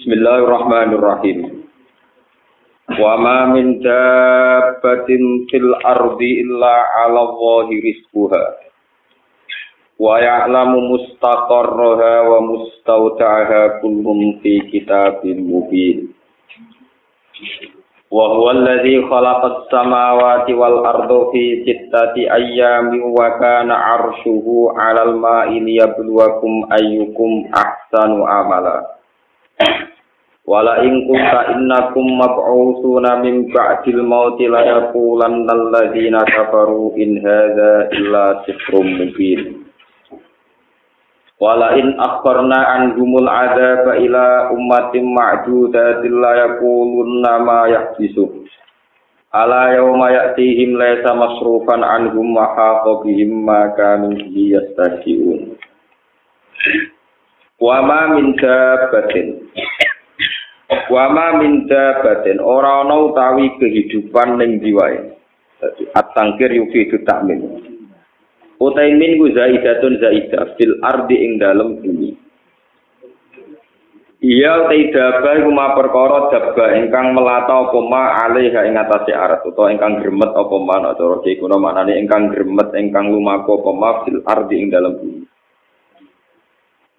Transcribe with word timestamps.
Bismillahirrahmanirrahim. 0.00 1.60
Wa 2.96 3.20
ma 3.20 3.52
min 3.52 3.84
dabbatin 3.84 5.44
fil 5.52 5.76
ardi 5.76 6.40
illa 6.40 6.88
'ala 7.04 7.20
Allahi 7.28 7.84
rizquha. 7.84 8.64
Wa 10.00 10.16
ya'lamu 10.24 10.96
mustaqarraha 10.96 12.32
wa 12.32 12.38
mustawda'aha 12.48 13.84
kullun 13.84 14.40
fi 14.40 14.72
kitabin 14.72 15.44
mubin. 15.44 16.16
Wa 18.08 18.40
huwa 18.40 18.56
alladhi 18.56 19.04
khalaqas 19.04 19.68
samawati 19.68 20.56
wal 20.56 20.80
arda 20.80 21.28
fi 21.28 21.60
sittati 21.68 22.24
ayyamin 22.24 23.04
wa 23.04 23.36
kana 23.36 23.76
'arshuhu 23.76 24.72
'alal 24.80 25.20
ma'i 25.20 25.60
liyabluwakum 25.60 26.72
ayyukum 26.72 27.52
ahsanu 27.52 28.24
amala. 28.24 28.96
Wala 30.50 30.82
in 30.82 31.06
kunta 31.06 31.54
innakum 31.54 32.18
mab'utsuna 32.18 33.22
min 33.22 33.54
ba'dil 33.54 34.02
mauti 34.02 34.50
la 34.50 34.66
yaqulanna 34.66 35.46
alladziina 35.46 36.26
kafaru 36.26 36.90
in 36.98 37.22
hadza 37.22 37.86
illa 37.94 38.42
sihrun 38.42 38.98
mubin. 38.98 39.62
Wala 41.38 41.78
in 41.78 41.94
akharna 42.02 42.66
anhumul 42.82 43.30
adzaba 43.30 43.94
ila 44.02 44.50
ummatin 44.50 45.14
ma'dudatin 45.14 46.18
la 46.18 46.32
yaqulunna 46.42 47.32
ma 47.46 47.70
yahbisu 47.70 48.26
Ala 49.30 49.70
yawma 49.78 50.10
ya'tihim 50.10 50.74
laysa 50.74 51.14
masrufan 51.14 51.86
anhum 51.86 52.34
wa 52.34 52.50
haqa 52.58 53.06
bihim 53.06 53.46
ma 53.46 53.70
kanu 53.78 54.18
bihi 54.18 54.58
Wa 57.62 57.76
ma 57.86 58.18
min 58.18 58.34
dabbatin 58.34 59.46
Wa 60.70 61.10
ma 61.10 61.34
min 61.38 61.66
dabbatin 61.66 62.38
ora 62.38 62.86
ana 62.86 62.94
utawi 63.10 63.58
kehidupan 63.58 64.38
ning 64.38 64.62
diwae 64.62 65.18
At-tangkir 65.98 66.54
yufidu 66.54 67.02
ta'min 67.02 67.40
Utai 68.60 68.92
min 68.92 69.16
ku 69.16 69.32
zaidatun 69.32 69.96
zaidah 69.96 70.52
fil 70.60 70.76
ardi 70.84 71.16
ing 71.16 71.40
dalem 71.40 71.80
bumi. 71.80 72.12
Iya 74.20 74.68
utai 74.68 74.92
daba 74.92 75.40
iku 75.40 75.48
ma 75.48 75.72
perkara 75.72 76.28
daba 76.28 76.76
ingkang 76.76 77.16
melata 77.16 77.56
apa 77.56 77.78
ma 77.80 78.20
alaiha 78.28 78.68
ing 78.68 78.76
atase 78.76 79.16
arat 79.16 79.40
utawa 79.48 79.72
ingkang 79.72 80.04
gremet 80.04 80.28
apa 80.36 80.56
ma 80.60 80.76
ana 80.76 80.92
cara 80.92 81.24
ingkang 81.96 82.28
gremet 82.28 82.68
ingkang 82.76 83.08
lumaku 83.08 83.64
apa 83.64 83.70
ma 83.72 83.90
fil 84.04 84.20
ardi 84.28 84.54
ing 84.60 84.68
dalem 84.68 84.92
bumi. 85.00 85.19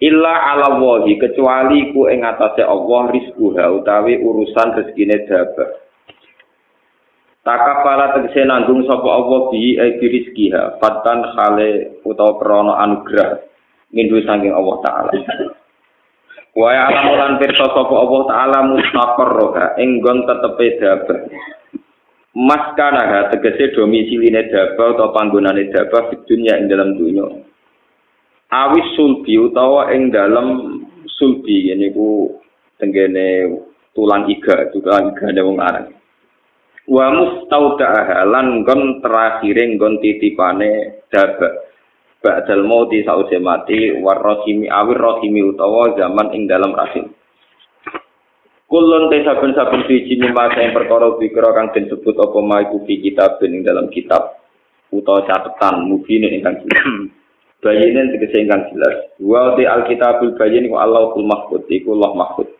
Illa 0.02 0.34
ala 0.50 0.82
wahi 0.82 1.14
kecuali 1.14 1.94
ku 1.94 2.10
ing 2.10 2.26
atase 2.26 2.66
Allah 2.66 3.14
rizquha 3.14 3.70
utawi 3.70 4.18
urusan 4.18 4.74
rezekine 4.74 5.22
daba. 5.30 5.78
Takapala 7.46 8.18
tegese 8.18 8.42
nanggung 8.42 8.82
sapa 8.82 9.06
Allah 9.06 9.46
bi 9.54 9.78
e 9.78 9.94
rizkiha 10.02 10.82
fatan 10.82 11.22
khale 11.38 12.02
utawa 12.02 12.34
krana 12.42 12.82
anugrah 12.82 13.46
ngindu 13.94 14.26
saking 14.26 14.50
Allah 14.50 14.76
taala. 14.82 15.14
Wa 16.58 16.68
ya'lamu 16.74 17.12
lan 17.22 17.32
pirsa 17.38 17.66
sapa 17.70 17.94
Allah 17.94 18.22
taala 18.26 18.58
mustaqarroha 18.74 19.78
ing 19.78 20.02
nggon 20.02 20.26
tetepe 20.26 20.66
daba. 20.82 21.14
Mas 22.34 22.74
kana 22.74 23.30
tegese 23.30 23.70
domisiline 23.78 24.50
daba 24.50 24.98
utawa 24.98 25.14
panggonane 25.14 25.70
daba 25.70 26.10
di 26.10 26.18
dunya 26.26 26.58
ing 26.58 26.66
dalam 26.66 26.98
dunya. 26.98 27.51
Awis 28.52 28.84
sulbi 29.00 29.40
utawa 29.40 29.88
ing 29.96 30.12
dalam 30.12 30.80
sulbi 31.08 31.72
niku 31.72 32.36
tenggene 32.76 33.48
tulang 33.96 34.28
iga, 34.28 34.68
tulang 34.76 35.16
iga 35.16 35.40
wong 35.40 35.56
aran. 35.56 35.88
wa 36.90 37.06
mustaudaha 37.14 38.26
lan 38.26 38.66
gon 38.66 38.98
terakhire 38.98 39.64
gon 39.78 40.02
titipane 40.02 41.06
daba 41.14 41.62
ba'dal 42.22 42.66
mauti 42.66 43.06
sause 43.06 43.38
mati 43.38 43.94
warrahimi 44.02 44.66
awir 44.66 44.98
rahimi 44.98 45.46
utawa 45.46 45.94
zaman 45.94 46.34
ing 46.34 46.50
dalam 46.50 46.74
rahim 46.74 47.10
Kulon 48.72 49.12
te 49.12 49.20
saben-saben 49.20 49.84
suci 49.84 50.16
mimasa 50.16 50.64
yang 50.64 50.72
perkara 50.72 51.12
pikira 51.20 51.52
kang 51.52 51.76
den 51.76 51.92
sebut 51.92 52.16
apa 52.16 52.38
ma 52.40 52.64
iku 52.64 52.80
kitab 52.88 53.36
ing 53.44 53.60
dalam 53.60 53.92
kitab 53.92 54.40
utawa 54.88 55.28
catatan 55.28 55.92
mubin 55.92 56.24
ingkang. 56.24 56.64
Bayinin 57.62 58.10
tegese 58.10 58.42
ingkang 58.42 58.74
jelas. 58.74 59.14
Wa 59.22 59.54
te 59.54 59.62
alkitabul 59.70 60.34
bayin 60.34 60.66
wa 60.66 60.82
Allahul 60.82 61.22
mahfud 61.22 61.62
iku 61.70 61.94
Allah 61.94 62.10
mahfud. 62.18 62.50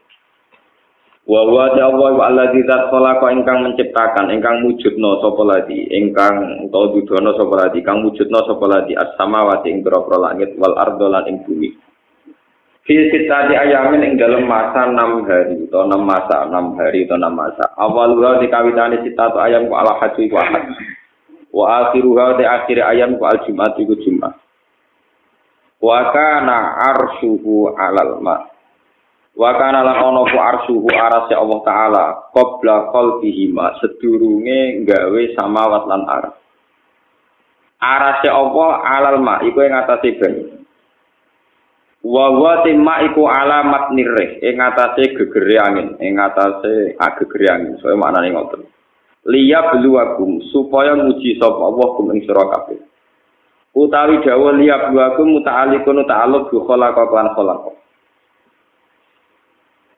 Wa 1.27 1.43
wa 1.43 1.75
Allah 1.75 1.91
wa 1.91 2.25
alladzi 2.31 2.63
zat 2.71 2.87
khalaqa 2.87 3.35
ingkang 3.35 3.67
menciptakan 3.67 4.31
ingkang 4.31 4.63
wujudna 4.63 5.19
sapa 5.19 5.43
ladi 5.43 5.91
ingkang 5.91 6.67
utawa 6.71 6.95
dudono 6.95 7.31
sapa 7.35 7.55
ladi 7.67 7.79
kang 7.83 8.07
wujudna 8.07 8.47
sapa 8.47 8.67
ladi 8.71 8.95
as-samawati 8.95 9.75
ing 9.75 9.83
pira 9.83 10.03
langit 10.23 10.55
wal 10.59 10.75
ardo 10.79 11.11
lan 11.11 11.27
ing 11.27 11.43
bumi. 11.47 11.75
Fi 12.83 12.95
sitati 13.15 13.55
ayamin 13.55 14.03
ing 14.03 14.13
dalem 14.19 14.51
masa 14.51 14.87
6 14.91 14.99
hari 15.27 15.55
utawa 15.63 15.95
6 15.95 16.03
masa 16.03 16.37
6 16.51 16.79
hari 16.79 17.07
utawa 17.07 17.31
6 17.31 17.39
masa. 17.39 17.65
Awaluha 17.79 18.43
dikawitane 18.43 19.03
sitatu 19.07 19.39
ayam 19.39 19.71
ku 19.71 19.75
ala 19.79 19.99
haji 20.03 20.27
ku 20.27 20.35
ahad. 20.35 20.67
Wa 21.55 21.87
akhiruha 21.87 22.39
di 22.39 22.45
akhir 22.47 22.83
ayam 22.83 23.15
ku 23.19 23.23
al 23.27 23.39
jumat 23.47 23.79
iku 23.79 23.95
jumat. 24.03 24.42
Wa 25.83 26.15
kana 26.15 26.79
arshuhu 26.95 27.75
alal 27.75 28.23
ma' 28.23 28.53
Wa 29.33 29.57
kana 29.57 29.81
lan 29.81 29.97
ana 29.97 30.21
ku 30.29 30.37
arsyuhu 30.37 30.89
arase 30.93 31.33
Allah 31.33 31.61
taala 31.65 32.05
qabla 32.37 32.93
qalbihi 32.93 33.49
ma 33.49 33.73
sedurunge 33.81 34.85
gawe 34.85 35.23
samawat 35.41 35.89
lan 35.89 36.03
ar. 36.05 36.25
Arase 37.81 38.29
Allah 38.29 38.71
alal 38.85 39.25
ma 39.25 39.41
iku 39.41 39.65
ing 39.65 39.73
atase 39.73 40.21
banyu. 40.21 40.47
Wa 42.05 42.29
wa 42.29 42.61
timma 42.61 43.09
iku 43.09 43.25
alamat 43.25 43.97
nirih 43.97 44.45
ing 44.45 44.61
atase 44.61 45.17
gegere 45.17 45.57
angin, 45.65 45.97
ing 46.05 46.21
atase 46.21 46.93
agegere 47.01 47.47
angin. 47.49 47.73
Soale 47.81 47.97
maknane 47.97 48.37
ngoten. 48.37 48.69
Liya 49.33 49.73
bluwakum 49.73 50.45
supaya 50.53 50.93
nguji 50.93 51.41
sapa 51.41 51.57
Allah 51.57 51.89
kum 51.97 52.13
ing 52.13 52.21
sira 52.29 52.45
kabeh. 52.53 52.92
Utawi 53.73 54.21
dawuh 54.21 54.53
liya 54.61 54.93
bluwakum 54.93 55.41
muta'alliqun 55.41 56.05
ta'alluq 56.05 56.53
bi 56.53 56.59
khalaqa 56.61 57.09
lan 57.09 57.29
khalaqa. 57.33 57.73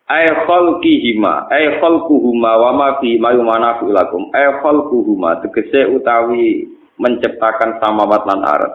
ay 0.05 0.29
khalqihima 0.47 1.49
ay 1.49 1.81
khalquhuma 1.81 2.51
wa 2.61 2.71
ma 2.77 2.89
fi 3.01 3.19
ma 3.19 3.35
yumanafu 3.35 3.91
lakum. 3.91 4.31
Ay 4.31 4.47
khalquhuma 4.63 5.43
tegese 5.43 5.91
utawi 5.91 6.71
menciptakan 7.03 7.83
samawat 7.83 8.23
lan 8.29 8.41
arat. 8.47 8.75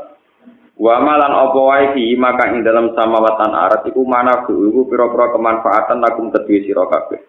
Wa 0.76 1.00
malan 1.00 1.32
apa 1.32 1.59
wae 1.59 1.86
fi 1.96 2.04
maka 2.20 2.52
ing 2.52 2.68
dalam 2.68 2.92
samawat 2.92 3.36
lan 3.40 3.54
arat 3.56 3.82
iku 3.88 4.04
manafu 4.04 4.68
iku 4.68 4.84
pira-pira 4.92 5.32
kemanfaatan 5.32 6.04
lakum 6.04 6.28
kedue 6.34 6.68
sira 6.68 6.84
kabeh. 6.92 7.24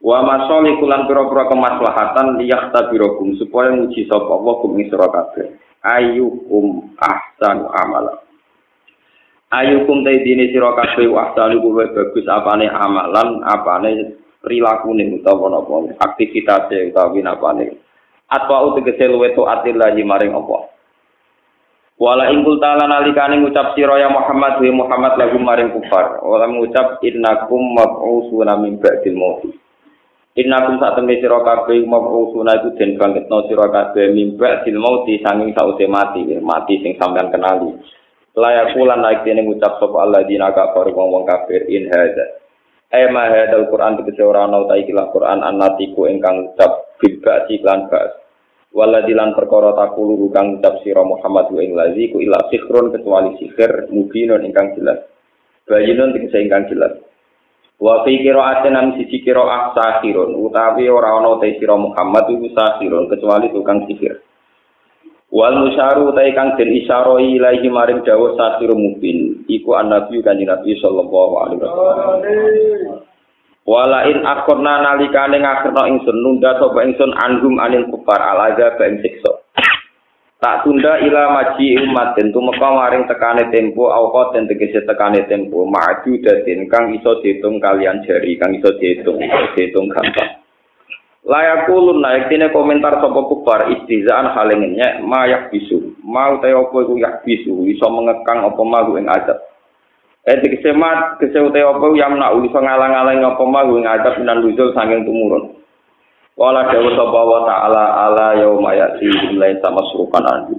Wa 0.00 0.24
masali 0.24 0.78
kulan 0.80 1.04
pira-pira 1.04 1.52
kemaslahatan 1.52 2.38
liyahtabirakum 2.40 3.34
supaya 3.36 3.76
nguji 3.76 4.06
sapa 4.08 4.30
Allah 4.30 4.54
kum 4.62 4.78
sira 4.78 5.08
kabeh 5.10 5.67
ayyukum 5.82 6.94
ahsanu 6.98 7.70
amala. 7.70 8.18
Ayukum 9.48 10.04
ta 10.04 10.12
dini 10.12 10.52
sira 10.52 10.76
kabeh 10.76 11.08
wahdani 11.08 11.56
kuwe 11.60 11.88
bagus 11.96 12.26
apane 12.28 12.68
amalan 12.68 13.40
apane 13.48 14.12
prilakune 14.44 15.08
utawa 15.16 15.48
napa 15.50 15.96
aktivitate 16.04 16.92
utawi 16.92 17.24
napane 17.24 17.72
atwa 18.28 18.68
utegese 18.68 19.08
luwe 19.08 19.32
to 19.32 19.48
atillahi 19.48 20.04
maring 20.04 20.36
apa 20.36 20.68
Wala 21.98 22.30
ingkul 22.30 22.62
ta'ala 22.62 22.86
nalikane 22.86 23.42
ngucap 23.42 23.74
sira 23.74 23.98
ya 23.98 24.06
Muhammad 24.06 24.62
wa 24.62 24.86
Muhammad 24.86 25.18
lagu 25.18 25.34
maring 25.42 25.74
kufar. 25.74 26.22
Wala 26.22 26.46
ngucap 26.46 27.02
innakum 27.02 27.74
mab'usuna 27.74 28.54
min 28.54 28.78
ba'dil 28.78 29.18
maut 29.18 29.42
Innakum 30.38 30.78
sak 30.78 30.94
tembe 30.94 31.18
sira 31.18 31.42
kabeh 31.42 31.82
mab'usuna 31.82 32.62
iku 32.62 32.70
den 32.78 32.94
bangkitno 32.94 33.50
sira 33.50 33.66
kabeh 33.74 34.14
min 34.14 34.38
ba'dil 34.38 34.78
maut 34.78 35.02
sanging 35.10 35.50
sause 35.50 35.82
mati 35.90 36.22
mati 36.38 36.78
sing 36.78 36.94
sampean 36.94 37.34
kenali. 37.34 37.74
Layak 38.38 38.78
pulan 38.78 39.02
naik 39.02 39.26
dene 39.26 39.42
ngucap 39.42 39.82
sapa 39.82 39.98
Allah 39.98 40.22
dina 40.30 40.54
kafir 40.54 40.94
wong 40.94 41.26
kafir 41.26 41.66
in 41.66 41.90
hadza. 41.90 42.38
Ay 42.94 43.10
ma 43.10 43.26
hadzal 43.26 43.66
Quran 43.66 43.98
tegese 43.98 44.22
ora 44.22 44.46
ana 44.46 44.62
utahe 44.62 44.86
ikilah 44.86 45.10
Quran 45.10 45.42
annatiku 45.42 46.06
ingkang 46.06 46.54
ucap 46.54 46.94
bil 47.02 47.18
ba'si 47.18 47.58
lan 47.66 47.90
ba'as. 47.90 48.22
Waladi 48.70 49.18
lan 49.18 49.34
perkara 49.34 49.74
takulu 49.74 50.30
kang 50.30 50.62
ucap 50.62 50.86
sira 50.86 51.02
Muhammad 51.02 51.50
wa 51.50 51.58
ing 51.66 51.74
lazi 51.74 52.14
ku 52.14 52.22
ila 52.22 52.46
sihrun 52.46 52.94
kecuali 52.94 53.34
sihir 53.42 53.90
mubinun 53.90 54.46
ingkang 54.46 54.70
jelas. 54.78 55.02
Bayinun 55.66 56.14
tegese 56.14 56.46
ingkang 56.46 56.70
jelas 56.70 57.07
wa 57.78 58.02
fi 58.02 58.18
qira'atin 58.22 58.74
an 58.74 58.86
sisi 58.98 59.22
qira'ah 59.22 59.74
sahirun 59.74 60.34
utawi 60.34 60.90
ora 60.90 61.14
ana 61.18 61.38
utahe 61.38 61.58
sira 61.62 61.78
Muhammad 61.78 62.26
iku 62.26 62.50
sahirun 62.54 63.06
kecuali 63.06 63.50
tukang 63.54 63.86
sihir 63.86 64.18
Wal 65.28 65.60
musyaru 65.60 66.08
utai 66.08 66.32
kang 66.32 66.56
den 66.56 66.72
isyaro 66.72 67.20
ilahi 67.20 67.68
maring 67.68 68.00
dawuh 68.00 68.32
sasir 68.32 68.72
mubin 68.72 69.44
iku 69.44 69.76
an 69.76 69.92
nabi 69.92 70.24
kanjeng 70.24 70.48
Nabi 70.48 70.72
sallallahu 70.80 71.34
alaihi 71.36 71.60
wasallam. 71.60 73.04
Wala 73.68 74.08
in 74.08 74.24
akhirna 74.24 74.80
nalikane 74.80 75.44
ngakhirna 75.44 75.84
ingsun 75.92 76.16
nunda 76.24 76.56
sapa 76.56 76.80
ingsun 76.80 77.12
anhum 77.12 77.60
anil 77.60 77.84
kufar 77.92 78.16
alaga 78.16 78.80
ba 78.80 78.88
siksa. 78.88 79.44
Tak 80.38 80.62
tunda 80.62 81.02
ila 81.02 81.34
maji 81.34 81.74
umat 81.82 82.14
den 82.14 82.30
tumeka 82.30 82.70
maring 82.70 83.10
tekane 83.10 83.50
tempo 83.50 83.90
awqa 83.90 84.38
den 84.38 84.46
tegese 84.46 84.86
tekane 84.86 85.26
tempo 85.26 85.66
maju 85.66 86.12
daden 86.22 86.70
kang 86.70 86.94
iso 86.94 87.18
diitung 87.18 87.58
kalian 87.58 88.06
jari 88.06 88.38
kang 88.38 88.54
iso 88.54 88.70
diitung 88.78 89.18
diitung 89.58 89.90
gampang. 89.90 90.38
Layakulun 91.26 91.98
naik 91.98 92.30
tine 92.30 92.54
komentar 92.54 93.02
sapa 93.02 93.18
kufar 93.26 93.66
istizaan 93.66 94.30
halengnya 94.30 95.02
mayak 95.02 95.50
bisu 95.50 95.98
mau 96.06 96.38
te 96.38 96.54
opo 96.54 96.86
iku 96.86 96.94
yak 97.02 97.26
bisu 97.26 97.66
iso 97.74 97.90
mengekang 97.90 98.46
apa 98.46 98.62
mau 98.62 98.94
ing 98.94 99.10
azab. 99.10 99.42
Eh 100.22 100.38
dikese 100.38 100.70
mat 100.70 101.18
kese 101.18 101.34
apa 101.42 101.86
yang 101.98 102.14
nak 102.14 102.38
iso 102.38 102.54
ngalang-alang 102.54 103.26
apa 103.26 103.42
mau 103.42 103.74
ing 103.74 103.90
adab 103.90 104.14
minan 104.22 104.46
nuzul 104.46 104.70
saking 104.70 105.02
tumurun. 105.02 105.58
Wala 106.38 106.70
dawuh 106.70 106.94
sapa 106.94 107.20
wa 107.26 107.40
ta'ala 107.50 107.84
ala 108.06 108.26
yauma 108.38 108.70
ya'ti 108.70 109.34
lain 109.34 109.58
sama 109.58 109.82
surukan 109.90 110.22
anju. 110.22 110.54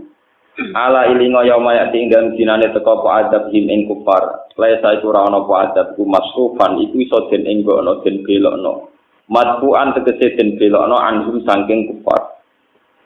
Ala 0.76 1.08
ilinga 1.08 1.48
yauma 1.48 1.72
ya'ti 1.72 2.12
dalem 2.12 2.36
dinane 2.36 2.68
teka 2.76 3.00
apa 3.00 3.10
adab 3.24 3.44
him 3.56 3.72
ing 3.72 3.88
kufar. 3.88 4.52
Laisa 4.60 5.00
iku 5.00 5.16
ora 5.16 5.32
ana 5.32 5.40
apa 5.40 5.72
adab 5.72 5.88
ku 5.96 6.04
masrufan 6.04 6.84
iku 6.84 7.00
iso 7.00 7.32
den 7.32 7.48
enggono 7.48 8.04
den 8.04 8.28
belokno. 8.28 8.92
Matbuan 9.32 9.96
tegese 9.96 10.36
den 10.36 10.60
belokno 10.60 11.00
anhum 11.00 11.40
saking 11.48 11.88
kufar. 11.88 12.44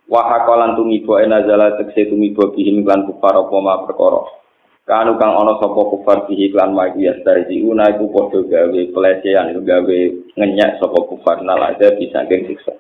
Wa 0.10 0.34
haqalan 0.34 0.74
tumibo 0.74 1.22
enazala 1.22 1.78
tegese 1.78 2.10
tumibo 2.10 2.58
bihim 2.58 2.82
lan 2.90 3.06
kufar 3.06 3.38
apa 3.38 3.54
ma 3.62 3.86
perkara. 3.86 4.43
Kanu 4.84 5.16
kang 5.16 5.32
ana 5.32 5.56
sapa 5.64 5.82
kufar 5.88 6.28
bihi 6.28 6.52
klan 6.52 6.76
magi 6.76 7.08
yastari 7.08 7.64
una 7.64 7.88
iku 7.88 8.12
padha 8.12 8.40
gawe 8.44 8.82
pelecehan 8.92 9.56
gawe 9.64 10.00
ngenyak 10.36 10.72
sapa 10.80 11.00
kufar 11.08 11.40
nalaja 11.40 11.96
bisa 11.96 12.28
geng 12.28 12.52
siksa. 12.52 12.76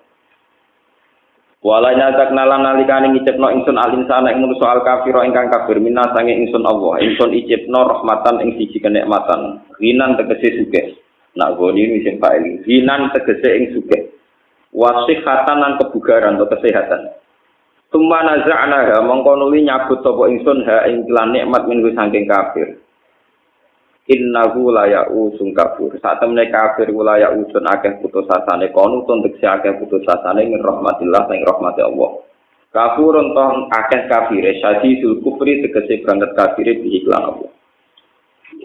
Wala 1.63 1.95
nyatak 1.95 2.35
nalan 2.35 2.59
nalikane 2.59 3.15
ngicipno 3.15 3.47
ingsun 3.55 3.79
alin 3.79 4.03
sana 4.03 4.35
ing 4.35 4.44
soal 4.59 4.83
kafir 4.83 5.15
ingkang 5.23 5.47
kafir 5.47 5.79
minna 5.79 6.03
sange 6.11 6.35
ingsun 6.35 6.67
Allah. 6.67 7.00
Ingsun 7.00 7.31
icipno 7.31 7.88
rahmatan 7.88 8.44
ing 8.44 8.59
siji 8.59 8.83
kenikmatan. 8.83 9.63
Rinan 9.79 10.19
tegese 10.19 10.59
sugih. 10.59 11.00
Nak 11.39 11.55
goni 11.55 11.88
ini 11.88 12.03
sing 12.03 12.19
paling 12.19 12.67
rinan 12.67 13.15
tegese 13.15 13.47
ing 13.47 13.71
sugih. 13.71 14.11
Wasihatan 14.75 15.55
lan 15.63 15.79
kebugaran 15.79 16.35
atau 16.35 16.51
kesehatan 16.51 17.22
Tumma 17.93 18.25
naza'na 18.25 18.89
ha 18.89 19.05
nuli 19.05 19.61
nyabut 19.61 20.01
sapa 20.01 20.25
ingsun 20.25 20.65
ha 20.65 20.89
ing 20.89 21.05
nikmat 21.05 21.69
minggu 21.69 21.93
saking 21.93 22.25
kafir. 22.25 22.81
Innahu 24.09 24.73
la 24.73 24.89
ya'usun 24.89 25.53
kafir. 25.53 25.93
Saat 26.01 26.25
temne 26.25 26.49
kafir 26.49 26.89
la 26.89 27.21
ya'usun 27.21 27.61
akeh 27.69 28.01
putus 28.01 28.25
asane 28.33 28.73
kono 28.73 29.05
untuk 29.05 29.37
si 29.37 29.45
akeh 29.45 29.77
putus 29.77 30.01
asane 30.09 30.41
min 30.41 30.57
rahmatillah 30.57 31.29
sing 31.29 31.45
rahmati 31.45 31.85
Allah. 31.85 32.17
Kafir 32.73 33.13
toh 33.13 33.49
akeh 33.69 34.01
kafir 34.09 34.41
syadi 34.57 34.97
sul 34.97 35.21
kufri 35.21 35.61
tegese 35.61 36.01
banget 36.01 36.33
kafir 36.33 36.65
bi 36.65 36.97
iklan 36.97 37.29
Allah. 37.29 37.51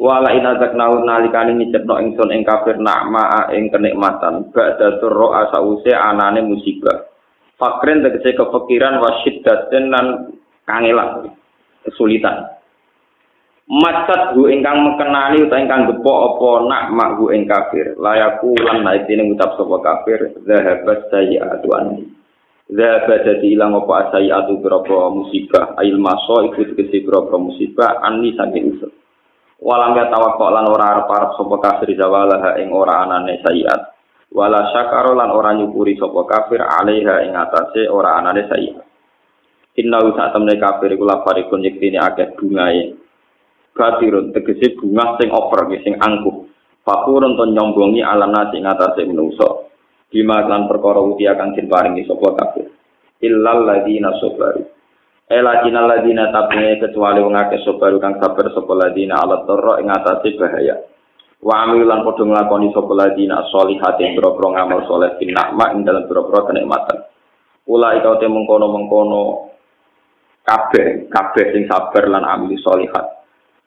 Wala 0.00 0.32
ina 0.32 0.56
zaknahu 0.56 1.04
nalikane 1.04 1.52
ngicipno 1.52 2.00
ingsun 2.00 2.32
ing 2.32 2.48
kafir 2.48 2.80
nakma 2.80 3.52
ing 3.52 3.68
kenikmatan 3.68 4.56
ba'da 4.56 4.96
turro 5.04 5.36
asause 5.36 5.92
anane 5.92 6.40
musibah. 6.48 7.17
Fakrin 7.58 8.06
tegese 8.06 8.38
kepikiran 8.38 9.02
wasid 9.02 9.42
dan 9.42 9.90
lan 9.90 10.06
kangelan 10.62 11.34
kesulitan. 11.82 12.54
Macat 13.68 14.32
hu 14.32 14.48
ingkang 14.48 14.80
mekenani 14.80 15.44
utawa 15.44 15.60
ingkang 15.60 15.92
gepo 15.92 16.08
apa 16.08 16.50
nak 16.70 16.84
mak 16.88 17.10
hu 17.20 17.28
ing 17.34 17.44
kafir. 17.44 17.98
Layaku 18.00 18.56
lan 18.64 18.80
naik 18.80 19.04
ini 19.12 19.28
ngucap 19.28 19.60
sapa 19.60 19.76
kafir 19.84 20.40
zahabat 20.48 21.12
sayyi'atu 21.12 21.68
anni. 21.76 22.08
Zahabat 22.72 23.28
dadi 23.28 23.52
ilang 23.52 23.76
apa 23.76 24.08
sayyi'atu 24.16 24.56
berapa 24.64 25.12
musibah. 25.12 25.76
Ail 25.76 26.00
maso 26.00 26.48
iku 26.48 26.64
tegese 26.72 27.04
berapa 27.04 27.36
musibah 27.36 28.00
anni 28.06 28.32
saking 28.40 28.72
usul. 28.72 28.92
Walam 29.60 30.00
ya 30.00 30.08
tawakkol 30.08 30.48
lan 30.48 30.70
ora 30.70 30.84
arep-arep 30.96 31.30
sapa 31.36 31.56
kafir 31.60 31.92
zawalaha 31.92 32.56
ing 32.62 32.72
ora 32.72 33.04
anane 33.04 33.36
sayyi'at. 33.44 33.97
Wala 34.34 34.72
syakaro 34.72 35.16
lan 35.16 35.32
ora 35.32 35.56
nyukuri 35.56 35.96
sapa 35.96 36.24
kafir 36.28 36.60
alaiha 36.60 37.24
ing 37.24 37.32
atase 37.32 37.88
ora 37.88 38.20
anane 38.20 38.44
saya 38.48 38.80
inna 39.78 39.98
usa 40.02 40.34
temne 40.34 40.58
kafir 40.58 40.92
iku 40.98 41.06
lafari 41.06 41.46
kun 41.46 41.62
yektine 41.62 42.02
akeh 42.02 42.34
bungae 42.34 42.98
katirun 43.78 44.34
tegese 44.34 44.74
bunga 44.74 45.14
sing 45.22 45.30
oper 45.30 45.70
sing 45.86 45.94
angkuh. 46.02 46.50
Fakurun 46.82 47.38
to 47.38 47.44
nyombongi 47.46 48.02
ala 48.02 48.26
nasi 48.26 48.58
ing 48.58 48.66
atase 48.66 49.06
manusa 49.06 49.70
bima 50.10 50.42
lan 50.48 50.66
perkara 50.66 50.98
uti 50.98 51.30
akan 51.30 51.54
den 51.54 51.70
paringi 51.70 52.02
sapa 52.08 52.34
kafir. 52.34 52.66
Illal 53.22 53.66
ladina 53.66 54.14
sabaru 54.18 54.62
Ela 55.28 55.60
dina 55.60 55.84
ladina 55.84 56.32
tabunge 56.32 56.80
kecuali 56.80 57.20
wong 57.20 57.36
akeh 57.36 57.60
sabar 57.60 57.92
kang 58.00 58.16
sabar 58.16 58.48
sapa 58.50 58.72
ladina 58.72 59.20
ala 59.20 59.44
torro 59.44 59.76
ing 59.78 59.92
atase 59.92 60.32
bahaya. 60.40 60.80
Wa 61.38 61.54
amilan 61.66 62.02
padha 62.02 62.22
nglakoni 62.26 62.74
sapa 62.74 62.92
ladina 62.98 63.46
sholihat 63.54 63.94
ing 64.02 64.18
boro 64.18 64.34
ngamal 64.50 64.82
saleh 64.90 65.14
bin 65.22 65.30
nikmat 65.30 65.70
ing 65.74 65.86
dalem 65.86 66.10
boro 66.10 66.26
kenikmatan. 66.50 66.98
Ulai 67.68 68.00
kau 68.00 68.16
te 68.16 68.26
mengkono-mengkono 68.26 69.52
kabeh 70.42 71.12
kabeh 71.12 71.46
sing 71.52 71.68
sabar 71.68 72.08
lan 72.08 72.24
amili 72.24 72.56
sholihat 72.58 73.06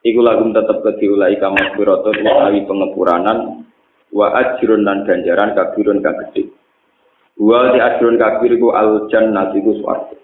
iku 0.01 0.19
lagu 0.25 0.50
tetep 0.50 0.81
ke 0.81 1.06
ulai 1.06 1.38
kamu 1.38 1.77
birotot 1.77 2.18
utawi 2.18 2.65
pengepuranan 2.65 3.69
wa 4.09 4.27
ajrun 4.33 4.81
lan 4.81 5.06
ganjaran 5.06 5.53
kabirun 5.53 6.01
kang 6.01 6.18
gedhe. 6.27 6.50
Wa 7.38 7.71
ti 7.71 7.79
ajrun 7.79 8.19
kabir 8.19 8.51
iku 8.57 8.73
al 8.75 9.07
jannah 9.07 9.53
iku 9.56 9.71
swarga. 9.79 10.18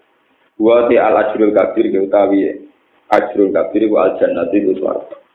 Wa 0.58 0.90
ti 0.90 1.00
al 1.00 1.16
ajrul 1.16 1.54
kabir 1.54 1.94
utawi 1.96 2.68
ajrun 3.14 3.54
kabir 3.54 3.82
iku 3.88 3.96
al 4.02 4.18
jannah 4.18 4.50
iku 4.50 4.74
swarga 4.82 5.27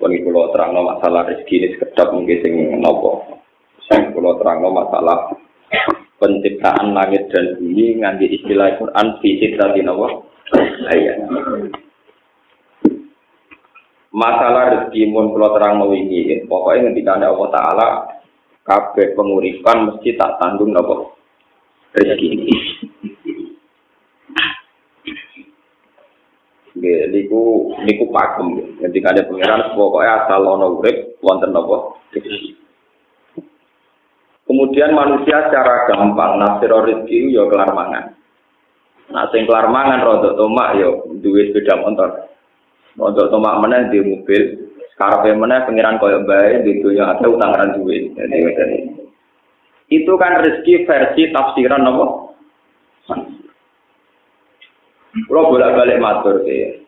Wani 0.00 0.24
kulo 0.24 0.48
terang 0.56 0.72
masalah 0.80 1.28
rezeki 1.28 1.54
ini 1.60 1.68
sekedap 1.76 2.08
mungkin 2.16 2.40
sing 2.40 2.54
nopo. 2.80 3.20
Sing 3.84 4.16
kulo 4.16 4.40
terang 4.40 4.64
masalah 4.64 5.28
penciptaan 6.16 6.96
langit 6.96 7.28
dan 7.28 7.60
bumi 7.60 8.00
nganti 8.00 8.32
istilah 8.40 8.80
Quran 8.80 9.06
fisik 9.20 9.60
tadi 9.60 9.84
nopo. 9.84 10.24
Ayat. 10.88 11.20
Masalah 14.08 14.88
rezeki 14.88 15.12
mun 15.12 15.36
kulo 15.36 15.52
terang 15.52 15.76
mau 15.76 15.92
ini, 15.92 16.48
pokoknya 16.48 16.96
ketika 16.96 17.20
ada 17.20 17.28
Allah 17.36 17.50
Taala 17.52 17.88
kabeh 18.64 19.12
penguripan 19.12 19.84
mesti 19.84 20.16
tak 20.16 20.40
tanggung 20.40 20.72
nopo 20.72 21.12
rezeki 21.92 22.26
ini. 22.40 22.56
Niku 26.80 27.72
niku 27.84 28.04
pakem. 28.08 28.76
Ketika 28.80 29.12
ada 29.12 29.28
pangeran 29.28 29.76
pokoknya 29.76 30.24
asal 30.24 30.48
ana 30.48 30.66
urip 30.72 31.20
wonten 31.20 31.52
napa? 31.52 32.00
Kemudian 34.48 34.96
manusia 34.96 35.46
secara 35.46 35.86
gampang 35.86 36.40
nafsir 36.40 36.72
rezeki 36.72 37.30
ya 37.30 37.46
kelar 37.46 37.70
mangan. 37.70 38.18
Nah, 39.14 39.26
sing 39.30 39.46
kelar 39.46 39.70
mangan 39.70 40.02
rodok 40.02 40.34
tomak 40.34 40.74
ya 40.74 40.90
duwe 41.22 41.54
sepeda 41.54 41.78
motor. 41.78 42.26
Rodok 42.98 43.30
tomak 43.30 43.62
meneh 43.62 43.94
di 43.94 44.02
mobil, 44.02 44.42
karepe 44.98 45.38
meneh 45.38 45.62
pangeran 45.62 46.02
koyo 46.02 46.26
bae 46.26 46.66
di 46.66 46.82
dunya 46.82 47.14
ada 47.14 47.26
utang 47.30 47.54
ran 47.54 47.78
duwe. 47.78 48.10
Itu 49.86 50.18
kan 50.18 50.42
rezeki 50.42 50.86
versi 50.86 51.30
tafsiran 51.30 51.86
napa? 51.86 52.06
Kalau 55.10 55.50
bolak-balik 55.50 55.98
matur 55.98 56.42
ya. 56.46 56.80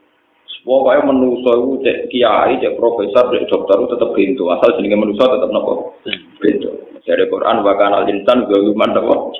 Pokoknya 0.62 1.10
menuso 1.10 1.50
itu 1.58 1.70
cek 1.82 1.98
kiai, 2.06 2.54
cek 2.62 2.78
profesor, 2.78 3.34
cek 3.34 3.50
dokter 3.50 3.82
itu 3.82 3.86
tetap 3.98 4.10
pintu. 4.14 4.46
Asal 4.54 4.78
jenenge 4.78 4.94
menuso 4.94 5.26
tetap 5.26 5.50
nopo 5.50 5.98
pintu. 6.38 6.70
Dari 7.02 7.26
Quran 7.26 7.66
bahkan 7.66 7.90
al 7.90 8.06
insan 8.06 8.46
galuman 8.46 8.94
nopo. 8.94 9.34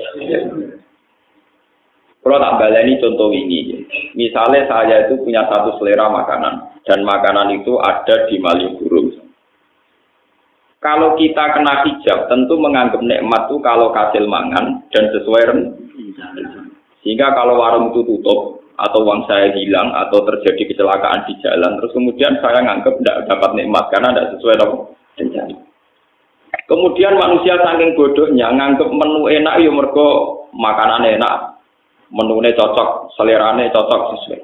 Kalau 2.23 2.39
tak 2.39 2.55
baleni 2.55 3.03
contoh 3.03 3.35
ini, 3.35 3.83
misalnya 4.15 4.63
saya 4.71 5.11
itu 5.11 5.19
punya 5.27 5.43
satu 5.51 5.75
selera 5.83 6.07
makanan 6.07 6.79
dan 6.87 7.03
makanan 7.03 7.51
itu 7.59 7.75
ada 7.83 8.31
di 8.31 8.39
Malioboro. 8.39 9.11
Kalau 10.79 11.19
kita 11.19 11.55
kena 11.55 11.83
hijab, 11.87 12.31
tentu 12.31 12.59
menganggap 12.59 13.03
nikmat 13.03 13.47
itu 13.47 13.59
kalau 13.63 13.91
kasil 13.91 14.27
mangan 14.27 14.83
dan 14.91 15.11
sesuai 15.15 15.43
Sehingga 17.03 17.35
kalau 17.35 17.59
warung 17.59 17.91
itu 17.91 18.07
tutup, 18.07 18.62
atau 18.81 19.05
uang 19.05 19.29
saya 19.29 19.53
hilang 19.53 19.93
atau 19.93 20.25
terjadi 20.25 20.73
kecelakaan 20.73 21.29
di 21.29 21.37
jalan 21.45 21.77
terus 21.81 21.93
kemudian 21.93 22.37
saya 22.41 22.65
nganggap 22.65 22.95
tidak 23.01 23.19
dapat 23.29 23.51
nikmat 23.57 23.85
karena 23.93 24.09
tidak 24.13 24.29
sesuai 24.37 24.57
dengan 25.17 25.47
Kemudian 26.69 27.17
manusia 27.17 27.57
saking 27.61 27.97
bodohnya 27.97 28.49
nganggap 28.53 28.89
menu 28.89 29.29
enak 29.29 29.61
ya 29.61 29.71
mergo 29.73 30.09
makanan 30.57 31.05
enak, 31.05 31.61
menunya 32.13 32.53
cocok, 32.57 33.13
selerane 33.17 33.73
cocok 33.73 34.01
sesuai. 34.17 34.41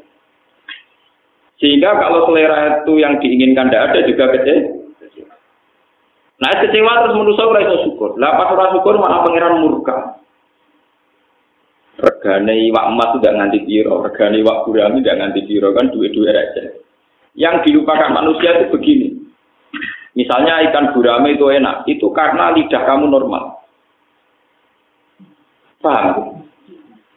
Sehingga 1.58 2.00
kalau 2.00 2.28
selera 2.28 2.84
itu 2.84 2.92
yang 3.00 3.18
diinginkan 3.20 3.68
tidak 3.68 3.92
ada 3.92 4.00
juga 4.08 4.24
kecil. 4.36 4.58
Nah, 6.38 6.54
kecewa 6.54 6.92
terus 7.02 7.42
ora 7.42 7.60
iso 7.66 7.76
syukur. 7.82 8.14
Lah 8.14 8.38
pas 8.38 8.70
syukur 8.70 8.94
malah 8.94 9.26
pangeran 9.26 9.58
murka. 9.58 10.22
Regane 12.18 12.66
iwak 12.66 12.86
emas 12.90 13.14
tidak 13.14 13.36
nganti 13.38 13.58
piro, 13.62 14.02
regane 14.02 14.42
iwak 14.42 14.66
gurami 14.66 14.98
tidak 14.98 15.18
nganti 15.22 15.40
piro 15.46 15.70
kan 15.70 15.86
duit-duit 15.94 16.34
aja. 16.34 16.74
Yang 17.38 17.70
dilupakan 17.70 18.10
manusia 18.10 18.58
itu 18.58 18.74
begini. 18.74 19.08
Misalnya 20.18 20.66
ikan 20.66 20.90
gurame 20.98 21.38
itu 21.38 21.46
enak, 21.46 21.86
itu 21.86 22.10
karena 22.10 22.50
lidah 22.58 22.82
kamu 22.82 23.06
normal. 23.06 23.62
Paham? 25.78 26.42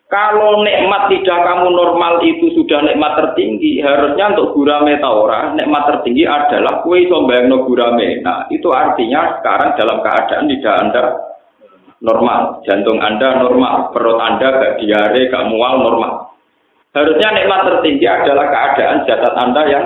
Kalau 0.06 0.62
nikmat 0.62 1.10
tidak 1.10 1.40
kamu 1.50 1.74
normal 1.74 2.22
itu 2.22 2.54
sudah 2.54 2.86
nikmat 2.86 3.18
tertinggi, 3.18 3.82
harusnya 3.82 4.38
untuk 4.38 4.54
gurame 4.54 5.02
taura, 5.02 5.58
nikmat 5.58 5.90
tertinggi 5.90 6.30
adalah 6.30 6.86
kue 6.86 7.10
no 7.10 7.58
gurame. 7.66 8.22
Nah, 8.22 8.46
itu 8.54 8.70
artinya 8.70 9.42
sekarang 9.42 9.74
dalam 9.82 9.98
keadaan 10.06 10.46
lidah 10.46 10.76
Anda 10.78 11.31
normal, 12.02 12.60
jantung 12.66 12.98
Anda 13.00 13.40
normal, 13.40 13.94
perut 13.94 14.20
Anda 14.20 14.48
gak 14.58 14.74
diare, 14.82 15.22
gak 15.30 15.48
mual 15.48 15.80
normal. 15.80 16.34
Harusnya 16.92 17.32
nikmat 17.32 17.64
tertinggi 17.64 18.04
adalah 18.04 18.52
keadaan 18.52 19.08
jasad 19.08 19.34
Anda 19.38 19.62
yang 19.70 19.86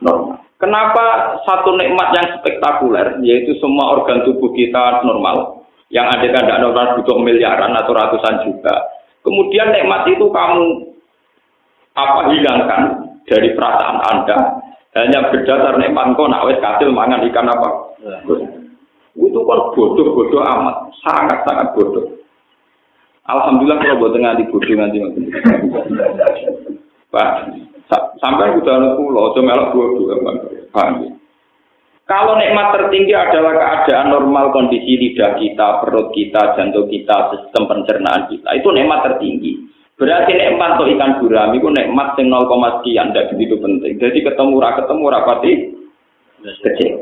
normal. 0.00 0.40
Kenapa 0.56 1.36
satu 1.42 1.74
nikmat 1.74 2.08
yang 2.14 2.26
spektakuler, 2.38 3.18
yaitu 3.26 3.58
semua 3.58 3.98
organ 3.98 4.22
tubuh 4.22 4.54
kita 4.54 5.02
normal, 5.02 5.66
yang 5.90 6.06
ada 6.06 6.22
tidak 6.22 6.62
normal 6.62 7.02
butuh 7.02 7.18
miliaran 7.18 7.74
atau 7.74 7.92
ratusan 7.92 8.46
juta, 8.46 9.02
Kemudian 9.22 9.70
nikmat 9.70 10.02
itu 10.10 10.26
kamu 10.26 10.62
apa 11.94 12.20
hilangkan 12.34 12.82
dari 13.30 13.54
perasaan 13.54 13.98
Anda 14.02 14.38
hanya 14.98 15.30
berdasar 15.30 15.78
nikmat 15.78 16.18
kau 16.18 16.26
nak 16.26 16.44
wes 16.50 16.58
kasil 16.58 16.90
mangan 16.90 17.22
ikan 17.30 17.48
apa? 17.48 17.68
Itu 19.12 19.40
kan 19.44 19.60
bodoh-bodoh 19.76 20.40
amat, 20.40 20.76
sangat-sangat 21.04 21.66
bodoh. 21.76 22.06
Alhamdulillah 23.28 23.78
kalau 23.78 24.00
buat 24.02 24.16
di 24.40 24.44
bodoh 24.48 24.74
nanti 24.74 24.98
Pak, 27.12 27.28
sampai 28.18 28.56
udah 28.56 28.96
pulau, 28.96 29.36
cuma 29.36 29.52
melok 29.52 29.68
bodoh, 29.76 30.16
paham 30.72 31.12
kalau 32.12 32.36
nikmat 32.36 32.76
tertinggi 32.76 33.16
adalah 33.16 33.56
keadaan 33.56 34.12
normal 34.12 34.52
kondisi 34.52 35.00
lidah 35.00 35.38
kita, 35.38 35.80
perut 35.80 36.12
kita, 36.12 36.58
jantung 36.58 36.90
kita, 36.90 37.32
sistem 37.32 37.70
pencernaan 37.70 38.28
kita, 38.28 38.52
itu 38.52 38.68
nikmat 38.68 39.06
tertinggi. 39.06 39.64
Berarti 39.96 40.34
nikmat 40.34 40.76
untuk 40.76 40.92
ikan 40.98 41.22
gurami 41.22 41.56
itu 41.62 41.68
nikmat 41.70 42.18
yang 42.18 42.34
0, 42.34 42.82
sekian, 42.82 43.14
tidak 43.14 43.32
begitu 43.32 43.54
penting. 43.62 43.92
Jadi 44.02 44.18
ketemu 44.28 44.54
rak 44.58 44.82
ketemu 44.82 45.04
rapati 45.08 45.52
kecil. 46.42 46.92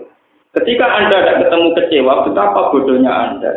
Ketika 0.51 0.83
Anda 0.83 1.17
tidak 1.23 1.39
ketemu 1.47 1.69
kecewa, 1.79 2.15
betapa 2.27 2.61
bodohnya 2.75 3.13
Anda. 3.15 3.53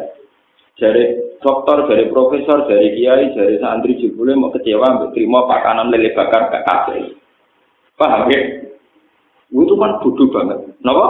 Dari 0.77 1.37
dokter, 1.41 1.89
dari 1.89 2.05
profesor, 2.13 2.69
dari 2.69 2.93
kiai, 2.93 3.33
dari 3.33 3.57
santri 3.57 3.97
juga 3.97 4.37
mau 4.37 4.53
kecewa, 4.53 5.09
terima 5.13 5.49
pakanan 5.49 5.89
lele 5.89 6.13
bakar 6.13 6.53
ke 6.53 6.59
kafe. 6.61 6.97
Paham 7.97 8.29
ya? 8.29 8.41
Itu 9.53 9.73
kan 9.77 10.01
bodoh 10.05 10.27
banget. 10.33 10.59
Kenapa? 10.81 11.05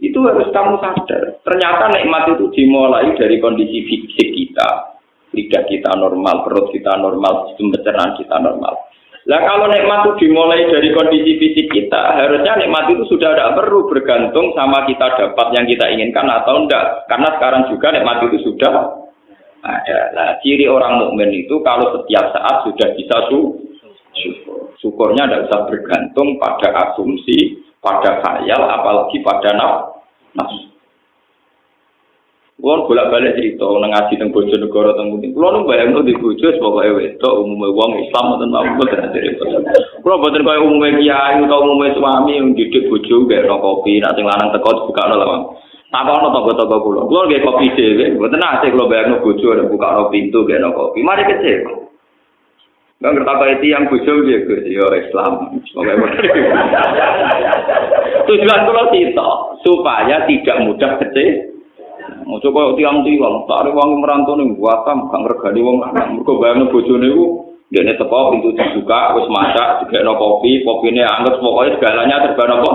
Itu 0.00 0.18
harus 0.24 0.48
kamu 0.50 0.80
sadar. 0.80 1.38
Ternyata 1.44 1.92
nikmat 1.92 2.34
itu 2.34 2.48
dimulai 2.56 3.14
dari 3.14 3.36
kondisi 3.36 3.84
fisik 3.84 4.28
kita. 4.32 4.98
Lidah 5.30 5.62
kita 5.70 5.94
normal, 5.94 6.42
perut 6.42 6.74
kita 6.74 6.98
normal, 6.98 7.52
sistem 7.52 7.70
pencernaan 7.70 8.18
kita 8.18 8.36
normal. 8.42 8.89
Lah 9.30 9.46
kalau 9.46 9.70
nikmat 9.70 10.02
itu 10.02 10.26
dimulai 10.26 10.66
dari 10.66 10.90
kondisi 10.90 11.38
fisik 11.38 11.70
kita, 11.70 12.18
harusnya 12.18 12.58
nikmat 12.58 12.90
itu 12.90 13.06
sudah 13.14 13.30
tidak 13.30 13.62
perlu 13.62 13.86
bergantung 13.86 14.50
sama 14.58 14.82
kita 14.90 15.06
dapat 15.06 15.46
yang 15.54 15.70
kita 15.70 15.86
inginkan 15.86 16.26
atau 16.26 16.66
enggak. 16.66 17.06
Karena 17.06 17.38
sekarang 17.38 17.70
juga 17.70 17.94
nikmat 17.94 18.26
itu 18.26 18.42
sudah 18.50 18.90
ada. 19.62 19.98
Nah, 20.18 20.34
ciri 20.42 20.66
orang 20.66 20.98
mukmin 20.98 21.30
itu 21.46 21.62
kalau 21.62 21.94
setiap 21.94 22.34
saat 22.34 22.66
sudah 22.66 22.88
bisa 22.98 23.16
su 23.30 23.38
syukur. 24.18 24.74
Syukurnya 24.82 25.30
tidak 25.30 25.46
usah 25.46 25.60
bergantung 25.70 26.34
pada 26.40 26.90
asumsi, 26.90 27.62
pada 27.78 28.18
khayal, 28.26 28.66
apalagi 28.66 29.22
pada 29.22 29.54
nafsu. 30.34 30.69
Kulo 32.60 32.84
bolak 32.84 33.08
balik 33.08 33.40
cerita 33.40 33.64
nang 33.64 33.88
ngaji 33.88 34.20
teng 34.20 34.36
bojo 34.36 34.52
negara 34.52 34.92
teng 34.92 35.16
Kulo 35.16 35.32
Kulo 35.32 35.48
nu 35.48 35.64
bayangno 35.64 36.04
di 36.04 36.12
bojo 36.12 36.44
pokoke 36.60 36.92
wedok 36.92 37.40
umume 37.40 37.72
wong 37.72 37.90
Islam 38.04 38.24
mboten 38.36 38.52
mau 38.52 38.68
mboten 38.68 39.08
cerita. 39.16 39.44
Kulo 40.04 40.14
mboten 40.20 40.44
kaya 40.44 40.60
umume 40.60 41.00
kiai 41.00 41.40
utawa 41.40 41.64
umume 41.64 41.96
suami 41.96 42.36
yang 42.36 42.52
didik 42.52 42.92
bojo 42.92 43.24
gak 43.24 43.48
kopi, 43.48 44.04
nek 44.04 44.12
sing 44.12 44.28
lanang 44.28 44.52
teko 44.52 44.92
buka 44.92 45.08
lawang. 45.08 45.56
Apa 45.88 46.10
ono 46.20 46.28
toko-toko 46.36 46.76
kulo? 46.84 47.00
Kulo 47.08 47.32
nggih 47.32 47.40
kopi 47.40 47.66
dhewe, 47.72 48.20
mboten 48.20 48.44
ate 48.44 48.68
kulo 48.68 48.92
bayangno 48.92 49.24
bojo 49.24 49.56
buka 49.64 50.12
pintu 50.12 50.44
gak 50.44 50.60
kopi. 50.76 51.00
Mari 51.00 51.24
kecil. 51.32 51.88
Nggak 53.00 53.12
ngerti 53.16 53.32
apa 53.32 53.44
itu 53.56 53.66
yang 53.72 53.88
bojo 53.88 54.12
dia 54.28 54.44
Gus, 54.44 54.60
ya 54.68 54.84
Islam. 55.00 55.32
Tujuan 58.28 58.60
kalau 58.68 58.84
kita 58.92 59.28
supaya 59.64 60.28
tidak 60.28 60.56
mudah 60.68 61.00
kecil. 61.00 61.56
Mau 62.30 62.38
coba 62.38 62.78
tiang 62.78 63.02
tiang, 63.02 63.42
tak 63.50 63.66
ada 63.66 63.74
uang 63.74 64.06
merantau 64.06 64.38
nih 64.38 64.54
buatam, 64.54 65.10
kang 65.10 65.26
regani 65.26 65.66
uang 65.66 65.82
lanang. 65.82 66.08
Mereka 66.14 66.30
bayangin 66.38 66.70
bojone 66.70 67.08
ku, 67.10 67.26
dia 67.74 67.82
nih 67.82 67.98
teko 67.98 68.30
pintu 68.30 68.54
dibuka, 68.54 69.18
terus 69.18 69.26
masak, 69.34 69.68
juga 69.82 70.06
no 70.06 70.14
kopi, 70.14 70.62
kopi 70.62 70.94
ini 70.94 71.02
anget 71.02 71.42
pokoknya 71.42 71.74
segalanya 71.74 72.22
serba 72.22 72.44
nopo 72.46 72.70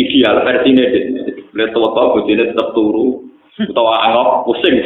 ideal 0.00 0.40
versi 0.48 0.72
ini. 0.72 0.84
Lihat 1.52 1.76
tua 1.76 1.92
tua 1.92 2.16
bojone 2.16 2.42
tetap 2.48 2.72
turu, 2.72 3.20
atau 3.60 3.84
angok 3.88 4.28
pusing. 4.48 4.76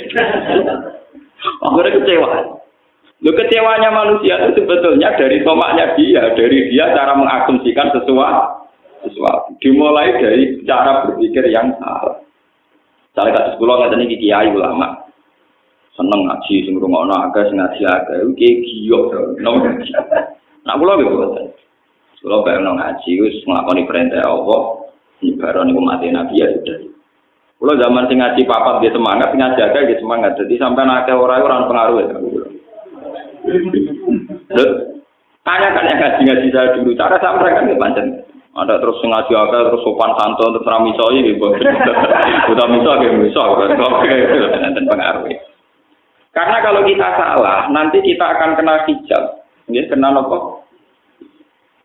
Akhirnya 1.62 1.94
kecewa. 2.02 2.28
Lo 3.20 3.30
kecewanya 3.36 3.90
manusia 3.92 4.42
itu 4.42 4.64
sebetulnya 4.64 5.12
dari 5.14 5.44
tomaknya 5.46 5.92
dia, 5.94 6.34
dari 6.34 6.72
dia 6.72 6.90
cara 6.94 7.14
mengasumsikan 7.14 7.94
sesuatu. 7.94 8.58
sesuatu. 9.00 9.56
Dimulai 9.64 10.12
dari 10.20 10.60
cara 10.68 11.08
berpikir 11.08 11.48
yang 11.48 11.72
salah. 11.80 12.19
Saya 13.10 13.34
kata 13.34 13.58
sekolah 13.58 13.74
nggak 13.74 13.92
tadi 13.98 14.16
kiai 14.18 14.54
ulama. 14.54 15.02
Seneng 15.98 16.22
ngaji, 16.24 16.54
sing 16.64 16.74
rungokno 16.78 17.12
agak, 17.12 17.50
sing 17.50 17.58
ngaji 17.58 17.82
agak, 17.82 18.22
oke 18.22 18.48
giyok, 18.62 19.36
nomor 19.42 19.68
ngaji. 19.68 19.90
Nah, 20.64 20.78
pulau 20.78 20.96
gitu 21.02 21.16
kan. 21.18 21.46
Pulau 22.22 22.46
bayang 22.46 22.78
ngaji, 22.78 23.10
wis 23.20 23.42
ngelakoni 23.44 23.84
perintah 23.84 24.22
Allah, 24.24 24.86
nyebaran 25.20 25.72
itu 25.72 25.80
mati 25.82 26.08
nabi 26.14 26.40
ya 26.40 26.46
sudah. 26.54 26.78
Pulau 27.60 27.76
zaman 27.76 28.08
sing 28.08 28.22
ngaji 28.22 28.40
papat 28.48 28.80
dia 28.80 28.94
semangat, 28.94 29.28
sing 29.34 29.40
ngaji 29.42 29.60
agak 29.60 29.86
dia 29.90 30.00
semangat. 30.00 30.32
Jadi 30.38 30.54
sampai 30.56 30.86
nakal 30.86 31.20
orang 31.20 31.44
orang 31.44 31.68
pengaruh 31.68 31.96
ya. 32.00 32.06
Tanyakan 35.40 35.88
yang 35.88 35.98
ngaji-ngaji 35.98 36.48
saya 36.52 36.68
dulu, 36.76 36.92
cara 36.94 37.16
mereka 37.18 37.64
nggak 37.64 37.80
pancen. 37.80 38.06
Ada 38.50 38.82
terus 38.82 38.98
ngaji 38.98 39.30
agak, 39.30 39.62
terus 39.70 39.82
sopan 39.86 40.10
santun, 40.18 40.50
terus 40.58 40.66
ramiso 40.66 41.06
ini, 41.14 41.38
udah 42.50 42.66
miso, 42.66 42.90
gitu 42.98 43.14
miso, 43.14 43.42
oke, 43.46 43.62
dan 43.62 44.84
pengaruh. 44.90 45.30
Karena 46.34 46.56
kalau 46.58 46.82
kita 46.82 47.08
salah, 47.14 47.70
nanti 47.70 48.02
kita 48.02 48.26
akan 48.26 48.58
kena 48.58 48.82
hijab. 48.90 49.46
Ya, 49.70 49.86
kena 49.86 50.10
apa? 50.18 50.66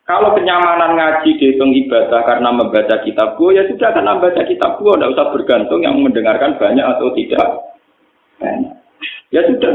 Kalau 0.06 0.38
kenyamanan 0.38 0.98
ngaji 0.98 1.38
dihitung 1.42 1.74
ibadah 1.74 2.22
karena 2.26 2.50
membaca 2.54 3.02
kitab 3.02 3.38
gua, 3.42 3.58
ya 3.58 3.66
sudah 3.66 3.90
karena 3.90 4.18
membaca 4.18 4.42
kitab 4.46 4.78
gua, 4.78 4.98
tidak 4.98 5.18
usah 5.18 5.28
bergantung 5.34 5.82
yang 5.82 5.98
mendengarkan 5.98 6.62
banyak 6.62 6.86
atau 6.86 7.10
tidak. 7.18 7.50
Ya 9.34 9.42
sudah. 9.50 9.74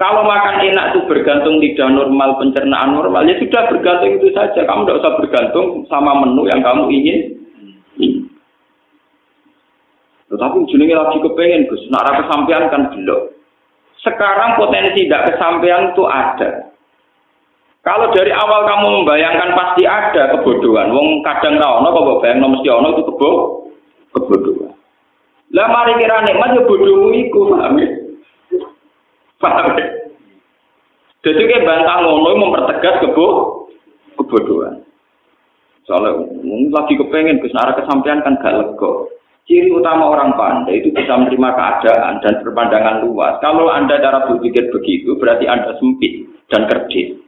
Kalau 0.00 0.24
makan 0.24 0.64
enak 0.64 0.96
itu 0.96 1.00
bergantung 1.04 1.60
lidah 1.60 1.92
normal, 1.92 2.40
pencernaan 2.40 2.96
normal, 2.96 3.20
ya 3.28 3.36
sudah 3.36 3.68
bergantung 3.68 4.16
itu 4.16 4.32
saja. 4.32 4.64
Kamu 4.64 4.88
tidak 4.88 5.04
usah 5.04 5.12
bergantung 5.20 5.84
sama 5.92 6.16
menu 6.24 6.48
yang 6.48 6.64
kamu 6.64 6.88
ingin. 6.88 7.36
Tetapi 10.32 10.56
ujungnya 10.56 11.04
lagi 11.04 11.20
kepengen, 11.20 11.68
Gus. 11.68 11.84
Nak 11.92 12.16
kesampaian 12.16 12.72
kan 12.72 12.88
belum. 12.96 13.28
Sekarang 14.00 14.56
potensi 14.56 15.04
tidak 15.04 15.36
kesampaian 15.36 15.92
itu 15.92 16.08
ada. 16.08 16.72
Kalau 17.84 18.08
dari 18.16 18.32
awal 18.32 18.64
kamu 18.64 19.04
membayangkan 19.04 19.52
pasti 19.52 19.84
ada 19.84 20.32
kebodohan. 20.32 20.96
Wong 20.96 21.20
kadang 21.20 21.60
tahu, 21.60 21.76
no, 21.84 21.92
kok 21.92 22.20
bayang 22.24 22.40
mesti 22.40 22.68
ono 22.72 22.88
itu 22.96 23.02
kebo, 23.04 23.30
kebodohan. 24.16 24.72
Lah 25.52 25.66
mari 25.68 25.92
kira 26.00 26.24
nikmat 26.24 26.56
ya 26.56 26.62
bodohmu 26.64 27.10
iku? 27.10 27.52
Paham 29.40 29.72
ya? 29.80 29.88
Jadi 31.20 31.42
kayak 31.48 31.64
bantah 31.68 31.96
ngono 32.04 32.32
mempertegas 32.36 33.00
kebo 33.04 33.26
kebodohan. 34.16 34.84
Soalnya 35.84 36.22
lagi 36.72 36.94
kepengen 36.96 37.40
Gus 37.40 37.52
Nara 37.56 37.76
kesampaian 37.76 38.24
kan 38.24 38.40
gak 38.40 38.56
lego. 38.56 39.10
Ciri 39.48 39.72
utama 39.72 40.12
orang 40.14 40.36
pandai 40.38 40.78
itu 40.78 40.94
bisa 40.94 41.16
menerima 41.16 41.50
keadaan 41.56 42.22
dan 42.22 42.38
berpandangan 42.44 43.02
luas. 43.02 43.40
Kalau 43.42 43.66
Anda 43.66 43.98
cara 43.98 44.28
berpikir 44.30 44.70
begitu, 44.70 45.18
berarti 45.18 45.50
Anda 45.50 45.74
sempit 45.80 46.28
dan 46.52 46.70
kerdil. 46.70 47.18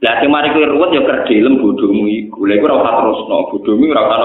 Lah 0.00 0.24
mari 0.26 0.50
ruwet 0.56 0.96
ya 0.96 1.04
kerdil 1.04 1.60
bodohmu 1.60 2.08
iku. 2.08 2.48
Lha 2.48 2.56
iku 2.58 2.66
ora 2.72 2.80
usah 2.82 2.94
terusno, 3.04 3.38
bodohmu 3.54 3.84
ora. 3.92 4.18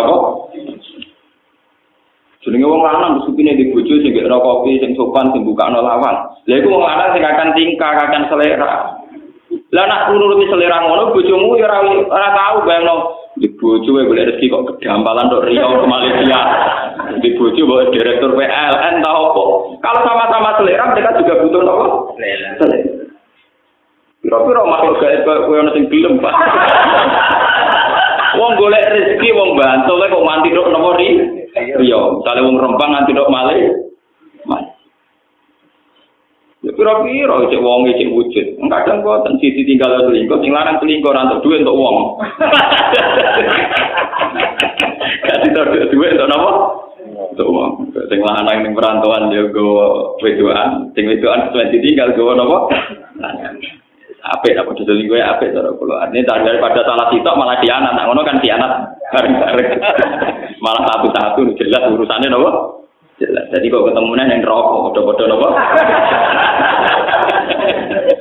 Jenenge 2.45 2.69
wong 2.69 2.85
lanang 2.85 3.25
supine 3.25 3.57
di 3.57 3.73
bojo 3.73 3.97
sing 4.05 4.13
gak 4.13 4.29
kopi 4.29 4.77
sing 4.77 4.93
sopan 4.93 5.33
sing 5.33 5.41
bukakno 5.41 5.81
lawang. 5.81 6.29
Lha 6.45 6.61
iku 6.61 6.77
wong 6.77 6.85
lanang 6.85 7.17
sing 7.17 7.25
akan 7.25 7.57
tingkah, 7.57 7.89
akan 7.97 8.29
selera. 8.29 9.01
Lah 9.73 9.85
nak 9.89 10.13
nuruti 10.13 10.45
selera 10.53 10.77
ngono 10.85 11.09
bojomu 11.09 11.57
ya 11.57 11.65
ora 11.65 11.81
ora 11.89 12.29
tau 12.37 12.61
bayangno 12.61 12.95
di 13.41 13.49
bojo 13.49 13.97
wae 13.97 14.05
boleh 14.05 14.29
rezeki 14.29 14.53
kok 14.53 14.77
kedampalan 14.77 15.25
tok 15.25 15.49
Riau 15.49 15.73
ke 15.73 15.87
Malaysia. 15.89 16.39
Di 17.17 17.29
bojo 17.33 17.61
bawa 17.65 17.89
direktur 17.89 18.37
PLN 18.37 19.01
tau 19.01 19.21
apa. 19.33 19.43
Kalau 19.81 20.01
sama-sama 20.05 20.49
selera 20.61 20.93
mereka 20.93 21.17
juga 21.17 21.41
butuh 21.41 21.61
apa? 21.65 21.85
Selera. 22.61 22.85
Kira-kira 24.21 24.61
makhluk 24.65 25.01
gaib 25.01 25.25
kowe 25.25 25.53
ono 25.53 25.69
sing 25.73 25.85
gelem, 25.89 26.17
Pak. 26.17 26.33
Wong 28.35 28.51
golek 28.59 28.89
rezeki 28.91 29.29
wong 29.31 29.55
bantu 29.55 29.93
kok 29.99 30.25
mati 30.27 30.51
tok 30.51 30.71
nomor 30.71 30.99
ri. 30.99 31.09
Iya, 31.55 31.99
misale 32.19 32.39
wong 32.43 32.59
Rempang 32.59 32.91
nganti 32.91 33.15
tok 33.15 33.31
malih. 33.31 33.85
Ya 36.65 36.73
pira-pira 36.73 37.45
cek 37.45 37.61
wong 37.61 37.85
cek 37.93 38.09
wujud. 38.09 38.47
Kadang 38.65 39.05
boten 39.05 39.37
sisi 39.37 39.61
tinggal 39.69 40.01
selingkuh, 40.09 40.41
sing 40.41 40.49
larang 40.49 40.81
selingkuh 40.81 41.13
ora 41.13 41.29
entuk 41.29 41.45
duit 41.45 41.61
untuk 41.61 41.77
wong. 41.77 42.17
Kasih 45.29 45.49
tok 45.53 45.69
duit 45.93 46.17
untuk 46.17 46.25
napa? 46.25 46.51
Untuk 47.05 47.47
wong. 47.53 47.93
Sing 48.09 48.17
lanang 48.17 48.65
ning 48.65 48.73
perantauan 48.73 49.29
yo 49.29 49.53
go 49.53 49.67
wedoan, 50.25 50.89
sing 50.97 51.05
wedoan 51.05 51.53
sesuai 51.53 51.69
ditinggal 51.69 52.17
go 52.17 52.33
napa? 52.33 52.57
Apik 54.25 54.57
apa 54.57 54.73
dodol 54.73 54.97
gue 55.05 55.19
apik 55.21 55.53
cara 55.53 55.69
kula. 55.77 56.09
Artinya 56.09 56.41
daripada 56.41 56.81
salah 56.81 57.05
sitok 57.13 57.37
malah 57.37 57.61
dianat. 57.61 57.93
Nah, 57.93 58.03
ngono 58.09 58.25
kan 58.25 58.41
dianat 58.41 58.71
bareng-bareng. 59.13 59.69
malah 60.65 60.83
satu-satu 60.89 61.41
jelas 61.61 61.83
urusannya 61.93 62.33
nopo? 62.33 62.49
Jelas. 63.21 63.45
Jadi 63.53 63.69
kok 63.69 63.85
ketemunya 63.87 64.27
yang 64.27 64.41
rokok, 64.41 64.91
podo-podo 64.91 65.23
nopo? 65.29 65.47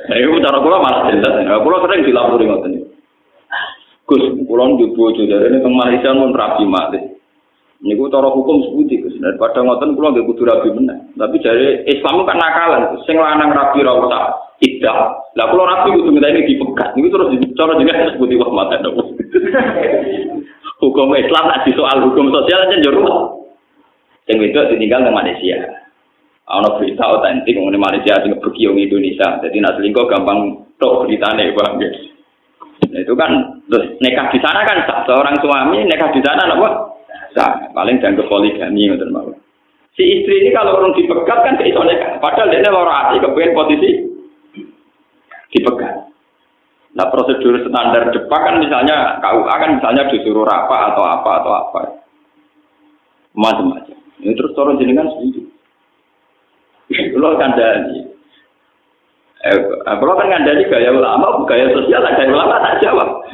Nah, 0.05 0.21
itu 0.21 0.37
cara 0.37 0.61
kula 0.61 0.77
malah 0.79 1.09
jelas. 1.09 1.33
Nah, 1.43 1.61
kula 1.65 1.81
sering 1.81 2.05
dilapori 2.05 2.45
ngoten. 2.45 2.73
Gus, 4.05 4.23
kula 4.45 4.63
njuk 4.69 4.93
bojo 4.93 5.25
dari 5.25 5.49
ini 5.49 5.65
teng 5.65 5.73
Malaysia 5.73 6.13
rapi 6.13 6.63
mati. 6.69 7.14
Niku 7.83 8.07
cara 8.07 8.31
hukum 8.31 8.63
sebuti 8.63 9.03
Gus. 9.03 9.19
Daripada 9.19 9.59
ngoten 9.59 9.99
kula 9.99 10.15
nggih 10.15 10.25
kudu 10.31 10.47
rapi 10.47 10.71
meneh. 10.71 10.95
Tapi 11.19 11.35
dari 11.43 11.83
Islam 11.91 12.23
kan 12.23 12.39
nakalan. 12.39 12.95
Sing 13.03 13.19
lanang 13.19 13.51
rapi 13.51 13.83
ra 13.83 13.99
usah 13.99 14.23
tidak. 14.63 14.95
Lah 15.35 15.45
kalau 15.51 15.67
rapi 15.67 15.91
itu 15.91 16.07
minta 16.07 16.31
ini 16.31 16.47
dipegat, 16.47 16.95
ini 16.95 17.11
terus 17.11 17.27
cara 17.59 17.75
jenengan 17.75 18.07
disebut 18.15 18.31
wah 18.39 18.51
mata 18.55 18.79
dong. 18.79 18.95
hukum 20.79 21.11
Islam 21.19 21.45
nanti 21.51 21.75
soal 21.75 21.97
hukum 22.07 22.31
sosial 22.31 22.71
aja. 22.71 22.89
Yang 24.25 24.39
itu 24.49 24.59
ditinggal 24.73 25.05
ke 25.05 25.11
Malaysia. 25.11 25.57
Ono 26.45 26.77
berita 26.77 27.03
otentik 27.09 27.57
mengenai 27.57 27.81
Malaysia 27.81 28.21
sing 28.21 28.37
pergi 28.37 28.69
Indonesia. 28.69 29.41
Jadi 29.41 29.57
nak 29.59 29.81
selingkuh 29.81 30.05
gampang 30.07 30.65
tok 30.77 31.05
beritane, 31.05 31.51
Bang. 31.57 31.81
Nah, 32.85 32.99
itu 33.01 33.13
kan 33.17 33.31
terus 33.67 33.97
nikah 33.99 34.29
di 34.29 34.39
sana 34.39 34.61
kan 34.63 34.77
seorang 35.09 35.35
suami 35.41 35.83
nikah 35.83 36.09
di 36.13 36.21
sana 36.21 36.53
apa? 36.53 36.94
Sah. 37.35 37.69
Paling 37.75 37.99
ke 37.99 38.23
poligami 38.25 38.87
ngoten 38.87 39.11
mawon. 39.11 39.35
Si 39.95 40.03
istri 40.03 40.43
ini 40.43 40.55
kalau 40.55 40.79
orang 40.79 40.95
dipegat 40.95 41.39
kan 41.43 41.55
kayak. 41.59 42.19
Padahal 42.23 42.51
dia 42.51 42.71
lara 42.71 42.93
hati 43.11 43.19
kepengen 43.19 43.55
posisi 43.55 43.89
dipegang. 45.51 46.11
Nah 46.95 47.11
prosedur 47.11 47.59
standar 47.67 48.07
Jepang 48.15 48.43
kan 48.43 48.55
misalnya 48.63 49.19
KUA 49.19 49.55
kan 49.55 49.71
misalnya 49.79 50.07
disuruh 50.11 50.47
rapa 50.47 50.95
atau 50.95 51.03
apa 51.03 51.29
atau 51.43 51.51
apa 51.51 51.79
macam-macam. 53.35 53.99
Ini 54.23 54.31
terus 54.31 54.55
turun 54.55 54.79
jenengan 54.79 55.11
setuju. 55.11 55.43
Kalau 56.87 57.35
kan 57.35 57.51
dari 57.59 57.99
eh, 59.43 59.59
kalau 59.83 60.15
kan 60.15 60.47
dari 60.47 60.63
gaya 60.71 60.95
ulama, 60.95 61.43
gaya 61.43 61.67
sosial, 61.75 61.99
gaya 61.99 62.31
ulama 62.31 62.63
tak 62.63 62.79
jawab. 62.79 63.27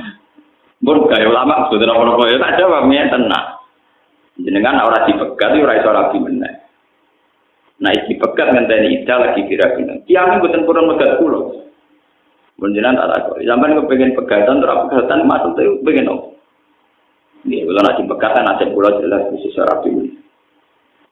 Bun 0.82 1.06
gaya 1.06 1.30
ulama 1.30 1.70
sudah 1.70 1.86
orang 1.94 2.18
orang 2.18 2.42
tak 2.42 2.58
jawab, 2.58 2.90
ya. 2.90 3.06
Jenengan 4.42 4.82
orang 4.82 5.06
dipegat, 5.06 5.54
orang 5.54 5.78
iso 5.78 5.90
rapi 5.92 6.18
meneh. 6.18 6.54
Nah, 7.82 7.94
dipegat 8.06 8.54
ngenteni 8.54 9.02
ida 9.02 9.18
lagi 9.18 9.42
kira-kira. 9.50 9.98
Tiang 10.06 10.38
buatan 10.38 10.70
kurang 10.70 10.86
megat 10.86 11.18
pulau. 11.18 11.66
Menjelang 12.62 12.94
tak 12.94 13.10
takut. 13.10 13.42
Sampai 13.42 13.74
kepengen 13.74 14.14
pegatan, 14.14 14.62
terus 14.62 14.82
pegatan 14.86 15.26
masuk 15.26 15.58
tuh 15.58 15.82
pengen 15.82 16.14
apa? 16.14 16.26
Ini 17.42 17.66
kalau 17.66 17.82
nasi 17.82 18.02
pegatan 18.06 18.46
nasi 18.46 18.70
pulau 18.70 19.02
jelas 19.02 19.26
bisa 19.34 19.50
secara 19.50 19.82
dulu. 19.82 20.06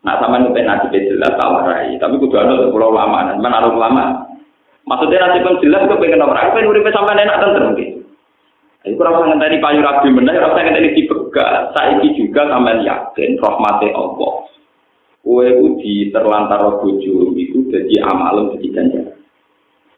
Nah 0.05 0.15
sama 0.21 0.45
nih 0.45 0.61
nasi 0.61 0.93
jelas 0.93 1.33
tak 1.33 1.49
rai. 1.65 1.97
Tapi 1.97 2.21
kudu 2.21 2.37
ada 2.37 2.69
pulau 2.69 2.93
lama, 2.93 3.33
dan 3.33 3.41
mana 3.41 3.65
lama. 3.65 4.29
Maksudnya 4.85 5.25
nasi 5.25 5.41
pun 5.41 5.57
jelas 5.65 5.89
kepengen 5.89 6.21
apa? 6.21 6.37
Aku 6.37 6.53
pengen 6.53 6.69
urip 6.69 6.85
sampai 6.93 7.17
enak 7.17 7.39
tentu 7.41 7.59
mungkin. 7.65 7.89
Aku 8.85 8.93
kurang 8.93 9.33
ngenteni 9.33 9.57
payu 9.57 9.81
rabi 9.81 10.13
bener, 10.13 10.37
rasa 10.37 10.61
ngenteni 10.61 10.93
dipegat. 11.29 11.77
Saiki 11.77 12.17
juga 12.17 12.49
sampai 12.49 12.81
yakin 12.81 13.37
rahmati 13.37 13.93
Allah. 13.93 14.33
Kue 15.21 15.45
di 15.77 16.09
terlantar 16.09 16.81
bojo 16.81 17.37
itu 17.37 17.69
jadi 17.69 17.95
amalem 18.09 18.57
jadi 18.57 18.67
ganjaran. 18.73 19.21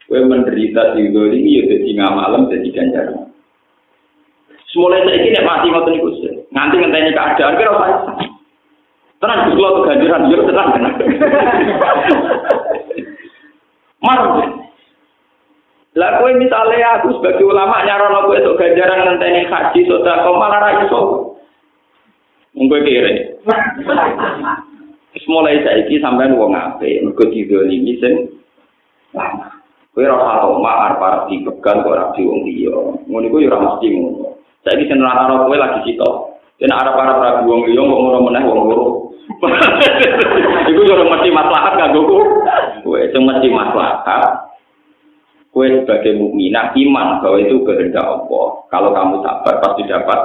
Kue 0.09 0.19
menderita 0.27 0.91
di 0.97 1.07
ini 1.07 1.55
ya 1.55 1.63
jadi 1.71 1.89
ngamalem 1.95 2.51
jadi 2.51 2.69
ganjaran. 2.75 3.31
Semulai 4.75 5.07
saya 5.07 5.23
ini 5.23 5.39
mati 5.43 5.67
ngoten 5.71 5.93
niku 5.95 6.09
Nganti 6.51 6.75
ngenteni 6.79 7.15
keadaan 7.15 7.57
kira 7.59 7.71
apa? 7.71 7.87
Tenang 9.23 9.39
Gus 9.47 9.55
kula 9.55 9.69
keganjaran 9.79 10.31
yo 10.31 10.43
tenang 10.43 10.67
tenang. 10.75 10.95
Mar. 14.03 14.19
Lah 15.91 16.23
kowe 16.23 16.31
misalnya 16.39 17.03
aku 17.03 17.19
sebagai 17.19 17.43
ulama 17.43 17.83
nyarono 17.83 18.23
kowe 18.23 18.39
untuk 18.39 18.63
ganjaran 18.63 19.03
ngenteni 19.03 19.43
haji 19.43 19.79
sedekah 19.83 20.23
malah 20.39 20.59
ra 20.63 20.71
iso. 20.87 21.35
Mungkin 22.55 22.87
kere. 22.87 23.35
Semulai 25.19 25.59
saiki 25.67 25.99
sampean 25.99 26.39
wong 26.39 26.55
apik 26.55 27.03
mergo 27.03 27.27
didolimi 27.27 27.99
sing 27.99 28.31
lama. 29.11 29.51
Kowe 29.91 30.07
ora 30.07 30.15
usah 30.15 30.47
omah 30.47 30.75
arep 30.87 31.03
arep 31.03 31.23
dipegang 31.27 31.83
kok 31.83 31.91
ora 31.91 32.15
di 32.15 32.23
wong 32.23 32.39
liya. 32.47 32.75
Ngono 33.11 33.27
iku 33.27 33.43
ya 33.43 33.51
ora 33.51 33.59
mesti 33.59 33.87
ngono. 33.91 34.39
Saiki 34.63 34.87
sing 34.87 35.03
ora 35.03 35.27
karo 35.27 35.43
kowe 35.43 35.57
lagi 35.59 35.91
sitok. 35.91 36.15
Yen 36.63 36.71
arep 36.71 36.95
arep 36.95 37.19
rabi 37.19 37.51
wong 37.51 37.67
liya 37.67 37.83
kok 37.83 37.99
ngono 37.99 38.17
meneh 38.31 38.43
wong 38.47 38.59
loro. 38.63 38.87
Iku 40.71 40.81
yo 40.87 41.03
mesti 41.03 41.35
maslahat 41.35 41.75
kanggo 41.75 42.07
kowe. 42.07 42.99
Sing 43.11 43.27
mesti 43.27 43.51
maslahat. 43.51 44.50
Kowe 45.51 45.67
sebagai 45.67 46.15
mukminah 46.15 46.71
iman 46.71 47.19
bahwa 47.19 47.37
itu 47.43 47.59
kehendak 47.67 48.07
Allah. 48.07 48.47
Kalau 48.71 48.89
kamu 48.95 49.15
sabar 49.19 49.53
pasti 49.59 49.83
dapat 49.83 50.19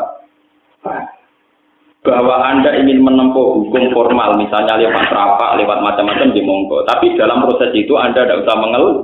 bahwa 2.07 2.39
Anda 2.47 2.71
ingin 2.79 3.03
menempuh 3.03 3.67
hukum 3.67 3.91
formal, 3.91 4.39
misalnya 4.39 4.79
lewat 4.79 5.11
rapat, 5.11 5.59
lewat 5.59 5.83
macam-macam 5.83 6.31
di 6.31 6.39
monggo. 6.47 6.87
Tapi 6.87 7.19
dalam 7.19 7.43
proses 7.43 7.75
itu 7.75 7.99
Anda 7.99 8.23
tidak 8.23 8.47
usah 8.47 8.55
mengeluh, 8.55 8.95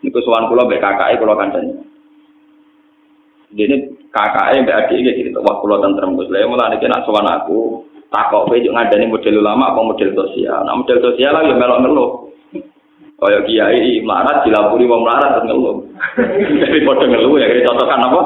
niku 0.00 0.24
sowan 0.24 0.48
kula 0.48 0.64
mbek 0.64 0.80
kakake 0.80 1.20
kula 1.20 1.36
kancani. 1.36 1.76
Dene 3.52 3.76
kakake 4.08 4.64
mbek 4.64 4.88
adike 4.88 5.12
gitu, 5.20 5.36
wah 5.44 5.60
kula 5.60 5.84
tentrem 5.84 6.16
Gus. 6.16 6.32
Lah 6.32 6.48
mulane 6.48 6.80
nak 6.80 7.04
sowan 7.04 7.28
aku, 7.28 7.84
takok 8.08 8.48
kowe 8.48 8.56
ngandani 8.56 9.12
model 9.12 9.44
ulama 9.44 9.76
apa 9.76 9.80
model 9.84 10.10
sosial. 10.16 10.64
Nah, 10.64 10.80
model 10.80 10.98
sosial 11.04 11.36
lah 11.36 11.44
ya 11.44 11.52
melok-melok. 11.52 12.33
Kaya 13.14 13.38
kiai 13.46 14.02
melarat 14.02 14.42
dilapuri 14.42 14.90
wong 14.90 15.06
melarat 15.06 15.38
terus 15.38 15.46
ngeluh. 15.46 15.76
Jadi 16.60 16.78
padha 16.82 17.04
ngeluh 17.06 17.38
ya 17.38 17.46
contohkan 17.62 18.04
apa? 18.10 18.20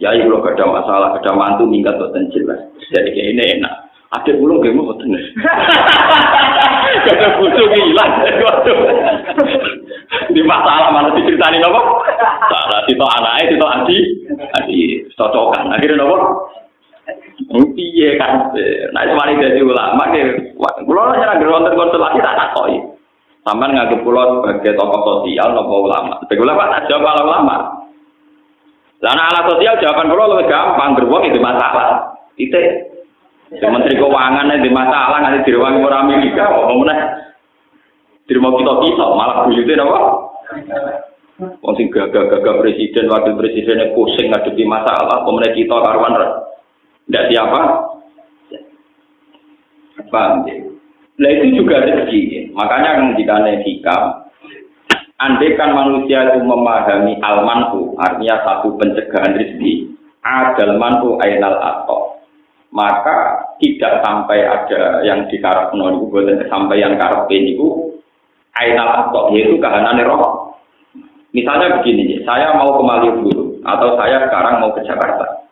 Kiai 0.00 0.20
kalau 0.24 0.42
ada 0.42 0.64
masalah, 0.64 1.08
ada 1.14 1.30
mantu 1.36 1.64
minggat 1.68 1.94
boten 2.00 2.26
jelas. 2.34 2.58
Jadi 2.90 3.10
kayak 3.14 3.30
ini 3.36 3.44
enak. 3.60 3.74
Ada 4.10 4.34
pulau 4.42 4.58
gak 4.58 4.74
mau 4.74 4.90
boten. 4.90 5.14
Kata 7.06 7.26
butuh 7.38 7.66
gila. 7.70 8.06
Di 10.34 10.42
masalah 10.42 10.90
mana 10.90 11.14
diceritani 11.14 11.62
nopo? 11.62 12.02
Salah 12.50 12.82
itu 12.90 13.06
anaknya, 13.06 13.54
itu 13.54 13.66
adi, 13.70 13.98
adi 14.58 14.78
cocokan. 15.14 15.70
Akhirnya 15.70 16.02
nopo? 16.02 16.50
Piye 17.48 18.20
kan? 18.20 18.52
Nah, 18.92 19.00
ini 19.08 19.40
jadi 19.40 19.60
ulama, 19.64 20.12
kulo 20.84 21.00
lah 21.08 21.16
nyerang 21.16 21.40
geronten 21.40 21.72
konstelasi 21.72 22.20
tak 22.20 22.36
takoi. 22.36 22.76
Sampai 23.40 23.72
nganggep 23.72 24.04
kulo 24.04 24.44
sebagai 24.44 24.76
tokoh 24.76 25.00
sosial 25.24 25.56
nopo 25.56 25.88
ulama. 25.88 26.20
Sebagai 26.26 26.44
ulama 26.44 26.68
tak 26.76 26.92
jawab 26.92 27.08
kalau 27.08 27.24
ulama. 27.32 27.56
Lah 29.00 29.12
anak 29.16 29.48
sosial 29.48 29.80
jawaban 29.80 30.12
kulo 30.12 30.24
lebih 30.36 30.52
gampang, 30.52 30.92
beruang 30.92 31.24
itu 31.24 31.40
masalah. 31.40 32.12
Itu 32.36 32.60
Menteri 33.50 33.98
Keuangan 33.98 34.60
di 34.60 34.70
masalah 34.70 35.18
nanti 35.24 35.48
di 35.48 35.56
ruang 35.56 35.82
orang 35.82 36.06
Amerika, 36.06 36.52
mau 36.54 36.70
di 36.70 38.38
rumah 38.38 38.54
kita 38.54 38.74
kita 38.78 39.06
malah 39.10 39.42
buyutnya 39.42 39.82
apa? 39.82 39.98
Wong 41.58 41.74
sing 41.74 41.90
gagah-gagah 41.90 42.62
presiden, 42.62 43.10
wakil 43.10 43.34
presidennya 43.34 43.90
pusing 43.96 44.30
ngadepi 44.30 44.62
masalah, 44.68 45.26
pemenang 45.26 45.56
kita 45.56 45.72
karuan 45.72 46.14
tidak 47.10 47.26
siapa? 47.34 47.60
Paham 50.14 50.46
ya? 50.46 50.54
Nah 51.20 51.30
itu 51.34 51.58
juga 51.58 51.82
rezeki. 51.82 52.54
Makanya 52.54 53.18
ketika 53.18 53.36
hikam, 53.66 54.02
andai 55.18 55.58
kan 55.58 55.74
manusia 55.74 56.30
itu 56.30 56.46
memahami 56.46 57.18
almanku, 57.18 57.98
artinya 57.98 58.40
satu 58.46 58.78
pencegahan 58.78 59.36
rezeki, 59.36 59.90
adal 60.22 60.78
mantu 60.78 61.18
ainal 61.20 61.58
atau 61.58 62.22
maka 62.70 63.50
tidak 63.58 63.98
sampai 64.06 64.46
ada 64.46 65.02
yang 65.02 65.26
dikarep 65.26 65.74
non 65.74 66.06
sampai 66.46 66.78
yang 66.78 66.94
karep 66.94 67.26
itu 67.34 67.98
ainal 68.54 69.10
atau 69.10 69.34
yaitu 69.34 69.58
kahanan 69.58 69.98
roh. 70.06 70.54
Misalnya 71.30 71.78
begini, 71.78 72.22
saya 72.26 72.54
mau 72.58 72.74
ke 72.74 72.82
Malioboro 72.82 73.58
atau 73.62 73.94
saya 73.98 74.26
sekarang 74.26 74.62
mau 74.62 74.74
ke 74.74 74.82
Jakarta. 74.82 75.49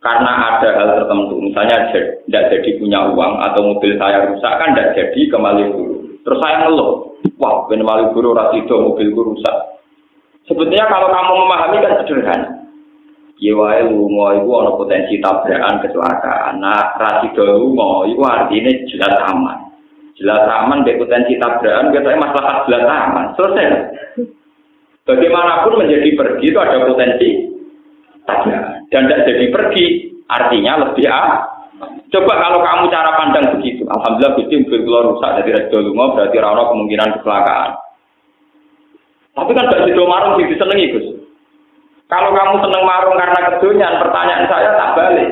Karena 0.00 0.56
ada 0.56 0.68
hal 0.80 0.88
tertentu, 0.96 1.36
misalnya 1.44 1.92
tidak 1.92 2.44
jadi 2.48 2.70
punya 2.80 3.12
uang 3.12 3.36
atau 3.36 3.60
mobil 3.68 4.00
saya 4.00 4.32
rusak 4.32 4.48
kan 4.56 4.72
tidak 4.72 4.96
jadi 4.96 5.20
ke 5.28 5.36
Malioboro. 5.36 6.08
Terus 6.24 6.40
saya 6.40 6.56
ngeluh, 6.64 7.20
wah 7.36 7.68
ben 7.68 7.84
Malioboro 7.84 8.32
rasido 8.32 8.80
mobilku 8.80 9.36
rusak. 9.36 9.56
Sebetulnya 10.48 10.88
kalau 10.88 11.12
kamu 11.12 11.32
memahami 11.44 11.84
kan 11.84 11.92
sederhana. 12.00 12.48
Ya 13.40 13.52
wae 13.56 13.84
lunga 13.88 14.40
iku 14.40 14.80
potensi 14.80 15.20
tabrakan 15.20 15.84
kecelakaan. 15.84 16.64
Nah, 16.64 16.96
rasido 16.96 17.44
lunga 17.44 18.08
iku 18.08 18.24
artinya 18.24 18.72
jelas 18.88 19.14
aman. 19.28 19.68
Jelas 20.16 20.48
aman 20.48 20.80
dek 20.80 20.96
potensi 20.96 21.36
tabrakan 21.36 21.92
biasanya 21.92 22.24
masalah 22.24 22.64
jelas 22.64 22.84
aman. 22.88 23.26
Selesai. 23.36 23.68
Bagaimanapun 25.04 25.76
menjadi 25.76 26.08
pergi 26.16 26.46
itu 26.48 26.58
ada 26.60 26.88
potensi 26.88 27.28
tabrakan. 28.30 28.86
Dan 28.90 29.02
tidak 29.06 29.24
jadi 29.26 29.46
pergi 29.50 29.84
artinya 30.30 30.72
lebih 30.86 31.06
ah. 31.10 31.46
Coba 32.10 32.32
kalau 32.36 32.60
kamu 32.60 32.92
cara 32.92 33.10
pandang 33.16 33.46
begitu, 33.56 33.86
alhamdulillah 33.88 34.36
Gusti 34.36 34.54
mobil 34.60 34.80
kula 34.84 35.00
rusak 35.14 35.30
dari 35.40 35.50
rasido 35.54 35.78
lunga 35.80 36.12
berarti 36.12 36.36
ora 36.36 36.62
kemungkinan 36.68 37.08
kecelakaan. 37.16 37.70
Tapi 39.30 39.50
kan 39.54 39.70
gak 39.70 39.84
sido 39.86 40.04
marung 40.04 40.36
sing 40.36 40.50
disenengi 40.52 40.92
Gus. 40.92 41.06
Kalau 42.10 42.34
kamu 42.34 42.66
seneng 42.66 42.82
marung 42.82 43.16
karena 43.16 43.40
kedonyan, 43.54 44.02
pertanyaan 44.02 44.50
saya 44.50 44.70
tak 44.74 44.92
balik. 44.98 45.30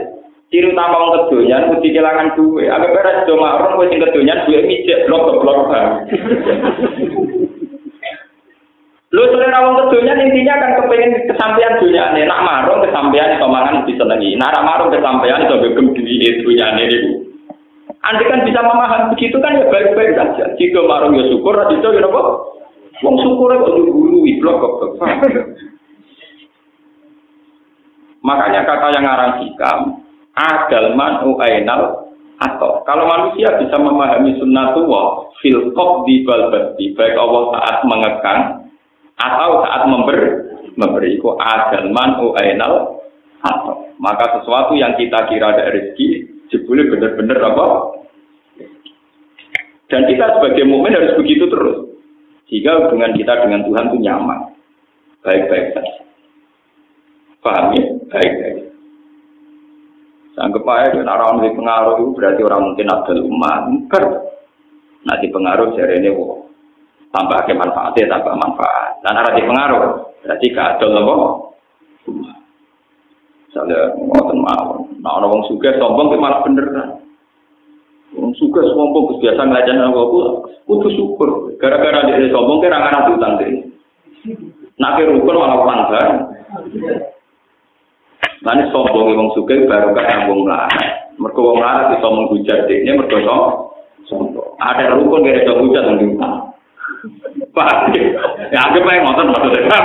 Ciri 0.49 0.73
utama 0.73 0.97
wong 0.97 1.13
kedonyan 1.27 1.69
mesti 1.69 1.89
kehilangan 1.93 2.33
duit. 2.39 2.71
Agak 2.71 2.95
beres 2.95 3.27
do 3.27 3.35
marung 3.37 3.75
kowe 3.77 3.85
sing 3.91 4.01
kedonyan 4.01 4.47
duit 4.47 4.65
mijek 4.65 5.05
blok 5.11 5.43
blok. 5.43 5.69
Lu 9.09 9.25
selera 9.33 9.65
wong 9.65 9.89
kedonyan 9.89 10.21
intinya 10.21 10.61
kan 10.61 10.71
kepengen 10.85 11.33
kesampaian 11.33 11.81
dunia 11.81 12.13
nih. 12.13 12.29
Nak 12.29 12.45
marung 12.45 12.85
kesampaian 12.85 13.33
itu 13.33 13.47
mangan 13.49 13.81
lebih 13.81 13.97
senengi. 13.97 14.37
Nak 14.37 14.61
marung 14.61 14.93
kesampaian 14.93 15.49
itu 15.49 15.57
begem 15.65 15.87
duit 15.97 16.35
dunia 16.45 16.67
nih. 16.77 16.89
Anda 18.05 18.25
kan 18.29 18.45
bisa 18.45 18.61
memahami 18.61 19.17
begitu 19.17 19.41
kan 19.41 19.57
ya 19.57 19.65
baik-baik 19.73 20.13
saja. 20.13 20.45
Jika 20.61 20.81
marung 20.85 21.17
ya 21.17 21.25
syukur, 21.33 21.57
itu 21.73 21.89
ya 21.89 22.05
apa? 22.05 22.21
Wong 23.01 23.17
syukur 23.25 23.57
kok 23.57 23.73
dulu 23.73 24.29
blok 24.45 24.61
blok. 24.61 24.93
Makanya 28.19 28.67
kata 28.67 28.93
yang 28.93 29.07
ngarang 29.07 29.33
hikam, 29.41 29.79
adal 30.37 30.87
manu 30.99 31.39
ainal 31.41 32.13
atau 32.39 32.87
kalau 32.87 33.11
manusia 33.11 33.51
bisa 33.59 33.75
memahami 33.83 34.39
sunnatullah 34.39 35.27
fil 35.43 35.75
di 36.07 36.23
balbati 36.23 36.95
baik 36.95 37.19
Allah 37.19 37.43
saat 37.59 37.77
mengekang 37.83 38.58
atau 39.19 39.67
saat 39.67 39.83
memberi 39.91 40.29
memberi 40.79 41.19
itu 41.19 41.27
adal 41.39 41.91
manu 41.91 42.35
ainal 42.39 43.03
atau 43.43 43.91
maka 43.99 44.39
sesuatu 44.39 44.79
yang 44.79 44.95
kita 44.95 45.27
kira 45.27 45.55
ada 45.55 45.75
rezeki 45.75 46.27
jebule 46.51 46.87
benar-benar 46.91 47.39
apa 47.43 47.67
dan 49.91 50.07
kita 50.07 50.39
sebagai 50.39 50.65
mukmin 50.67 50.95
harus 50.95 51.19
begitu 51.19 51.51
terus 51.51 51.79
sehingga 52.47 52.87
hubungan 52.87 53.13
kita 53.19 53.43
dengan 53.43 53.67
Tuhan 53.67 53.85
itu 53.91 53.99
nyaman 54.07 54.41
baik-baik 55.27 55.75
saja 55.75 56.09
Paham 57.39 57.71
ya? 57.79 57.85
Baik-baik. 58.11 58.57
Sanggup 60.35 60.67
aja, 60.71 61.03
nah, 61.03 61.19
orang 61.19 61.51
pengaruh 61.51 61.99
itu 61.99 62.15
berarti 62.15 62.41
orang 62.47 62.63
mungkin 62.71 62.87
ada 62.91 63.15
umat. 63.27 63.63
Nanti 65.07 65.27
pengaruh 65.31 65.75
jadi 65.75 65.99
ini. 65.99 66.11
Tambah 67.13 67.39
ke 67.49 67.53
manfaatnya, 67.57 68.11
tambah 68.13 68.35
manfaat. 68.37 69.01
Dan 69.05 69.17
arah 69.17 69.33
di 69.33 69.43
pengaruh, 69.45 69.85
berarti 70.25 70.47
gak 70.53 70.69
ada 70.77 70.87
loh, 70.93 71.49
Misalnya, 73.49 73.97
ngotot 73.97 74.37
mau. 74.37 74.85
Nah, 75.01 75.13
orang 75.19 75.41
suka 75.49 75.73
sombong, 75.81 76.13
malah 76.21 76.45
bener 76.45 76.69
kan. 76.69 76.89
Wong 78.13 78.37
suka 78.37 78.61
sombong, 78.61 79.17
biasa 79.25 79.41
ngelajan 79.41 79.89
aku, 79.89 80.45
putus 80.69 80.93
syukur. 80.93 81.57
Gara-gara 81.57 82.13
dia 82.13 82.29
sombong, 82.29 82.61
kira 82.61 82.77
ngarang 82.77 83.17
utang 83.17 83.41
deh. 83.41 83.53
Nah, 84.77 85.01
rukun 85.01 85.37
malah 85.41 85.59
panggang. 85.65 86.13
Nanti 88.45 88.65
sombong 88.71 89.17
wong 89.17 89.29
suka 89.33 89.65
baru 89.65 89.97
kan 89.97 90.29
wong 90.29 90.45
melarat. 90.45 91.17
Mereka 91.19 91.41
wong 91.41 91.57
melarat 91.59 91.97
bisa 91.97 92.09
menghujat 92.09 92.59
dia, 92.69 92.93
mereka 92.95 93.17
sombong. 94.13 94.55
Ada 94.61 94.93
rukun 94.93 95.25
ada 95.25 95.53
hujat 95.57 95.85
yang 95.89 95.97
diutang. 95.99 96.48
Ya 98.53 98.61
aku 98.71 98.79
pengen 98.83 99.07
nonton 99.07 99.31
maksudnya. 99.31 99.79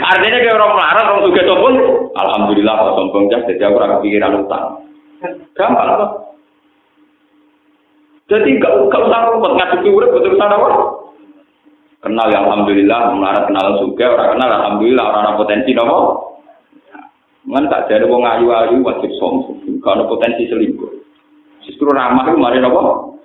Artinya 0.00 0.38
kayak 0.40 0.56
orang 0.56 0.72
melarat, 0.76 1.04
orang 1.08 1.24
suka 1.24 1.42
sombong. 1.44 1.76
Alhamdulillah 2.16 2.74
kalau 2.76 2.92
sombong 2.96 3.24
jas, 3.32 3.44
jadi 3.48 3.68
aku 3.68 3.76
orang 3.80 4.00
pikiran 4.04 4.40
utang. 4.44 4.66
Gampang 5.56 5.88
kok. 5.98 6.12
Jadi 8.28 8.60
gak, 8.60 8.72
gak 8.92 9.04
usah 9.08 9.20
rumput 9.32 9.56
ngadepi 9.56 9.88
urip 9.88 10.12
betul 10.12 10.36
sana 10.36 10.60
apa? 10.60 10.68
Kenal 12.04 12.28
ya 12.28 12.44
alhamdulillah, 12.44 13.16
melarat 13.16 13.48
kenal 13.48 13.80
suka, 13.80 14.04
orang 14.04 14.36
kenal 14.36 14.50
alhamdulillah, 14.52 15.04
orang 15.08 15.40
potensi 15.40 15.72
nopo. 15.72 15.98
Ngan 17.48 17.72
tak 17.72 17.88
jadi 17.88 18.04
wong 18.04 18.28
ayu-ayu 18.28 18.84
wajib 18.84 19.08
sombong. 19.16 19.80
Kalau 19.80 20.04
potensi 20.12 20.44
selingkuh. 20.44 20.92
Justru 21.64 21.88
ramah 21.88 22.28
itu 22.28 22.36
mari 22.36 22.60
nopo? 22.60 23.16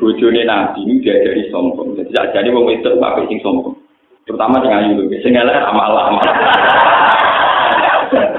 Bojone 0.00 0.48
Nabi 0.48 0.80
ini 0.88 1.04
dia 1.04 1.20
jadi 1.20 1.52
sombong. 1.52 1.92
Jadi 1.92 2.08
tak 2.16 2.32
jadi 2.32 2.48
wong 2.48 2.72
itu 2.72 2.88
pakai 2.96 3.28
sing 3.28 3.36
sombong. 3.44 3.76
Terutama 4.24 4.64
sing 4.64 4.72
ayu 4.72 4.96
lho. 4.96 5.12
Sing 5.20 5.36
elek 5.36 5.60
amal 5.60 5.92
amal. 5.92 6.24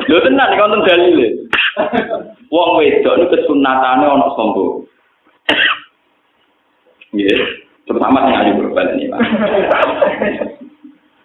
Lho 0.10 0.18
tenan 0.26 0.50
iki 0.50 0.58
wonten 0.58 0.82
dalile. 0.90 1.28
Wong 2.50 2.70
wedok 2.82 3.16
niku 3.22 3.32
kesunatane 3.38 4.10
ana 4.10 4.28
sombong. 4.34 4.90
Nggih, 7.14 7.40
terutama 7.86 8.26
sing 8.26 8.36
ayu 8.42 8.52
berbalik 8.58 8.98
ini, 8.98 9.14
Pak. 9.14 9.22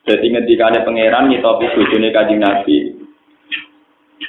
Jadi 0.06 0.26
ngendikane 0.30 0.86
pangeran 0.86 1.26
nyitopi 1.32 1.66
bojone 1.74 2.14
Kanjeng 2.14 2.38
Nabi. 2.38 2.94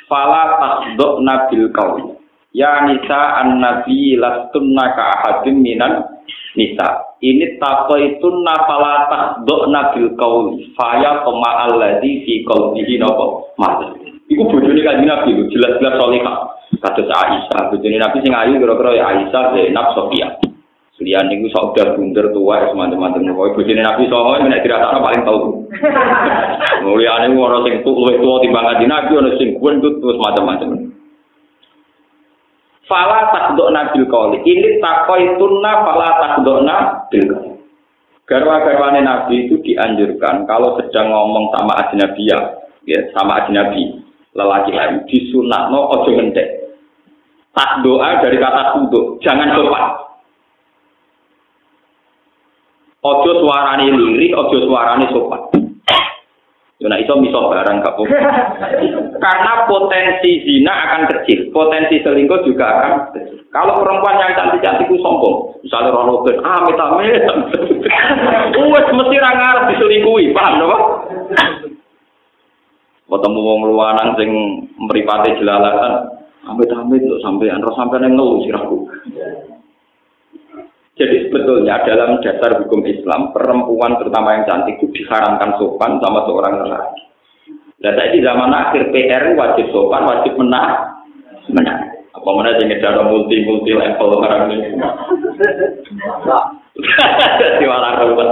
Fala 0.10 0.58
tasdok 0.58 1.22
nabil 1.22 1.70
kau. 1.70 2.17
Ya 2.58 2.82
nisa 2.90 3.38
an 3.38 3.62
nabi 3.62 4.18
lastunna 4.18 4.98
ka 4.98 5.04
ahadin 5.14 5.62
minan 5.62 6.10
nisa. 6.58 7.14
Ini 7.22 7.62
tapo 7.62 8.02
itu 8.02 8.26
nafala 8.42 9.06
tasdok 9.14 9.70
nabil 9.70 10.18
kau. 10.18 10.58
Faya 10.74 11.22
koma 11.22 11.70
alladhi 11.70 12.26
fi 12.26 12.42
qawlihi 12.50 12.98
nopo 12.98 13.54
mas. 13.62 13.94
Iku 14.26 14.42
bojone 14.50 14.82
Kanjeng 14.82 15.06
Nabi 15.06 15.38
jelas-jelas 15.54 16.02
solihah. 16.02 16.38
Kados 16.82 17.06
Aisyah, 17.06 17.70
bojone 17.70 17.98
Nabi 18.02 18.26
sing 18.26 18.34
ayu 18.34 18.58
kira-kira 18.58 18.92
ya 18.92 19.04
Aisyah, 19.14 19.44
Zainab, 19.54 19.94
Sofia. 19.94 20.28
Lian 20.98 21.30
niku 21.30 21.54
udah 21.54 21.94
bunder 21.94 22.34
tua 22.34 22.74
teman-teman 22.74 23.22
kowe 23.38 23.54
bojone 23.54 23.86
Nabi 23.86 24.10
songo 24.10 24.42
nek 24.42 24.66
dirasakno 24.66 25.06
paling 25.06 25.22
tau. 25.30 25.62
Mulyane 26.90 27.38
ora 27.38 27.62
sing 27.70 27.86
tuwa 27.86 28.02
luwih 28.02 28.18
tuwa 28.18 28.42
timbang 28.42 28.66
Nabi 28.66 29.14
ana 29.14 29.32
sing 29.38 29.62
gendut 29.62 30.02
terus 30.02 30.18
macam-macam. 30.18 30.90
Fala 32.88 33.28
takdokna 33.36 33.92
bil 33.92 34.08
qawli. 34.08 34.40
Ini 34.48 34.80
takoitunna 34.80 35.72
fala 35.84 36.10
takdokna 36.24 36.76
bil 37.12 37.28
qawli. 37.28 37.58
Garwa-garwane 38.28 39.08
Nabi 39.08 39.48
itu 39.48 39.56
dianjurkan 39.64 40.44
kalau 40.44 40.76
sedang 40.76 41.16
ngomong 41.16 41.48
sama 41.56 41.80
ajnabiyah, 41.80 42.60
ya, 42.84 43.00
sama 43.16 43.40
ajnabi, 43.40 44.04
lelaki 44.36 44.76
lain 44.76 45.08
disunatno 45.08 45.88
ojo 45.96 46.12
ngendek. 46.12 46.76
Tak 47.56 47.88
doa 47.88 48.20
dari 48.20 48.36
kata 48.36 48.76
kuduk, 48.76 49.24
jangan 49.24 49.56
sopan. 49.56 49.86
Ojo 53.08 53.32
suarane 53.48 53.96
lirik, 53.96 54.36
ojo 54.36 54.58
suarane 54.68 55.08
sopan. 55.08 55.57
Yo 56.78 56.86
nek 56.86 57.10
iso 57.10 57.18
miso 57.18 57.50
barang 57.50 57.82
gak 57.82 57.98
Karena 59.26 59.54
potensi 59.66 60.46
zina 60.46 60.74
akan 60.78 61.10
kecil, 61.10 61.50
potensi 61.50 61.98
selingkuh 62.06 62.46
juga 62.46 62.70
akan 62.70 62.92
kecil. 63.10 63.42
Kalau 63.50 63.82
perempuan 63.82 64.22
yang 64.22 64.38
cantik-cantik 64.38 64.86
sombong, 65.02 65.58
misalnya 65.66 65.90
rono 65.90 66.22
ben 66.22 66.38
ah 66.46 66.62
amit. 66.62 66.78
Wes 68.78 68.88
mesti 68.94 69.16
ra 69.18 69.32
ngarep 69.34 69.64
diselingkuhi, 69.74 70.38
paham 70.38 70.54
lho, 70.62 70.78
Ketemu 73.08 73.40
wong 73.40 73.60
luwanang 73.72 74.20
sing 74.20 74.30
mripate 74.78 75.40
jelalatan, 75.40 76.14
Amit-amit 76.48 77.04
untuk 77.04 77.20
sampean, 77.20 77.60
roh 77.60 77.76
sampean 77.76 78.08
ngeluh 78.14 78.40
sirahku. 78.46 78.88
Jadi 80.98 81.30
sebetulnya 81.30 81.86
dalam 81.86 82.18
dasar 82.26 82.58
hukum 82.66 82.82
Islam, 82.90 83.30
perempuan 83.30 84.02
terutama 84.02 84.34
yang 84.34 84.50
cantik 84.50 84.82
itu 84.82 84.90
diharamkan 84.98 85.54
sopan 85.62 86.02
sama 86.02 86.26
seorang 86.26 86.66
lelaki. 86.66 87.02
Dan 87.78 87.94
saya 87.94 88.10
di 88.10 88.26
zaman 88.26 88.50
akhir 88.50 88.90
PR 88.90 89.38
wajib 89.38 89.70
sopan, 89.70 90.10
wajib 90.10 90.34
menang, 90.42 90.98
menang. 91.54 91.94
Apa 92.18 92.30
mana 92.34 92.58
jadi 92.58 92.82
cara 92.82 93.06
multi 93.06 93.46
multi 93.46 93.78
level 93.78 94.26
orang 94.26 94.50
ini? 94.58 94.74
Jadi 97.38 97.66
malah 97.66 98.02
ruwet. 98.02 98.30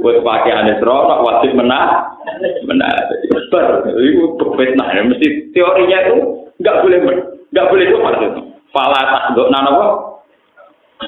Buat 0.00 0.24
pakai 0.24 0.52
aneh 0.56 0.76
serok, 0.80 1.20
wajib 1.20 1.52
menang, 1.52 2.16
menang. 2.64 2.88
Besar, 3.28 3.84
itu 3.92 4.24
berbeda. 4.40 5.04
Mesti 5.04 5.52
teorinya 5.52 5.98
itu 6.08 6.16
nggak 6.64 6.76
boleh 6.80 6.98
nggak 7.52 7.68
boleh 7.68 7.86
sopan 7.92 8.14
itu. 8.24 8.40
Fala 8.72 9.00
tak 9.04 9.36
nana 9.36 9.70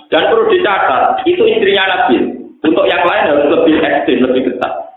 dan 0.09 0.23
perlu 0.33 0.49
dicatat, 0.49 1.21
itu 1.29 1.43
istrinya 1.45 1.85
Nabi. 1.85 2.19
Untuk 2.63 2.87
yang 2.87 3.03
lain 3.05 3.29
harus 3.29 3.47
lebih 3.51 3.75
ekstrim, 3.83 4.23
lebih 4.23 4.43
ketat. 4.49 4.95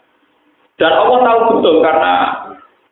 Dan 0.77 0.91
Allah 0.91 1.19
tahu 1.23 1.39
betul 1.57 1.75
karena 1.81 2.13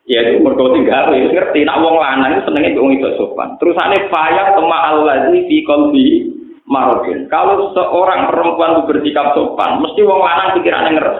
ya 0.04 0.20
itu 0.24 0.40
mergo 0.40 0.72
tinggal 0.72 1.12
itu 1.16 1.32
ngerti 1.32 1.64
nak 1.64 1.80
wong 1.80 1.96
lanang 1.96 2.36
itu 2.36 2.42
senenge 2.48 2.76
wong 2.76 2.96
itu 2.96 3.08
sopan. 3.16 3.56
Terus 3.60 3.76
ane 3.80 4.08
faya 4.08 4.56
tema 4.56 4.78
allazi 4.92 5.44
fi 5.48 5.56
qalbi 5.68 6.32
marokin. 6.64 7.28
Kalau 7.28 7.72
seorang 7.76 8.28
perempuan 8.28 8.80
itu 8.80 8.82
bersikap 8.88 9.36
sopan, 9.36 9.84
mesti 9.84 10.00
wong 10.00 10.20
lanang 10.20 10.48
pikirannya 10.60 10.90
ngeres. 10.96 11.18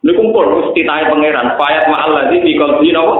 Ini 0.00 0.12
kumpul 0.16 0.44
mesti 0.64 0.80
tahu 0.80 1.04
pangeran 1.16 1.48
fayat 1.60 1.84
ma 1.92 1.96
allazi 2.08 2.36
fi 2.44 2.50
qalbi 2.56 2.88
napa? 2.92 3.16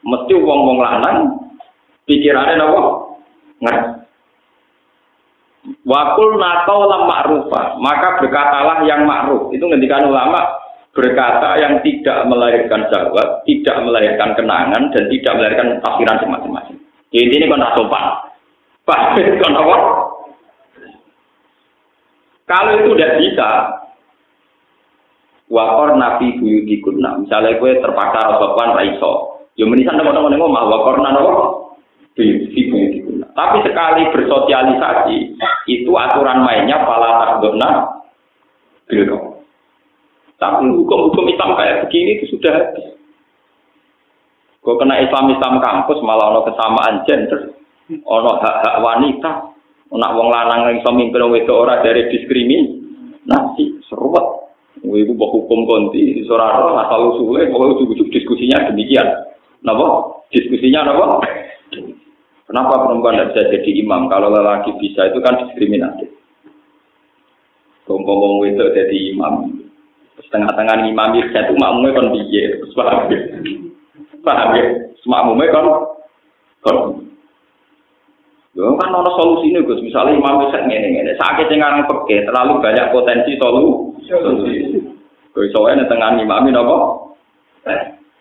Mesti 0.00 0.32
wong-wong 0.32 0.78
lanang 0.82 1.16
pikirannya 2.10 2.58
napa? 2.58 2.82
Ngeres. 3.62 3.99
Wakul 5.86 6.36
nakau 6.36 6.86
lam 6.86 7.08
ma'rufah, 7.08 7.78
maka 7.80 8.20
berkatalah 8.20 8.84
yang 8.84 9.06
ma'ruf. 9.06 9.52
Itu 9.54 9.64
ngendikan 9.66 10.08
ulama 10.08 10.40
berkata 10.90 11.56
yang 11.62 11.78
tidak 11.86 12.26
melahirkan 12.26 12.90
jawab, 12.90 13.46
tidak 13.46 13.76
melahirkan 13.86 14.34
kenangan, 14.34 14.90
dan 14.90 15.02
tidak 15.06 15.32
melahirkan 15.38 15.68
tafsiran 15.80 16.18
semacam-macam. 16.18 16.76
Jadi 17.10 17.32
ini 17.38 17.46
kan 17.46 17.62
sopan. 17.78 18.04
Apa? 18.90 18.96
Kalau 22.50 22.72
itu 22.82 22.98
tidak 22.98 23.14
bisa, 23.22 23.50
wakor 25.46 25.94
nabi 25.94 26.34
buyuti 26.42 26.82
kunna. 26.82 27.22
Misalnya 27.22 27.62
gue 27.62 27.78
terpaksa 27.78 28.42
sopan 28.42 28.74
raiso. 28.74 29.46
Ya 29.54 29.70
menisan 29.70 29.94
teman-teman 29.94 30.34
ngomong, 30.34 30.66
wakor 30.66 30.98
buyuti 32.18 32.60
buyuti 32.66 32.89
tapi 33.40 33.64
sekali 33.64 34.04
bersosialisasi, 34.12 35.16
itu 35.64 35.90
aturan 35.96 36.44
mainnya 36.44 36.84
pala 36.84 37.24
takdona 37.24 37.88
biru. 38.84 39.40
Tapi 40.36 40.68
hukum-hukum 40.68 41.24
Islam 41.24 41.56
kayak 41.56 41.88
begini 41.88 42.20
itu 42.20 42.36
sudah 42.36 42.52
habis. 42.52 43.00
Kau 44.60 44.76
kena 44.76 45.00
Islam 45.00 45.32
Islam 45.32 45.56
kampus 45.56 46.04
malah 46.04 46.36
ono 46.36 46.40
kesamaan 46.52 47.00
gender, 47.08 47.56
ono 48.04 48.44
hak 48.44 48.56
hak 48.60 48.76
wanita, 48.84 49.32
nak 49.88 50.12
wong 50.20 50.28
lanang 50.28 50.68
yang 50.68 50.76
iso 50.84 50.92
mimpin 50.92 51.24
itu 51.32 51.52
ora 51.56 51.80
dari 51.80 52.12
diskriminasi, 52.12 53.88
seruat. 53.88 54.52
Ibu 54.84 55.16
bawa 55.16 55.32
hukum 55.32 55.64
konti, 55.64 56.24
seorang 56.28 56.76
asal 56.76 57.16
usulnya, 57.16 57.48
pokoknya 57.52 57.72
ujuk-ujuk 57.72 58.08
diskusinya 58.12 58.68
demikian. 58.68 59.08
Napa? 59.64 60.24
Diskusinya 60.28 60.88
napa? 60.88 61.24
Kenapa 62.50 62.82
perempuan 62.82 63.14
tidak 63.14 63.30
bisa 63.30 63.42
jadi 63.54 63.70
imam? 63.78 64.10
Kalau 64.10 64.26
lelaki 64.26 64.74
bisa 64.82 65.06
itu 65.06 65.22
kan 65.22 65.38
diskriminatif. 65.46 66.10
Ngomong 67.86 68.42
itu 68.50 68.58
jadi 68.74 68.96
imam. 69.14 69.54
Setengah-tengah 70.18 70.82
imam 70.82 71.14
itu 71.14 71.30
satu 71.30 71.54
makmumnya 71.54 71.94
kan 71.94 72.10
biye. 72.10 72.58
Paham 72.74 73.06
ya? 73.06 73.18
Paham 74.26 74.50
ya? 74.58 74.64
Semakmumnya 74.98 75.54
kan 75.54 75.64
kan 76.66 76.76
Ya 78.50 78.66
kan 78.66 78.90
ada 78.98 79.10
solusi 79.14 79.54
ini 79.54 79.62
Gus. 79.62 79.78
Misalnya 79.78 80.18
imam 80.18 80.42
bisa 80.42 80.58
ngene 80.66 80.90
ngene. 80.90 81.14
Sakit 81.22 81.46
yang 81.54 81.62
ngarang 81.62 81.86
peke 81.86 82.26
terlalu 82.26 82.58
banyak 82.58 82.90
potensi 82.90 83.38
solusi. 83.38 83.78
Gue 85.30 85.46
soalnya 85.54 85.86
tengah 85.86 86.18
imam 86.18 86.50
ini 86.50 86.58
apa? 86.58 86.76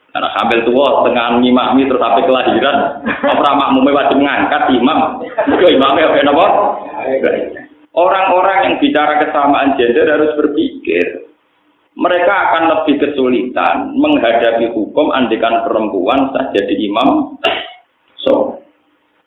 Karena 0.10 0.30
sambil 0.34 0.66
tua 0.66 1.06
tengah 1.06 1.38
ngimami 1.38 1.86
terus 1.86 2.02
sampai 2.02 2.26
kelahiran, 2.26 2.78
apa 3.06 3.50
makmumnya 3.54 3.94
wajib 3.94 4.18
mengangkat 4.18 4.64
imam. 4.74 5.00
Itu 5.54 5.66
imamnya 5.70 6.10
apa 6.10 6.18
apa? 6.34 6.48
Orang-orang 7.94 8.58
yang 8.66 8.76
bicara 8.82 9.22
kesamaan 9.22 9.78
gender 9.78 10.10
harus 10.10 10.34
berpikir. 10.34 11.30
Mereka 12.00 12.32
akan 12.32 12.64
lebih 12.74 12.96
kesulitan 13.02 13.92
menghadapi 13.98 14.72
hukum 14.72 15.12
andikan 15.12 15.62
perempuan 15.68 16.32
saja 16.32 16.58
jadi 16.64 16.84
imam. 16.90 17.36
So, 18.24 18.64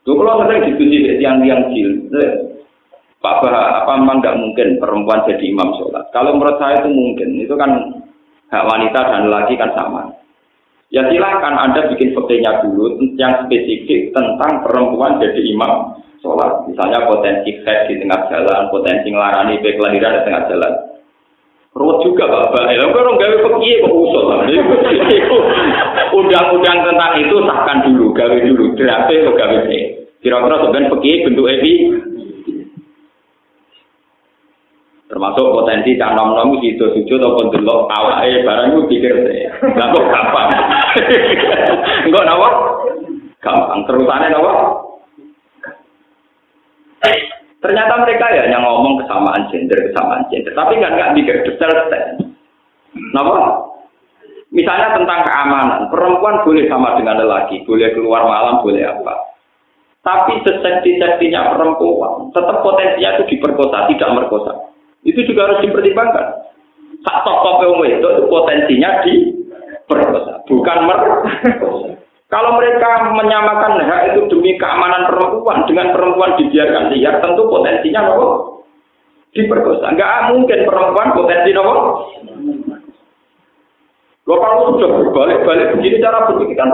tuh 0.02 0.14
kalau 0.16 0.46
sering 0.48 0.72
diskusi 0.72 1.20
yang 1.20 1.44
yang 1.44 1.68
jil, 1.74 2.10
Pak 3.22 3.38
Bah, 3.38 3.86
apa 3.86 3.92
memang 4.02 4.18
nggak 4.18 4.34
mungkin 4.34 4.68
perempuan 4.82 5.22
jadi 5.30 5.46
imam 5.46 5.78
sholat? 5.78 6.10
Kalau 6.10 6.34
menurut 6.34 6.58
saya 6.58 6.82
itu 6.82 6.90
mungkin, 6.90 7.28
itu 7.38 7.54
kan 7.54 7.70
hak 8.50 8.66
wanita 8.66 8.98
dan 8.98 9.30
laki 9.30 9.54
kan 9.54 9.70
sama. 9.78 10.10
Ya 10.92 11.08
silahkan 11.08 11.56
Anda 11.56 11.88
bikin 11.88 12.12
fotonya 12.12 12.60
dulu 12.60 13.00
yang 13.16 13.48
spesifik 13.48 14.12
tentang 14.12 14.60
perempuan 14.60 15.16
jadi 15.16 15.40
imam 15.40 15.96
sholat. 16.20 16.68
Misalnya 16.68 17.08
potensi 17.08 17.56
head 17.64 17.88
di 17.88 17.96
tengah 17.96 18.28
jalan, 18.28 18.68
potensi 18.68 19.08
ngelarani 19.08 19.56
baik 19.64 19.80
kelahiran 19.80 20.20
di 20.20 20.22
tengah 20.28 20.42
jalan. 20.52 20.72
Ruwet 21.72 22.04
juga 22.04 22.28
Bapak, 22.28 22.68
ya 22.68 22.84
orang 22.84 23.16
gawe 23.16 23.36
pergi 23.48 23.80
kok 23.80 23.96
usul. 23.96 24.24
Undang-undang 26.20 26.78
tentang 26.84 27.12
itu 27.16 27.36
sahkan 27.48 27.78
dulu, 27.88 28.12
gawe 28.12 28.36
dulu, 28.44 28.76
draft 28.76 29.08
atau 29.08 29.32
gawe 29.32 29.58
Kira-kira 30.20 30.56
sebenarnya 30.60 30.92
pergi 30.92 31.12
bentuk 31.24 31.48
evi 31.48 31.72
termasuk 35.12 35.44
potensi 35.52 36.00
cak 36.00 36.16
nom 36.16 36.32
nom 36.32 36.56
itu 36.64 36.80
sujud 36.80 37.20
ataupun 37.20 37.52
delok 37.52 37.84
awake 37.92 38.48
barang 38.48 38.72
itu 38.72 38.80
pikir 38.88 39.12
deh 39.12 39.44
nggak 39.60 39.92
kok 39.92 40.08
gampang? 40.08 40.48
Enggak 42.08 42.24
nawa 42.24 42.48
gampang. 43.44 43.80
Terusannya 43.84 44.32
nawa 44.32 44.52
ternyata 47.60 47.94
mereka 48.02 48.26
ya 48.32 48.44
yang 48.48 48.64
ngomong 48.64 49.04
kesamaan 49.04 49.52
gender 49.52 49.76
kesamaan 49.92 50.24
gender. 50.32 50.56
Tapi 50.56 50.80
nggak 50.80 50.92
nggak 50.96 51.12
mikir 51.12 51.36
detail 51.44 51.72
nawa 53.12 53.68
misalnya 54.48 54.96
tentang 54.96 55.28
keamanan. 55.28 55.92
Perempuan 55.92 56.40
boleh 56.40 56.64
sama 56.72 56.96
dengan 56.96 57.20
lelaki 57.20 57.60
boleh 57.68 57.92
keluar 57.92 58.24
malam 58.24 58.64
boleh 58.64 58.80
apa. 58.88 59.28
Tapi 60.00 60.40
sesekti-sektinya 60.40 61.52
perempuan 61.52 62.32
tetap 62.32 62.64
potensinya 62.64 63.20
itu 63.20 63.36
diperkosa 63.36 63.92
tidak 63.92 64.08
merkosa 64.16 64.71
itu 65.02 65.20
juga 65.26 65.50
harus 65.50 65.62
dipertimbangkan. 65.66 66.26
Tak 67.02 67.18
tokoh 67.26 67.74
wong 67.74 67.82
itu 67.90 68.08
potensinya 68.30 69.02
di 69.02 69.14
perkosa, 69.90 70.46
bukan 70.46 70.78
mer. 70.86 70.98
Kalau 72.32 72.56
mereka 72.56 73.12
menyamakan 73.12 73.76
hak 73.84 74.16
itu 74.16 74.24
demi 74.32 74.56
keamanan 74.56 75.04
perempuan 75.12 75.68
dengan 75.68 75.92
perempuan 75.92 76.32
dibiarkan 76.40 76.88
liar, 76.88 77.20
tentu 77.20 77.44
potensinya 77.44 78.08
nopo 78.08 78.26
diperkosa. 79.36 79.92
Enggak 79.92 80.32
mungkin 80.32 80.64
perempuan 80.64 81.12
potensi 81.12 81.50
nopo. 81.52 81.74
Lo 84.22 84.38
kalau 84.38 84.78
sudah 84.78 84.90
berbalik-balik 85.02 85.76
begini 85.76 86.00
cara 86.00 86.30
berpikir 86.30 86.56
kan. 86.56 86.72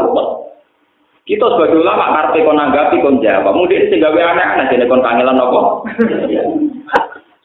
Kita 1.26 1.44
sebagai 1.44 1.84
ulama 1.84 2.06
ngerti 2.14 2.40
kon 2.46 2.56
nanggapi 2.56 2.96
kon 3.02 3.20
jawab. 3.20 3.52
Mungkin 3.52 3.88
sing 3.90 3.98
gawe 3.98 4.16
aneh-aneh 4.16 4.68
dene 4.70 4.86
kon 4.86 5.02
kangelan 5.02 5.36
nopo. 5.36 5.82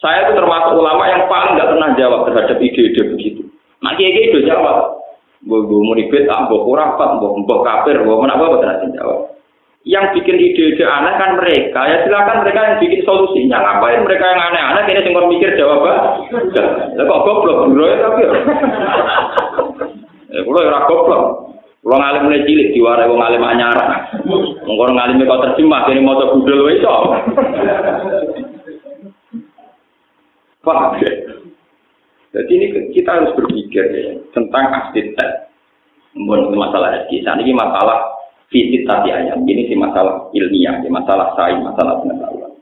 Saya 0.04 0.28
itu 0.28 0.36
termasuk 0.36 0.76
ulama 0.76 1.08
yang 1.08 1.32
paling 1.32 1.56
nggak 1.56 1.70
pernah 1.72 1.90
jawab 1.96 2.28
terhadap 2.28 2.60
ide-ide 2.60 3.16
begitu. 3.16 3.48
Nah, 3.80 3.96
kiai 3.96 4.28
itu 4.28 4.44
jawab. 4.44 5.00
Gue 5.48 5.64
gue 5.64 5.80
mau 5.80 5.96
ribet, 5.96 6.28
ah, 6.28 6.44
gue 6.52 6.60
kurafat, 6.60 7.24
gue 7.24 7.30
gue 7.40 7.58
kafir, 7.64 7.96
gue 8.04 8.16
mana 8.20 8.36
gue 8.36 8.52
berhasil 8.52 8.92
jawab. 9.00 9.32
Yang 9.88 10.20
bikin 10.20 10.44
ide-ide 10.44 10.84
aneh 10.84 11.16
kan 11.16 11.40
mereka. 11.40 11.88
Ya 11.88 12.04
silakan 12.04 12.44
mereka 12.44 12.60
yang 12.68 12.78
bikin 12.84 13.02
solusinya. 13.08 13.64
Ngapain 13.64 14.04
mereka 14.04 14.26
yang 14.28 14.42
aneh-aneh? 14.44 14.84
Kini 14.92 15.08
tinggal 15.08 15.28
mikir 15.32 15.56
jawaban. 15.56 15.96
Lah 17.00 17.04
kok 17.08 17.22
goblok, 17.24 17.72
bro 17.72 17.86
ya 17.88 17.98
tapi. 18.04 18.22
Ya 20.36 20.40
kulo 20.44 20.60
ya 20.68 20.84
goblok. 20.84 21.24
Kulo 21.84 21.96
ngalim 22.00 22.32
mulai 22.32 22.48
cilik 22.48 22.72
diwarai 22.76 23.08
wong 23.12 23.20
ngalim 23.20 23.44
anyar. 23.44 23.76
Mengko 24.68 24.84
ngalim 24.88 25.20
kok 25.20 25.42
terjemah 25.52 25.84
kene 25.88 26.00
maca 26.04 26.32
budal 26.32 26.64
wae. 26.64 26.80
Paham 30.64 30.96
ya? 31.04 31.12
Jadi 32.34 32.52
ini 32.56 32.68
kita 32.96 33.10
harus 33.14 33.36
berpikir 33.38 33.84
ya, 33.94 34.12
tentang 34.34 34.66
arsitek. 34.72 35.54
Bukan 36.18 36.56
masalah 36.56 37.06
saat 37.10 37.38
ini 37.42 37.52
masalah 37.54 38.14
Fisik 38.54 38.86
tadi 38.86 39.10
ayam. 39.10 39.42
Ini 39.50 39.66
si 39.66 39.74
masalah 39.74 40.30
ilmiah, 40.30 40.78
si 40.86 40.88
masalah 40.94 41.34
sains, 41.34 41.66
masalah 41.66 41.98
pengetahuan. 42.06 42.54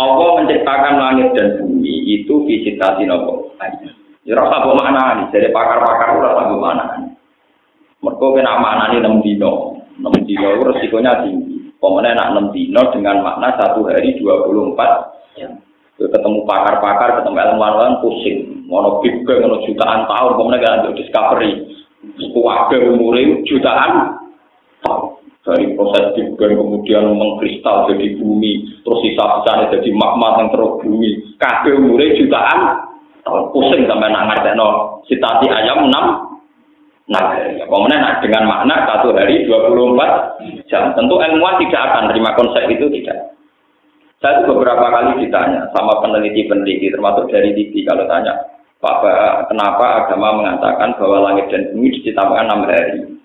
Allah 0.00 0.28
menciptakan 0.40 0.96
langit 0.96 1.28
dan 1.36 1.60
bumi 1.60 2.16
itu 2.16 2.40
fisik 2.48 2.80
tadi 2.80 3.04
nopo 3.04 3.52
ayam. 3.60 3.92
Ya 4.24 4.32
rasa 4.32 4.64
apa 4.64 4.72
makna 4.72 5.02
ini? 5.20 5.24
Jadi 5.28 5.52
pakar-pakar 5.52 6.08
rasa 6.24 6.40
apa 6.40 6.56
makna 6.56 6.84
ini? 6.96 7.08
Mereka 8.00 8.26
kena 8.32 8.52
makna 8.56 8.84
ini 8.88 8.96
enam 9.04 9.20
dino. 9.20 9.52
Enam 10.00 10.14
dino 10.24 10.48
resikonya 10.72 11.20
tinggi. 11.20 11.76
Pemenang 11.76 12.32
enam 12.32 12.46
dino 12.56 12.80
dengan 12.96 13.20
makna 13.20 13.60
satu 13.60 13.84
hari 13.84 14.16
24 14.16 15.36
jam. 15.36 15.52
Ketemu 15.96 16.44
pakar-pakar, 16.44 17.20
ketemu 17.20 17.40
ilmuwan 17.40 18.04
pusing. 18.04 18.68
Mono 18.68 19.00
big 19.00 19.24
bang, 19.24 19.48
jutaan 19.64 20.04
tahun, 20.04 20.36
pemenang 20.36 20.84
gak 20.84 20.92
discovery. 20.92 21.64
Kuwabe 22.36 22.76
umurnya 22.92 23.40
jutaan 23.48 24.20
dari 25.46 25.72
proses 25.78 26.10
Big 26.18 26.34
kemudian 26.36 27.06
mengkristal 27.14 27.86
jadi 27.86 28.18
bumi 28.18 28.82
terus 28.82 28.98
sisa-sisanya 29.06 29.78
jadi 29.78 29.90
magma 29.94 30.42
yang 30.42 30.50
terus 30.50 30.82
bumi 30.82 31.10
kabeh 31.38 31.72
umurnya 31.78 32.18
jutaan 32.18 32.58
tahun. 33.22 33.42
Pusing 33.54 33.82
sampai 33.86 34.10
nak 34.10 34.26
ngerti 34.30 34.52
no. 34.58 35.00
Sitati 35.06 35.46
ayam 35.48 35.86
enam 35.86 36.06
nah 37.06 37.38
ya 37.38 37.62
kemudian 37.70 38.02
nah, 38.02 38.18
dengan 38.18 38.50
makna 38.50 38.82
satu 38.90 39.14
hari 39.14 39.46
24 39.46 40.66
jam. 40.66 40.90
Tentu 40.98 41.14
ilmuwan 41.14 41.62
tidak 41.62 41.82
akan 41.94 42.10
terima 42.10 42.34
konsep 42.34 42.66
itu 42.66 42.90
tidak 42.90 43.35
saya 44.22 44.42
itu 44.42 44.52
beberapa 44.52 44.86
kali 44.88 45.26
ditanya 45.26 45.68
sama 45.76 46.00
peneliti-peneliti 46.00 46.92
termasuk 46.92 47.28
dari 47.28 47.52
TV 47.52 47.84
kalau 47.84 48.08
tanya 48.08 48.34
Pak 48.76 49.02
kenapa 49.48 50.04
agama 50.04 50.44
mengatakan 50.44 50.94
bahwa 51.00 51.32
langit 51.32 51.48
dan 51.48 51.72
bumi 51.72 51.96
diciptakan 51.96 52.44
enam 52.44 52.68
hari 52.68 53.16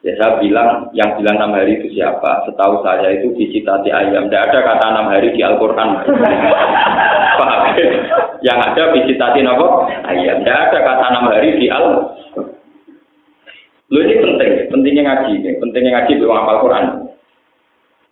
Ya 0.00 0.16
saya 0.16 0.40
bilang, 0.40 0.88
yang 0.96 1.12
bilang 1.20 1.36
enam 1.36 1.60
hari 1.60 1.76
itu 1.76 1.92
siapa? 1.92 2.48
Setahu 2.48 2.80
saya 2.80 3.20
itu 3.20 3.36
visitasi 3.36 3.92
ayam. 3.92 4.32
Tidak 4.32 4.44
ada 4.48 4.58
kata 4.64 4.84
enam 4.96 5.12
hari 5.12 5.28
di 5.36 5.44
Al-Quran. 5.44 5.88
Paham? 7.40 7.62
Yang 8.40 8.58
ada 8.64 8.82
visitasi 8.96 9.44
apa? 9.44 9.66
Ayam. 10.08 10.40
Tidak 10.40 10.56
ada 10.56 10.78
kata 10.80 11.04
enam 11.04 11.28
hari 11.28 11.52
di 11.60 11.68
al 11.68 12.16
Lu 13.90 13.98
ini 14.06 14.22
penting, 14.22 14.52
pentingnya 14.70 15.02
ngaji, 15.02 15.32
pentingnya 15.60 15.90
ngaji 15.98 16.12
di 16.16 16.24
Al-Quran. 16.24 17.09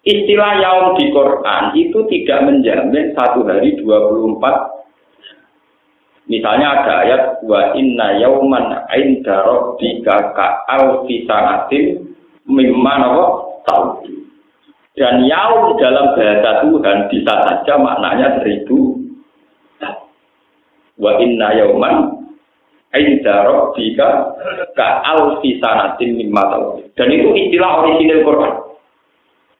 Istilah 0.09 0.53
yaum 0.64 0.87
di 0.97 1.12
Quran 1.12 1.64
itu 1.77 2.01
tidak 2.09 2.49
menjamin 2.49 3.12
satu 3.12 3.44
hari 3.44 3.77
24 3.77 4.40
Misalnya 6.29 6.81
ada 6.81 6.94
ayat 7.09 7.23
wa 7.44 7.73
inna 7.73 8.21
yauman 8.21 8.85
inda 8.92 9.49
rabbika 9.49 10.37
ka 10.37 10.61
alfi 10.68 11.25
sanatin 11.25 12.05
mimma 12.44 13.01
tahu. 13.64 14.05
Dan 14.92 15.25
yaum 15.25 15.81
dalam 15.81 16.12
bahasa 16.12 16.68
Tuhan 16.68 16.99
bisa 17.09 17.35
saja 17.49 17.75
maknanya 17.81 18.40
seribu 18.40 19.01
Wa 21.01 21.16
inna 21.16 21.49
yauman 21.57 22.29
inda 22.92 23.49
rabbika 23.49 24.37
ka 24.77 24.88
alfi 25.09 25.57
sanatin 25.64 26.12
mimma 26.12 26.44
tahu. 26.53 26.85
Dan 26.92 27.09
itu 27.09 27.29
istilah 27.40 27.85
orisinil 27.85 28.21
Quran. 28.21 28.67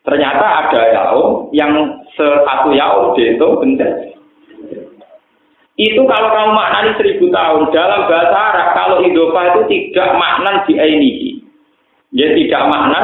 Ternyata 0.09 0.45
ada 0.65 0.81
yaum 0.89 1.53
yang 1.53 2.01
satu 2.17 2.73
yaum 2.73 3.13
dihitung 3.13 3.61
bentar 3.61 4.09
itu 5.79 6.03
kalau 6.11 6.29
kamu 6.35 6.51
maknani 6.59 6.91
seribu 6.99 7.31
tahun 7.31 7.71
dalam 7.71 8.11
bahasa 8.11 8.35
Arab 8.35 8.69
kalau 8.75 8.97
idofa 9.07 9.41
itu 9.55 9.61
tidak 9.71 10.11
makna 10.19 10.67
di 10.67 10.75
ini 10.75 11.39
ya 12.11 12.35
tidak 12.35 12.67
makna 12.67 13.01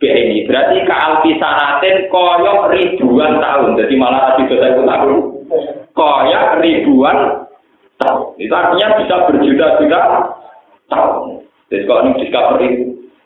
di 0.00 0.08
ini 0.08 0.48
berarti 0.48 0.80
ke 0.80 0.94
alfisanatin 0.96 2.08
koyok 2.08 2.72
ribuan 2.72 3.36
tahun. 3.36 3.76
Jadi 3.76 3.94
malah 4.00 4.32
tadi 4.32 4.48
saya 4.48 4.80
tahun 4.80 5.44
koyok 5.92 6.46
ribuan 6.64 7.18
tahun. 8.00 8.24
Itu 8.40 8.52
artinya 8.56 8.96
bisa 8.96 9.14
berjuta-juta 9.28 10.00
tahun. 10.88 11.44
Jadi 11.68 11.82
kalau 11.84 12.00
ini 12.00 12.12
discovery 12.24 12.68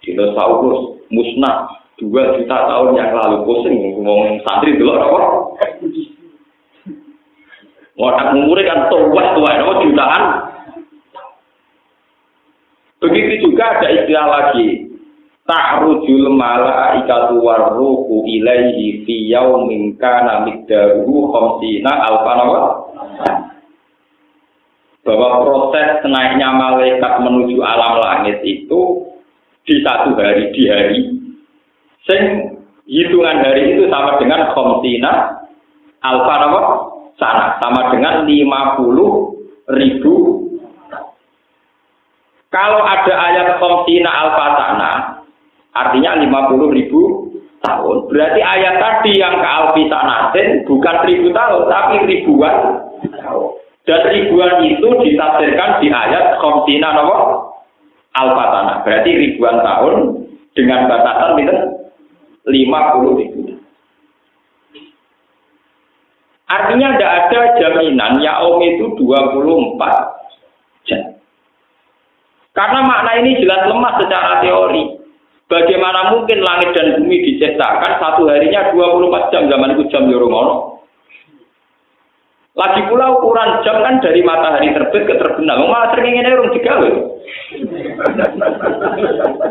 dinosaurus 0.02 0.98
musnah 1.14 1.79
dua 2.00 2.40
juta 2.40 2.56
tahun 2.64 2.96
yang 2.96 3.12
lalu 3.12 3.44
pusing 3.44 3.76
ngomong 4.00 4.40
santri 4.48 4.80
dulu 4.80 4.96
apa 4.96 5.20
Wadah 8.00 8.32
umurnya 8.32 8.64
kan 8.64 8.80
tua 8.88 9.24
tua, 9.36 9.50
itu 9.60 9.92
jutaan. 9.92 10.24
Begitu 13.04 13.44
juga 13.44 13.76
ada 13.76 13.88
istilah 13.92 14.26
lagi. 14.28 14.88
Ta'rujul 15.44 16.32
malaikatu 16.32 17.44
warruhu 17.44 18.24
ilaihi 18.24 19.04
fi 19.04 19.14
yaumin 19.28 20.00
kana 20.00 20.48
miqdaruhu 20.48 21.28
khamsina 21.28 21.92
alfanawa. 22.08 22.60
Bahwa 25.04 25.28
proses 25.44 26.00
naiknya 26.08 26.56
malaikat 26.56 27.12
menuju 27.20 27.60
alam 27.60 28.00
langit 28.00 28.40
itu 28.48 29.12
di 29.68 29.76
satu 29.84 30.16
hari 30.16 30.48
di 30.56 30.62
hari. 30.72 31.19
Sing 32.08 32.22
hitungan 32.88 33.44
hari 33.44 33.76
itu 33.76 33.86
sama 33.92 34.16
dengan 34.16 34.50
khamsina 34.56 35.44
alfanawa 36.00 36.90
sana 37.20 37.60
sama 37.60 37.92
dengan 37.92 38.24
50 38.24 39.76
ribu. 39.76 40.14
Kalau 42.50 42.82
ada 42.82 43.14
ayat 43.14 43.62
komsina 43.62 44.10
alfatana 44.10 45.22
artinya 45.76 46.18
50 46.18 46.76
ribu 46.76 47.30
tahun. 47.62 48.10
Berarti 48.10 48.40
ayat 48.42 48.74
tadi 48.80 49.12
yang 49.20 49.38
ke 49.38 49.46
alfisanatin 49.46 50.48
bukan 50.66 50.96
ribu 51.06 51.30
tahun 51.30 51.62
tapi 51.68 51.96
ribuan 52.08 52.56
tahun. 53.06 53.48
Dan 53.86 54.00
ribuan 54.12 54.66
itu 54.66 54.88
ditafsirkan 55.04 55.78
di 55.78 55.88
ayat 55.94 56.42
komsina 56.42 56.90
nopo 56.96 57.16
alfatana 58.18 58.82
berarti 58.82 59.10
ribuan 59.14 59.62
tahun 59.62 59.94
dengan 60.58 60.90
batasan 60.90 61.38
itu 61.38 61.56
50 62.48 63.18
ribu 63.20 63.40
Artinya 66.50 66.98
tidak 66.98 67.12
ada 67.14 67.40
jaminan 67.62 68.18
yaum 68.18 68.58
itu 68.58 68.98
24 68.98 69.78
jam. 70.82 71.14
Karena 72.50 72.80
makna 72.82 73.22
ini 73.22 73.38
jelas 73.38 73.70
lemah 73.70 73.94
secara 74.02 74.42
teori. 74.42 74.98
Bagaimana 75.46 76.10
mungkin 76.10 76.42
langit 76.42 76.74
dan 76.74 76.98
bumi 76.98 77.22
diciptakan 77.22 78.02
satu 78.02 78.26
harinya 78.26 78.74
24 78.74 79.30
jam 79.30 79.46
zaman 79.46 79.78
itu 79.78 79.86
jam 79.94 80.10
Yoromono. 80.10 80.79
Lagi 82.60 82.84
pula 82.92 83.08
ukuran 83.16 83.64
jam 83.64 83.80
kan 83.80 84.04
dari 84.04 84.20
matahari 84.20 84.68
terbit 84.76 85.08
ke 85.08 85.16
terbenam. 85.16 85.64
Malah 85.64 85.96
sering 85.96 86.12
ingin 86.12 86.28
urung 86.28 86.52
digawe. 86.52 86.90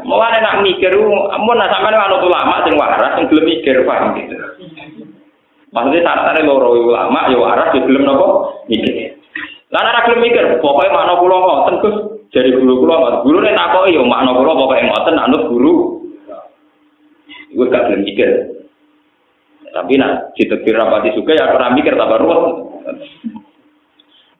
Mau 0.05 0.21
nak 0.21 0.61
mikir, 0.61 0.93
mau 0.93 1.57
nak 1.57 1.73
sampai 1.73 1.97
anu 1.97 2.21
ulama 2.21 2.61
sing 2.69 2.77
waras 2.77 3.17
sing 3.17 3.25
gelem 3.33 3.49
mikir 3.49 3.81
paham 3.81 4.13
gitu. 4.13 4.37
Maksudnya 5.73 6.05
syaratnya 6.05 6.45
loro 6.45 6.73
ulama, 6.73 7.29
ya 7.29 7.37
waras, 7.41 7.73
ya 7.73 7.81
belum 7.81 8.05
nopo 8.05 8.25
mikir. 8.69 9.17
Lah 9.73 9.89
ora 9.89 10.05
gelem 10.05 10.29
mikir, 10.29 10.45
pokoke 10.61 10.93
makna 10.93 11.17
kula 11.17 11.37
ngoten 11.41 11.75
Gus, 11.81 11.95
jadi 12.29 12.53
guru 12.61 12.85
kula. 12.85 13.25
Guru 13.25 13.37
nek 13.41 13.57
takoki 13.57 13.97
ya 13.97 14.05
makna 14.05 14.37
kula 14.37 14.53
pokoke 14.53 14.85
ngoten 14.85 15.17
anut 15.17 15.43
guru. 15.49 15.73
Iku 17.57 17.65
gak 17.73 17.89
gelem 17.89 18.05
mikir. 18.05 18.29
Tapi 19.73 19.97
nak 19.97 20.33
ditekir 20.37 20.77
rapati 20.77 21.13
juga 21.17 21.33
ya 21.33 21.57
ora 21.57 21.73
mikir 21.73 21.97
tambah 21.97 22.21
ruwet. 22.21 22.68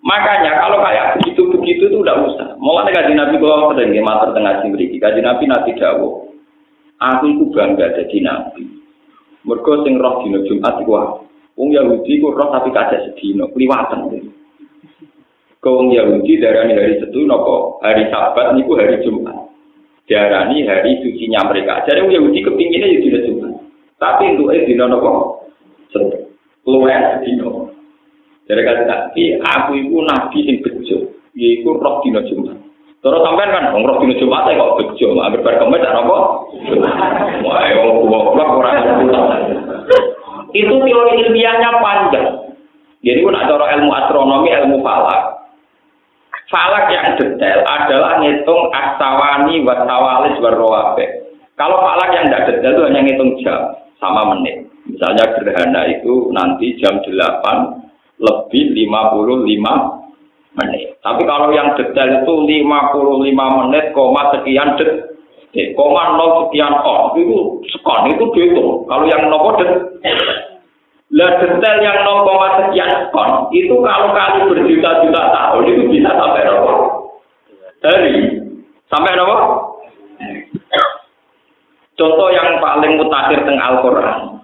Makanya 0.09 0.57
kalau 0.57 0.81
kayak 0.81 1.21
begitu-begitu 1.21 1.93
itu 1.93 1.97
udah 2.01 2.17
usah. 2.25 2.57
Mulai 2.57 2.89
kaji 2.89 3.13
Nabi 3.13 3.37
kalau 3.37 3.69
sering 3.77 3.93
mater 4.01 4.33
tengah 4.33 4.65
sini, 4.65 4.97
kaji 4.97 5.21
Nabi 5.21 5.45
Nabi 5.45 5.71
Dawo. 5.77 6.33
Aku 6.97 7.29
itu 7.29 7.45
bangga 7.53 7.93
jadi 7.93 8.17
Nabi. 8.25 8.65
Mergo 9.45 9.85
sing 9.85 10.01
roh 10.01 10.19
dina 10.25 10.41
Jumat 10.49 10.81
iku 10.83 11.23
wong 11.55 11.69
Yahudi 11.71 12.19
ku 12.19 12.33
roh 12.33 12.51
tapi 12.51 12.75
kacek 12.75 13.13
sedina, 13.13 13.47
kliwatan. 13.53 14.19
Kau 15.63 15.79
wong 15.79 15.95
Yahudi 15.95 16.41
darani 16.41 16.75
hari 16.75 16.99
Setu 16.99 17.23
napa 17.23 17.79
hari 17.85 18.09
Sabat 18.09 18.57
niku 18.57 18.75
hari 18.75 18.99
Jumat. 19.05 19.47
Diarani 20.09 20.65
hari 20.65 20.99
sucinya 21.05 21.45
mereka. 21.47 21.85
Jadi 21.85 22.03
wong 22.03 22.11
Yahudi 22.17 22.39
kepinginnya 22.43 22.89
ya 22.89 22.99
dina 22.99 23.19
Jumat. 23.29 23.53
Tapi 24.01 24.23
untuk 24.35 24.51
eh 24.57 24.65
dina 24.65 24.89
napa? 24.89 25.11
Setu. 25.93 26.17
Luwes 26.67 27.21
sedina. 27.21 27.68
Jadi 28.49 28.65
kata 28.65 28.83
tapi 28.89 29.37
aku 29.37 29.71
itu 29.77 29.97
nabi 30.01 30.37
sing 30.41 30.57
bejo. 30.65 30.97
Yaiku 31.37 31.77
roh 31.77 32.01
dina 32.01 32.25
Jumat. 32.25 32.57
Terus 32.99 33.21
sampean 33.21 33.53
kan 33.53 33.69
roh 33.77 33.97
dina 34.01 34.17
Jumat 34.17 34.49
kok 34.49 34.75
bejo, 34.81 35.07
anggere 35.21 35.45
bar 35.45 35.55
kemis 35.61 35.85
apa? 35.85 36.17
Wah, 37.45 37.61
wong 37.77 38.09
goblok 38.09 38.49
ora 38.57 38.71
Itu 40.49 40.73
teori 40.81 41.13
ilmiahnya 41.29 41.77
panjang. 41.77 42.25
Jadi 43.05 43.21
pun 43.21 43.37
ada 43.37 43.53
ilmu 43.53 43.91
astronomi, 43.93 44.49
ilmu 44.49 44.81
falak. 44.81 45.45
Falak 46.49 46.89
yang 46.89 47.13
detail 47.21 47.61
adalah 47.69 48.17
ngitung 48.17 48.73
astawani 48.73 49.61
wasawalis 49.61 50.41
warroabe. 50.41 51.05
Kalau 51.53 51.85
falak 51.85 52.17
yang 52.17 52.25
tidak 52.27 52.49
detail 52.49 52.73
itu 52.73 52.83
hanya 52.89 52.99
ngitung 53.05 53.31
jam 53.45 53.77
sama 54.01 54.33
menit. 54.33 54.65
Misalnya 54.89 55.37
gerhana 55.37 55.85
itu 55.85 56.33
nanti 56.33 56.73
jam 56.81 56.97
8 56.97 57.78
lebih 58.19 58.63
55 58.75 60.59
menit. 60.59 60.99
Tapi 60.99 61.21
kalau 61.23 61.55
yang 61.55 61.73
detail 61.79 62.23
itu 62.23 62.33
55 62.67 63.57
menit, 63.63 63.85
koma 63.95 64.35
sekian 64.35 64.75
detik, 64.75 65.71
koma 65.73 66.19
nol 66.19 66.47
sekian 66.47 66.75
on, 66.83 67.15
itu 67.15 67.63
sekon, 67.71 68.11
itu 68.11 68.23
dihitung. 68.35 68.83
Kalau 68.91 69.05
yang 69.07 69.31
nopo 69.31 69.55
detik, 69.55 69.81
lah 71.09 71.31
detail 71.41 71.77
yang 71.81 71.97
0, 72.05 72.59
sekian 72.59 72.91
kon 73.15 73.49
itu 73.55 73.75
kalau 73.81 74.13
kali 74.13 74.39
berjuta-juta 74.51 75.21
tahun 75.31 75.63
itu 75.65 75.83
bisa 75.89 76.11
sampai 76.13 76.43
berapa? 76.45 76.73
Dari 77.79 78.13
sampai 78.91 79.15
berapa? 79.15 79.35
Contoh 81.99 82.31
yang 82.31 82.63
paling 82.63 82.95
mutakhir 82.95 83.43
teng 83.43 83.59
Al-Qur'an. 83.59 84.38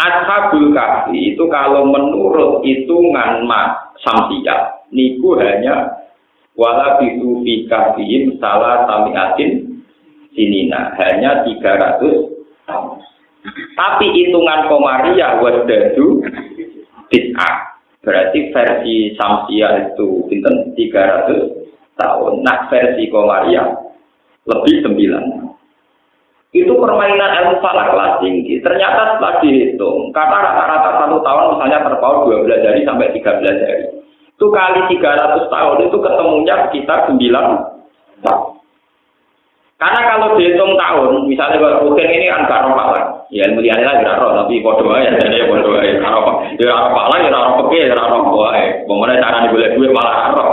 Ashabul 0.00 0.72
Kahfi 0.72 1.36
itu 1.36 1.44
kalau 1.52 1.84
menurut 1.84 2.64
hitungan 2.64 3.44
mak 3.44 3.92
samsia 4.00 4.80
niku 4.88 5.36
hanya 5.36 6.00
wala 6.56 6.96
bisu 6.96 7.44
fi 7.44 7.68
kahfihim 7.68 8.40
salah 8.40 8.88
samiatin 8.88 9.84
sinina 10.32 10.96
hanya 10.96 11.44
300 11.44 12.00
tahun. 12.64 12.96
Tapi 13.76 14.06
hitungan 14.12 14.68
komaria 14.68 15.40
wasdadu 15.40 16.20
bid'ah. 17.08 17.56
Berarti 18.00 18.48
versi 18.48 19.12
Samsia 19.12 19.92
itu 19.92 20.24
pinten 20.32 20.72
300 20.72 22.00
tahun. 22.00 22.40
Nah 22.40 22.64
versi 22.72 23.12
komaria 23.12 23.76
lebih 24.48 24.88
9. 24.88 25.49
Itu 26.50 26.74
permainan 26.82 27.30
ilmu 27.30 27.62
falak 27.62 27.94
kelas 27.94 28.18
tinggi. 28.18 28.58
Ternyata 28.58 29.14
setelah 29.14 29.38
dihitung, 29.38 30.10
karena 30.10 30.50
rata-rata 30.50 30.90
satu 30.98 31.22
tahun 31.22 31.44
misalnya 31.54 31.78
terpaut 31.86 32.26
12 32.26 32.66
hari 32.66 32.82
sampai 32.82 33.14
13 33.14 33.62
hari. 33.62 33.86
Itu 34.34 34.46
kali 34.50 34.80
300 34.98 35.46
tahun 35.46 35.76
itu 35.86 35.96
ketemunya 36.02 36.54
sekitar 36.66 37.06
9 37.06 37.22
tahun. 38.26 38.50
Karena 39.78 40.00
kalau 40.12 40.36
dihitung 40.36 40.74
tahun, 40.74 41.24
misalnya 41.30 41.56
kalau 41.56 41.88
rutin 41.88 42.10
ini 42.10 42.26
kan 42.28 42.44
gak 42.50 42.66
roh 42.66 42.74
palang. 42.76 43.06
Ya 43.30 43.46
ilmu 43.48 43.62
liane 43.62 43.86
lah 43.86 44.02
gak 44.02 44.18
roh, 44.18 44.34
tapi 44.42 44.60
bodoh 44.60 44.92
aja, 44.92 45.16
jadi 45.16 45.46
bodoh 45.46 45.78
aja. 45.78 46.02
Gak 46.02 46.12
roh, 46.12 46.44
ya 46.58 46.66
roh 46.68 46.92
palang, 46.92 47.20
ya 47.24 47.30
roh 47.32 47.64
peke, 47.64 47.88
ya 47.88 47.94
roh 47.94 48.26
buah. 48.26 48.58
Bagaimana 48.90 49.22
cara 49.22 49.48
boleh 49.48 49.70
duit 49.78 49.90
malah 49.94 50.34
roh. 50.34 50.50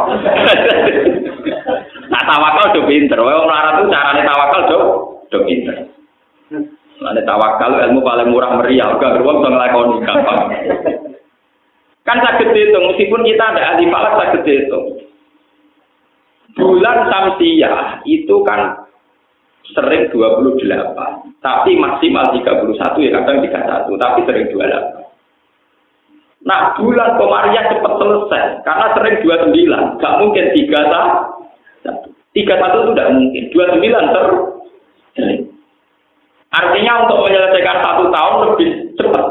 nah 2.14 2.22
tawakal 2.24 2.72
udah 2.72 2.84
pinter, 2.86 3.20
wah 3.20 3.44
melarat 3.44 3.74
tuh 3.82 3.90
cara 3.92 4.10
nih 4.16 4.24
tawakal 4.24 4.62
udah 4.64 4.82
udah 5.28 5.42
pinter. 5.44 5.78
Nah 6.98 7.14
tawakal 7.24 7.78
ilmu 7.78 8.02
paling 8.02 8.34
murah 8.34 8.58
meriah, 8.58 8.90
gak 8.98 9.22
beruang 9.22 9.46
bisa 9.46 9.50
ngelakoni 9.54 9.96
gampang. 10.02 10.42
Kan 12.08 12.18
sakit 12.24 12.56
dihitung, 12.56 12.88
meskipun 12.90 13.22
kita 13.28 13.44
ada 13.54 13.76
ahli 13.76 13.86
falak 13.92 14.16
sakit 14.18 14.42
dihitung. 14.48 14.86
Bulan 16.58 17.12
Samsiah 17.12 18.02
itu 18.08 18.36
kan 18.48 18.90
sering 19.76 20.10
28, 20.10 20.58
tapi 21.44 21.76
maksimal 21.78 22.32
31 22.34 23.04
ya 23.04 23.12
kadang 23.22 23.44
31, 23.46 23.94
tapi 24.00 24.20
sering 24.26 24.48
28. 24.50 26.48
Nah 26.48 26.74
bulan 26.80 27.20
Komariah 27.20 27.76
cepat 27.76 27.94
selesai 28.00 28.64
karena 28.64 28.88
sering 28.96 29.16
29, 29.22 30.00
gak 30.02 30.18
mungkin 30.24 30.46
31. 30.56 31.38
31 32.38 32.38
itu 32.38 32.92
tidak 32.94 33.10
mungkin, 33.18 33.44
29 33.50 34.14
ter 34.14 34.26
Artinya 36.48 37.04
untuk 37.04 37.28
menyelesaikan 37.28 37.78
satu 37.84 38.04
tahun 38.08 38.36
lebih 38.52 38.70
cepat. 38.96 39.26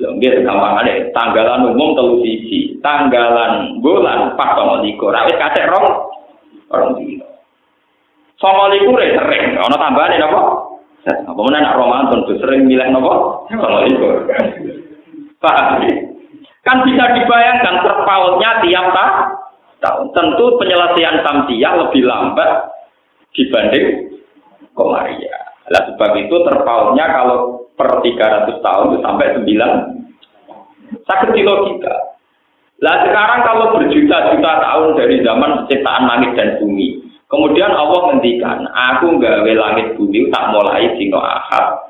Lembir 0.00 0.34
gampang 0.42 0.82
ada 0.82 0.92
tanggalan 1.14 1.68
umum 1.70 1.94
telu 1.94 2.18
sisi, 2.26 2.74
tanggalan 2.82 3.78
bulan 3.84 4.34
pas 4.34 4.56
sama 4.58 4.82
likur, 4.82 5.14
rawit 5.14 5.36
kasih 5.38 5.68
rong, 5.70 5.88
rong 6.74 6.96
Songo 8.42 8.74
liku 8.74 8.98
re 8.98 9.14
sering, 9.14 9.54
ana 9.54 9.76
tambahane 9.78 10.18
napa? 10.18 10.40
Apa 11.06 11.40
meneh 11.46 11.62
nak 11.62 11.78
Ramadan 11.78 12.26
tuh 12.26 12.34
sering 12.42 12.66
milih 12.66 12.90
napa? 12.90 13.46
Songo 13.54 13.78
liku. 13.86 14.06
Kan 16.62 16.82
bisa 16.82 17.04
dibayangkan 17.14 17.86
terpautnya 17.86 18.50
tiap 18.66 18.86
tahun. 19.82 20.06
Tentu 20.10 20.58
penyelesaian 20.58 21.22
samsiah 21.22 21.72
lebih 21.86 22.02
lambat 22.02 22.50
dibanding 23.34 24.18
komaria. 24.74 25.41
Lah 25.72 25.82
sebab 25.88 26.12
itu 26.20 26.36
terpautnya 26.44 27.08
kalau 27.08 27.64
per 27.72 28.04
300 28.04 28.60
tahun 28.60 28.84
itu 28.92 28.98
sampai 29.00 29.26
9 29.40 31.08
sakit 31.08 31.30
di 31.32 31.42
logika. 31.42 31.96
Lah 32.84 32.96
sekarang 33.08 33.40
kalau 33.48 33.66
berjuta-juta 33.80 34.52
tahun 34.60 34.88
dari 35.00 35.24
zaman 35.24 35.64
penciptaan 35.64 36.04
langit 36.04 36.36
dan 36.36 36.60
bumi, 36.60 37.02
Kemudian 37.32 37.72
Allah 37.72 38.12
ngendikan, 38.12 38.68
aku 38.68 39.16
gawe 39.16 39.52
langit 39.56 39.96
bumi 39.96 40.28
tak 40.28 40.52
mulai 40.52 40.84
dino 41.00 41.16
ahad. 41.16 41.88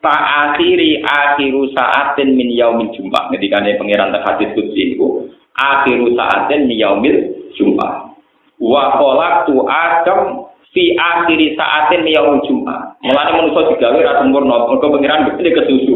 Tak 0.00 0.20
akhiri 0.24 1.04
akhiru 1.04 1.68
saatin 1.76 2.32
min 2.32 2.48
yaumil 2.48 2.88
jumat. 2.96 3.28
Ketika 3.28 3.60
ini 3.60 3.76
pengiran 3.76 4.16
kudsi 4.56 4.96
itu, 4.96 5.28
akhiru 5.52 6.16
saatin 6.16 6.64
min 6.64 6.80
yaumil 6.80 7.44
jumat. 7.60 8.16
Wa 8.56 8.96
kolak 8.96 9.52
tu 9.52 9.68
adam 9.68 10.48
fi 10.74 10.98
akhiri 10.98 11.54
saatin 11.54 12.02
min 12.02 12.18
yaumil 12.18 12.42
jumat. 12.44 12.98
Mulanya 13.06 13.38
manusia 13.38 13.70
digawe 13.70 13.98
rasa 14.02 14.26
murno, 14.26 14.68
mereka 14.68 14.86
pengiran 14.90 15.30
ini 15.38 15.50
kesusu. 15.54 15.92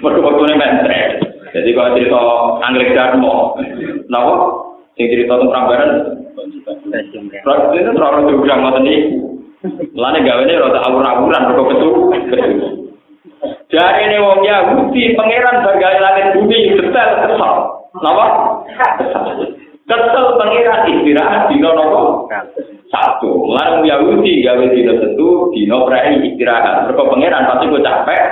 Mereka 0.00 0.24
waktunya 0.24 0.56
mentre. 0.56 1.00
Jadi 1.52 1.70
kalau 1.72 1.94
cerita 1.94 2.20
Anggrek 2.64 2.92
Darmo, 2.96 3.56
kenapa? 4.08 4.34
Yang 4.96 5.08
cerita 5.12 5.32
tentang 5.36 5.52
Prambanan, 5.52 5.90
Rasul 7.44 7.76
itu 7.80 7.90
terlalu 7.92 8.20
jurang 8.32 8.60
ngoten 8.64 8.82
niku. 8.84 9.18
Lane 9.96 10.20
gawene 10.22 10.52
rada 10.60 10.80
awur-awuran 10.84 11.48
kok 11.52 11.68
ketu. 11.74 11.90
Jare 13.72 14.04
ne 14.08 14.18
wong 14.22 14.40
Yahudi 14.46 15.16
pangeran 15.18 15.64
bagai 15.66 15.96
langit 15.98 16.26
bumi 16.38 16.76
detail 16.76 17.10
kesal. 17.26 17.54
Napa? 17.98 18.26
Kesel 19.86 20.24
pangeran 20.38 20.86
istirahat 20.86 21.50
dino 21.50 21.70
nopo? 21.74 22.02
Satu. 22.92 23.05
Lan 24.26 24.34
Yahudi 24.34 24.42
gawe 24.42 24.64
dino 24.74 24.92
tentu 24.98 25.28
dino 25.54 25.76
prei 25.86 26.18
istirahat. 26.26 26.90
Mergo 26.90 27.02
pangeran 27.06 27.46
pasti 27.46 27.70
kok 27.70 27.84
capek. 27.86 28.24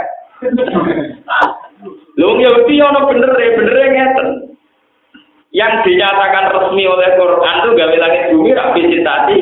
Lho 2.18 2.28
Yahudi 2.42 2.74
ono 2.82 3.00
bener 3.06 3.30
bener 3.30 3.76
ngeten. 3.94 4.28
Yang 5.54 5.86
dinyatakan 5.86 6.50
resmi 6.50 6.82
oleh 6.82 7.14
Quran 7.14 7.56
itu 7.62 7.70
gawe 7.78 7.94
langit 8.02 8.22
bumi 8.34 8.50
rapi 8.58 8.90
cintati 8.90 9.38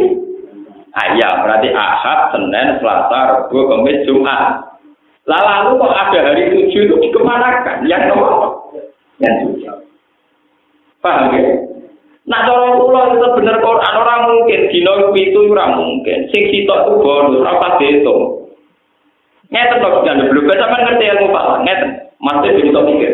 ayam 0.93 1.41
berarti 1.41 1.73
ahad 1.73 2.37
senin 2.37 2.77
selasa 2.85 3.19
rabu 3.33 3.59
kamis 3.73 4.05
jumat. 4.05 4.77
Lalu 5.25 5.81
kok 5.81 5.97
ada 5.97 6.19
hari 6.21 6.53
tujuh 6.53 6.81
itu 6.85 6.95
dikemanakan? 7.09 7.89
Yang 7.89 8.13
nomor 8.13 8.61
yang 9.25 9.35
tujuh. 9.49 9.73
Paham 11.01 11.33
ya 11.33 11.72
Nah, 12.33 12.49
cara 12.49 12.81
kula 12.81 13.03
itu 13.13 13.29
bener 13.37 13.61
Quran 13.61 13.95
orang 14.01 14.21
mungkin 14.33 14.61
dino 14.73 15.13
itu 15.13 15.41
ora 15.53 15.77
mungkin. 15.77 16.33
Sing 16.33 16.49
sitok 16.49 16.89
itu 16.89 16.93
bonus, 17.05 17.45
ora 17.45 17.61
pas 17.61 17.77
dihitung. 17.77 18.49
Ngeten 19.53 19.85
kok 19.85 20.01
jangan 20.09 20.33
belum 20.33 20.49
bisa 20.49 20.65
ngerti 20.65 21.05
ilmu 21.13 21.29
Pak. 21.29 21.45
Ngeten. 21.69 21.91
Masih 22.25 22.51
bisa 22.57 22.81
pikir. 22.89 23.13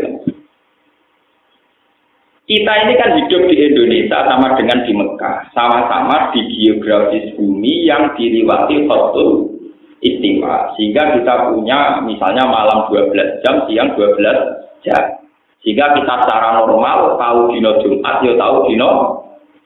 Kita 2.48 2.72
ini 2.86 2.94
kan 2.96 3.12
hidup 3.12 3.42
di 3.44 3.56
Indonesia 3.60 4.24
sama 4.24 4.56
dengan 4.56 4.80
di 4.86 4.92
Mekah, 4.96 5.52
sama-sama 5.52 6.32
di 6.32 6.48
geografis 6.48 7.36
bumi 7.36 7.84
yang 7.84 8.16
diliwati 8.16 8.88
khotul 8.88 9.52
istiwa. 10.00 10.72
Sehingga 10.78 11.18
kita 11.18 11.52
punya 11.52 12.00
misalnya 12.06 12.48
malam 12.48 12.88
12 12.88 13.44
jam, 13.44 13.66
siang 13.68 13.92
12 13.98 14.16
jam. 14.80 15.27
Sehingga 15.62 15.90
kita 15.98 16.14
secara 16.22 16.62
normal 16.62 17.18
tahu 17.18 17.50
dino 17.50 17.82
Jumat, 17.82 18.22
ya 18.22 18.32
tahu 18.38 18.56
dino 18.70 18.90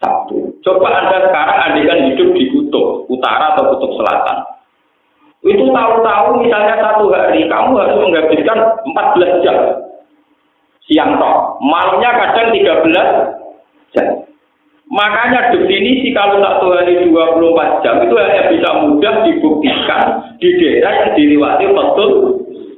Sabtu. 0.00 0.50
Coba 0.64 0.88
Anda 0.88 1.30
sekarang 1.30 1.58
andikan 1.70 1.98
hidup 2.10 2.28
di 2.34 2.44
kutub 2.50 3.06
utara 3.06 3.54
atau 3.54 3.76
kutub 3.76 3.94
selatan. 4.00 4.38
Itu 5.42 5.74
tahu-tahu 5.74 6.38
misalnya 6.42 6.78
satu 6.78 7.10
hari 7.10 7.50
kamu 7.50 7.74
harus 7.74 7.98
menghabiskan 7.98 8.58
14 8.86 9.42
jam 9.42 9.56
siang 10.86 11.18
toh. 11.18 11.58
Malamnya 11.62 12.10
kadang 12.14 12.54
13 12.54 13.94
jam. 13.94 14.06
Makanya 14.92 15.56
definisi 15.56 16.12
kalau 16.12 16.38
satu 16.38 16.68
hari 16.76 17.00
24 17.08 17.82
jam 17.82 17.96
itu 18.04 18.14
hanya 18.18 18.42
bisa 18.52 18.68
mudah 18.86 19.14
dibuktikan 19.24 20.02
di 20.36 20.48
daerah 20.60 20.92
yang 21.00 21.10
dilewati 21.16 21.64
betul 21.70 22.10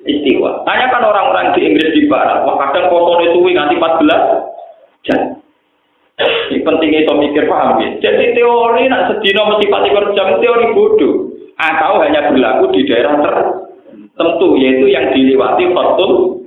istiwa. 0.04 0.64
Tanya 0.68 0.86
kan 0.92 1.02
orang-orang 1.04 1.56
di 1.56 1.60
Inggris 1.64 1.96
di 1.96 2.06
Barat, 2.06 2.44
wah 2.44 2.56
kadang 2.60 2.92
itu 2.92 3.38
nanti 3.56 3.74
14 3.76 5.08
jam. 5.08 5.20
Ini 6.14 6.62
pentingnya 6.62 7.02
itu 7.02 7.12
mikir 7.18 7.50
paham 7.50 7.82
ya. 7.82 7.90
Jadi 7.98 8.38
teori 8.38 8.86
nak 8.86 9.10
sedino 9.10 9.50
mesti 9.50 9.66
24 9.66 10.14
jam 10.14 10.28
teori 10.38 10.66
bodoh. 10.70 11.14
atau 11.54 12.02
hanya 12.02 12.34
berlaku 12.34 12.66
di 12.74 12.82
daerah 12.82 13.14
tertentu 13.22 14.58
yaitu 14.58 14.90
yang 14.90 15.14
dilewati 15.14 15.70
khotul 15.70 16.42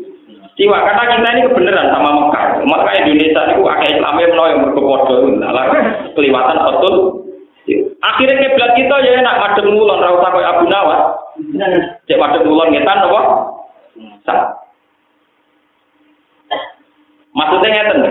Siwa 0.57 0.73
karena 0.81 1.03
kita 1.13 1.29
ini 1.37 1.41
kebenaran 1.47 1.93
sama 1.93 2.09
Mekah. 2.17 2.65
Maka 2.65 2.97
Indonesia 2.97 3.45
itu 3.53 3.61
akhirnya 3.61 3.93
Islamnya 4.01 4.31
menawa 4.33 4.47
yang 4.49 4.61
berkepodo. 4.65 5.15
Nah, 5.37 5.53
kelewatan. 6.17 6.57
Akhirnya 8.01 8.41
kiblat 8.41 8.71
kita 8.73 8.95
ya 9.05 9.21
enak 9.21 9.37
madem 9.37 9.69
ngulon 9.69 10.01
ra 10.01 10.17
usah 10.17 10.29
koyo 10.33 10.47
Abu 10.49 10.65
Nawas. 10.65 11.01
Cek 12.07 12.17
madem 12.17 12.49
ngulon 12.49 12.73
ngetan 12.73 13.05
apa? 13.05 13.21
Sah. 14.25 14.41
Maksudnya 17.37 17.69
ngeten 17.69 18.01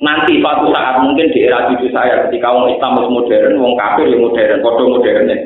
Nanti 0.00 0.40
suatu 0.40 0.72
saat 0.72 1.04
mungkin 1.04 1.28
di 1.28 1.44
era 1.44 1.68
cucu 1.68 1.92
saya 1.92 2.24
ketika 2.24 2.48
orang 2.48 2.72
Islam 2.72 3.04
modern, 3.12 3.60
wong 3.60 3.76
kafir 3.76 4.08
yang 4.08 4.24
modern, 4.24 4.64
bodoh 4.64 4.96
modernnya. 4.96 5.44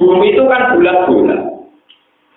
Bumi 0.00 0.32
itu 0.32 0.48
kan 0.48 0.72
bulat-bulat. 0.72 1.40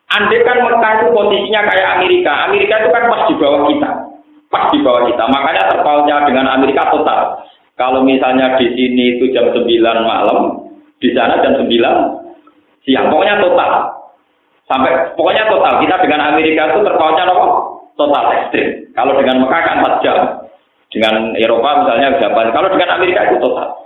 Andai 0.10 0.44
kan 0.44 0.68
Mekah 0.68 0.94
itu 1.00 1.08
posisinya 1.16 1.62
kayak 1.64 1.90
Amerika, 1.96 2.34
Amerika 2.52 2.84
itu 2.84 2.90
kan 2.92 3.08
pas 3.08 3.24
di 3.32 3.36
bawah 3.40 3.62
kita, 3.72 3.90
pas 4.52 4.68
di 4.68 4.80
bawah 4.84 5.08
kita. 5.08 5.24
Makanya 5.32 5.64
terpautnya 5.72 6.16
dengan 6.28 6.46
Amerika 6.60 6.92
total. 6.92 7.40
Kalau 7.80 8.04
misalnya 8.04 8.60
di 8.60 8.76
sini 8.76 9.16
itu 9.16 9.32
jam 9.32 9.48
9 9.56 9.64
malam, 10.04 10.68
di 11.00 11.16
sana 11.16 11.40
jam 11.40 11.56
9 11.56 11.72
siang. 12.86 13.08
Pokoknya 13.12 13.42
total. 13.42 13.72
Sampai 14.70 14.92
pokoknya 15.18 15.50
total. 15.50 15.74
Kita 15.82 15.96
dengan 16.04 16.22
Amerika 16.36 16.76
itu 16.76 16.80
terpautnya 16.86 17.26
apa? 17.26 17.48
Total 17.98 18.24
ekstrim. 18.38 18.68
Kalau 18.96 19.14
dengan 19.18 19.44
Mekah 19.44 19.62
kan 19.66 19.76
4 19.82 20.04
jam. 20.06 20.18
Dengan 20.90 21.14
Eropa 21.38 21.86
misalnya 21.86 22.18
Japan. 22.18 22.50
Kalau 22.54 22.68
dengan 22.74 22.90
Amerika 22.98 23.30
itu 23.30 23.38
total. 23.42 23.80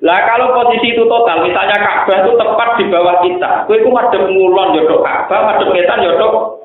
Lah 0.00 0.24
kalau 0.24 0.56
posisi 0.56 0.96
itu 0.96 1.04
total, 1.04 1.44
misalnya 1.44 1.76
Ka'bah 1.76 2.24
itu 2.24 2.32
tepat 2.32 2.68
di 2.80 2.88
bawah 2.88 3.20
kita, 3.20 3.68
kowe 3.68 3.76
iku 3.76 3.92
madhep 3.92 4.32
ngulon 4.32 4.72
yodok 4.80 5.04
Ka'bah, 5.04 5.40
madhep 5.44 5.76
yodok 5.76 6.56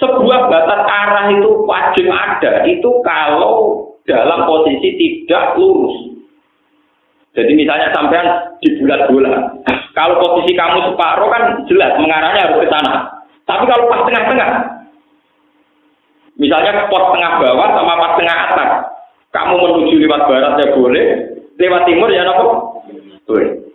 Sebuah 0.00 0.40
batas 0.48 0.80
arah 0.88 1.26
itu 1.36 1.68
wajib 1.68 2.06
ada, 2.08 2.64
itu 2.64 2.90
kalau 3.04 3.84
dalam 4.08 4.48
posisi 4.48 4.94
tidak 4.96 5.58
lurus. 5.60 6.07
Jadi 7.38 7.54
misalnya 7.54 7.94
sampean 7.94 8.26
di 8.58 8.74
bulat-bulat, 8.82 9.62
kalau 9.94 10.18
posisi 10.18 10.58
kamu 10.58 10.90
separuh 10.90 11.30
kan 11.30 11.42
jelas 11.70 11.94
mengarahnya 12.02 12.50
harus 12.50 12.66
ke 12.66 12.68
sana. 12.74 13.22
Tapi 13.46 13.62
kalau 13.70 13.86
pas 13.86 14.02
tengah-tengah, 14.02 14.50
misalnya 16.34 16.90
pos 16.90 17.14
tengah 17.14 17.32
bawah 17.38 17.68
sama 17.78 17.94
pas 17.94 18.12
tengah 18.18 18.36
atas, 18.50 18.70
kamu 19.30 19.54
menuju 19.54 19.94
lewat 20.02 20.22
barat 20.26 20.54
ya 20.58 20.68
boleh, 20.74 21.06
lewat 21.62 21.82
timur 21.86 22.10
ya 22.10 22.26
nopo 22.26 22.82
boleh 23.28 23.70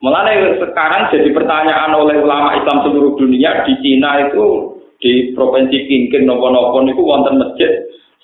Mulai 0.00 0.56
sekarang 0.56 1.12
jadi 1.12 1.28
pertanyaan 1.28 1.92
oleh 1.92 2.24
ulama 2.24 2.56
Islam 2.56 2.88
seluruh 2.88 3.20
dunia 3.20 3.68
di 3.68 3.76
Cina 3.84 4.32
itu 4.32 4.80
di 4.96 5.36
provinsi 5.36 5.76
Kinkin 5.76 6.24
nopo-nopo 6.24 6.80
itu 6.88 7.04
wonten 7.04 7.36
masjid 7.36 7.68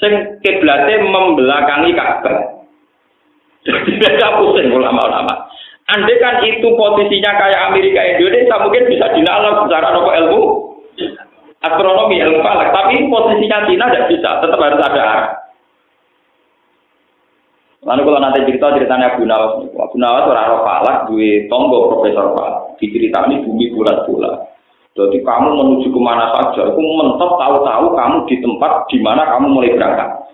sing 0.00 0.40
kiblatnya 0.40 1.04
membelakangi 1.04 1.92
Ka'bah. 1.92 2.55
Beda 4.00 4.28
pusing 4.38 4.70
ulama-ulama. 4.70 5.50
Andai 5.86 6.18
kan 6.18 6.42
itu 6.42 6.66
posisinya 6.74 7.30
kayak 7.38 7.70
Amerika 7.70 8.02
Indonesia 8.02 8.58
mungkin 8.58 8.90
bisa 8.90 9.06
dinalar 9.14 9.62
secara 9.62 9.94
nopo 9.94 10.10
ilmu 10.10 10.40
astronomi 11.62 12.18
ilmu 12.18 12.42
falak, 12.42 12.74
tapi 12.74 13.06
posisinya 13.06 13.66
Cina 13.70 13.86
tidak 13.90 14.06
bisa, 14.10 14.30
tetap 14.42 14.58
harus 14.58 14.82
ada. 14.82 15.06
Lalu 17.86 18.02
kalau 18.02 18.18
nanti 18.18 18.42
cerita 18.50 18.74
ceritanya 18.74 19.14
Abu 19.14 19.22
Nawas, 19.30 19.62
Abu 19.62 19.96
Nawas 20.02 20.26
orang 20.26 20.50
roh 20.50 20.62
falak, 20.66 20.96
gue 21.06 21.46
tonggo 21.46 21.86
profesor 21.94 22.34
falak, 22.34 22.74
diceritani 22.82 23.46
bumi 23.46 23.70
bulat-bulat. 23.70 24.42
Jadi 24.96 25.22
kamu 25.22 25.48
menuju 25.54 25.92
ke 25.92 26.00
mana 26.02 26.34
saja, 26.34 26.66
aku 26.66 26.80
mentok 26.82 27.36
tahu-tahu 27.38 27.94
kamu 27.94 28.16
di 28.26 28.36
tempat 28.42 28.90
di 28.90 28.98
mana 28.98 29.22
kamu 29.28 29.46
mulai 29.54 29.76
berangkat. 29.76 30.25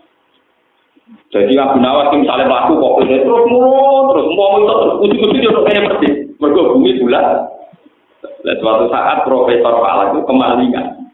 Jadi 1.32 1.56
Abu 1.56 1.80
Nawas 1.80 2.12
misalnya 2.12 2.44
melaku 2.44 2.76
kok 2.76 3.08
terus 3.08 3.44
mulu 3.48 4.12
terus 4.12 4.26
mau 4.36 4.60
itu 4.60 4.68
terus 4.68 4.94
ujung-ujung 5.00 5.40
dia 5.40 5.50
kayak 5.64 5.82
seperti 5.88 6.08
mereka 6.36 6.60
bumi 6.76 7.00
bulat. 7.00 7.26
Dan 8.42 8.54
suatu 8.60 8.84
saat 8.92 9.24
profesor 9.24 9.80
falak 9.80 10.12
itu 10.12 10.20
kemalingan, 10.26 11.08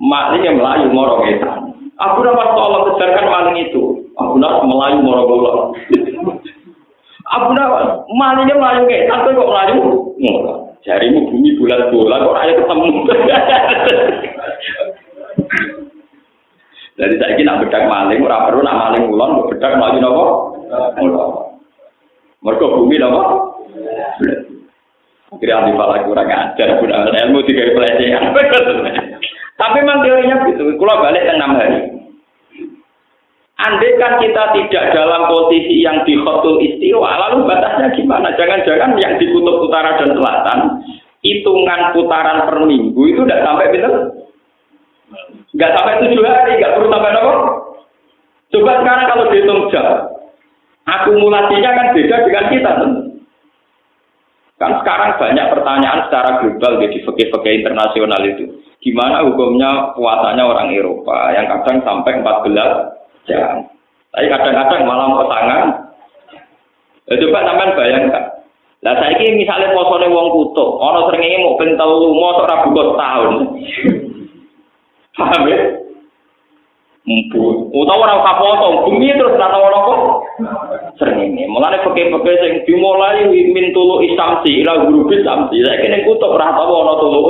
maling 0.00 0.42
yang 0.42 0.58
melayu 0.58 0.90
morong 0.90 1.22
Aku 1.94 2.18
dapat 2.26 2.48
tolong 2.58 2.82
kejarkan 2.90 3.30
maling 3.30 3.56
itu. 3.62 4.10
Abu 4.18 4.42
Nawas 4.42 4.66
melayu 4.66 4.98
moro 5.06 5.22
Abu 7.30 7.50
Nawas 7.54 8.02
malingnya 8.10 8.58
melayu 8.58 8.90
kayak 8.90 9.06
tapi 9.06 9.38
kok 9.38 9.50
melayu? 9.50 9.78
Jarimu 10.82 11.30
bumi 11.30 11.50
bulan 11.62 11.94
kok 11.94 12.38
ayo 12.42 12.52
ketemu. 12.58 12.90
Jadi 17.04 17.20
saya 17.20 17.36
ingin 17.36 17.60
bedak 17.68 17.84
maling, 17.84 18.24
ora 18.24 18.48
perlu 18.48 18.64
nak 18.64 18.80
maling 18.80 19.04
ulon, 19.12 19.44
bedak 19.52 19.76
melayu 19.76 20.00
nopo. 20.00 20.24
Mereka 22.40 22.64
bumi 22.64 22.96
nopo. 22.96 23.20
Kira 25.36 25.60
ahli 25.60 25.76
falak 25.76 26.06
kurang 26.08 26.30
ajar, 26.30 26.78
guna 26.78 27.10
ilmu 27.10 27.44
tiga 27.44 27.74
pelecehan. 27.76 28.32
Tapi 29.60 29.76
memang 29.82 30.02
teorinya 30.06 30.46
begitu. 30.46 30.78
Kalau 30.78 31.02
balik 31.02 31.26
enam 31.26 31.58
hari, 31.58 31.78
Andai 33.54 33.94
kan 34.02 34.18
kita 34.18 34.50
tidak 34.50 34.84
dalam 34.98 35.30
posisi 35.30 35.78
yang 35.78 36.02
di 36.02 36.18
khotul 36.18 36.58
istiwa, 36.58 37.06
lalu 37.06 37.46
batasnya 37.46 37.94
gimana? 37.94 38.34
Jangan-jangan 38.34 38.98
yang 38.98 39.14
di 39.14 39.30
kutub 39.30 39.62
utara 39.62 39.94
dan 39.94 40.10
selatan, 40.10 40.58
hitungan 41.22 41.94
putaran 41.94 42.50
per 42.50 42.66
minggu 42.66 43.02
itu 43.14 43.22
tidak 43.22 43.46
sampai 43.46 43.70
betul? 43.70 43.94
Nggak 45.54 45.72
sampai 45.78 46.02
tujuh 46.02 46.22
hari, 46.26 46.58
nggak 46.58 46.74
perlu 46.74 46.88
sampai 46.90 47.14
apa? 47.14 47.34
Coba 48.50 48.72
sekarang 48.82 49.06
kalau 49.10 49.24
dihitung 49.30 49.62
jam, 49.70 49.86
akumulasinya 50.86 51.70
kan 51.74 51.86
beda 51.94 52.16
dengan 52.26 52.46
kita. 52.50 52.72
Kan 54.54 54.72
sekarang 54.82 55.10
banyak 55.18 55.46
pertanyaan 55.50 56.00
secara 56.06 56.30
global 56.38 56.72
di 56.78 56.98
fakir-fakir 57.02 57.52
internasional 57.62 58.22
itu. 58.22 58.46
Gimana 58.78 59.26
hukumnya 59.26 59.96
puasanya 59.98 60.44
orang 60.46 60.70
Eropa 60.70 61.34
yang 61.34 61.50
kadang 61.50 61.82
sampai 61.82 62.22
14 62.22 63.26
jam. 63.26 63.66
Tapi 64.14 64.26
kadang-kadang 64.30 64.86
malah 64.86 65.06
mau 65.10 65.26
tangan. 65.26 65.66
Ya, 67.10 67.14
coba 67.18 67.38
sampean 67.42 67.74
bayangkan. 67.74 68.24
Lah 68.84 68.94
saiki 69.00 69.34
misalnya 69.34 69.72
posone 69.72 70.12
wong 70.12 70.28
kutub, 70.30 70.76
ana 70.78 71.08
srengenge 71.08 71.40
mau 71.40 71.56
ben 71.56 71.72
telu, 71.74 72.12
mosok 72.12 72.44
ra 72.44 72.56
buka 72.68 72.82
tahun. 73.00 73.34
Paham 75.14 75.42
ya? 75.46 75.58
Mpu. 77.04 77.68
Utawa 77.68 78.08
ora 78.08 78.14
usah 78.24 78.34
foto, 78.40 78.66
bumi 78.88 79.12
terus 79.12 79.36
ora 79.36 79.52
tau 79.52 79.68
apa. 79.68 79.94
Srengenge. 80.96 81.44
Mulane 81.52 81.84
peke-peke 81.84 82.32
sing 82.40 82.52
dimulai 82.64 83.28
min 83.28 83.76
tulu 83.76 84.00
istamsi 84.00 84.64
ila 84.64 84.88
grupi 84.88 85.20
samsi. 85.20 85.60
Saiki 85.60 85.92
ning 85.92 86.02
kutub 86.08 86.32
ora 86.32 86.56
tau 86.56 86.80
ana 86.80 86.94
tulu 86.96 87.20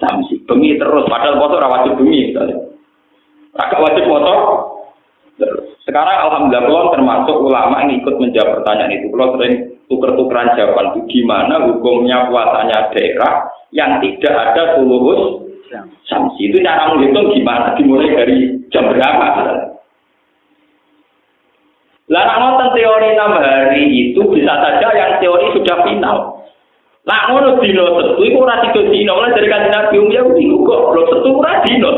samsi. 0.00 0.40
Bengi 0.48 0.80
terus 0.80 1.04
padahal 1.12 1.36
foto 1.36 1.54
ora 1.60 1.68
wajib 1.76 2.00
misalnya. 2.00 2.56
Agak 3.56 3.80
wajib 3.84 4.04
foto, 4.08 4.34
sekarang 5.84 6.16
alhamdulillah 6.28 6.64
kalau 6.64 6.92
termasuk 6.92 7.36
ulama 7.40 7.84
yang 7.84 8.00
ikut 8.00 8.16
menjawab 8.16 8.60
pertanyaan 8.60 8.96
itu. 8.96 9.06
Kalau 9.12 9.28
sering 9.36 9.54
tuker-tukeran 9.92 10.56
jawaban 10.56 10.86
itu 10.92 11.00
gimana 11.12 11.54
hukumnya 11.68 12.32
puasanya 12.32 12.90
daerah 12.96 13.48
yang 13.76 14.00
tidak 14.00 14.34
ada 14.34 14.62
seluruh 14.76 15.45
sanksi 16.06 16.50
itu 16.50 16.62
cara 16.62 16.94
menghitung 16.94 17.34
gimana 17.34 17.74
dimulai 17.74 18.12
dari 18.14 18.36
jam 18.70 18.86
berapa 18.86 19.26
Lah 22.06 22.22
ngoten 22.38 22.70
teori 22.70 23.18
enam 23.18 23.34
hari 23.34 23.82
itu 23.90 24.22
bisa 24.30 24.54
saja 24.62 24.88
yang 24.94 25.18
teori 25.18 25.50
sudah 25.58 25.82
final. 25.82 26.38
Lah 27.02 27.20
ngono 27.30 27.58
dino 27.58 27.98
setu 27.98 28.22
iku 28.22 28.46
ora 28.46 28.62
tiga 28.62 28.86
dino 28.94 29.18
mulai 29.18 29.34
dari 29.34 29.50
kanjeng 29.50 29.74
Nabi 29.74 29.96
um 29.98 30.10
ya 30.14 30.22
kok 30.22 30.80
lho 30.94 31.02
setu 31.10 31.28
ora 31.34 31.62
dino 31.66 31.90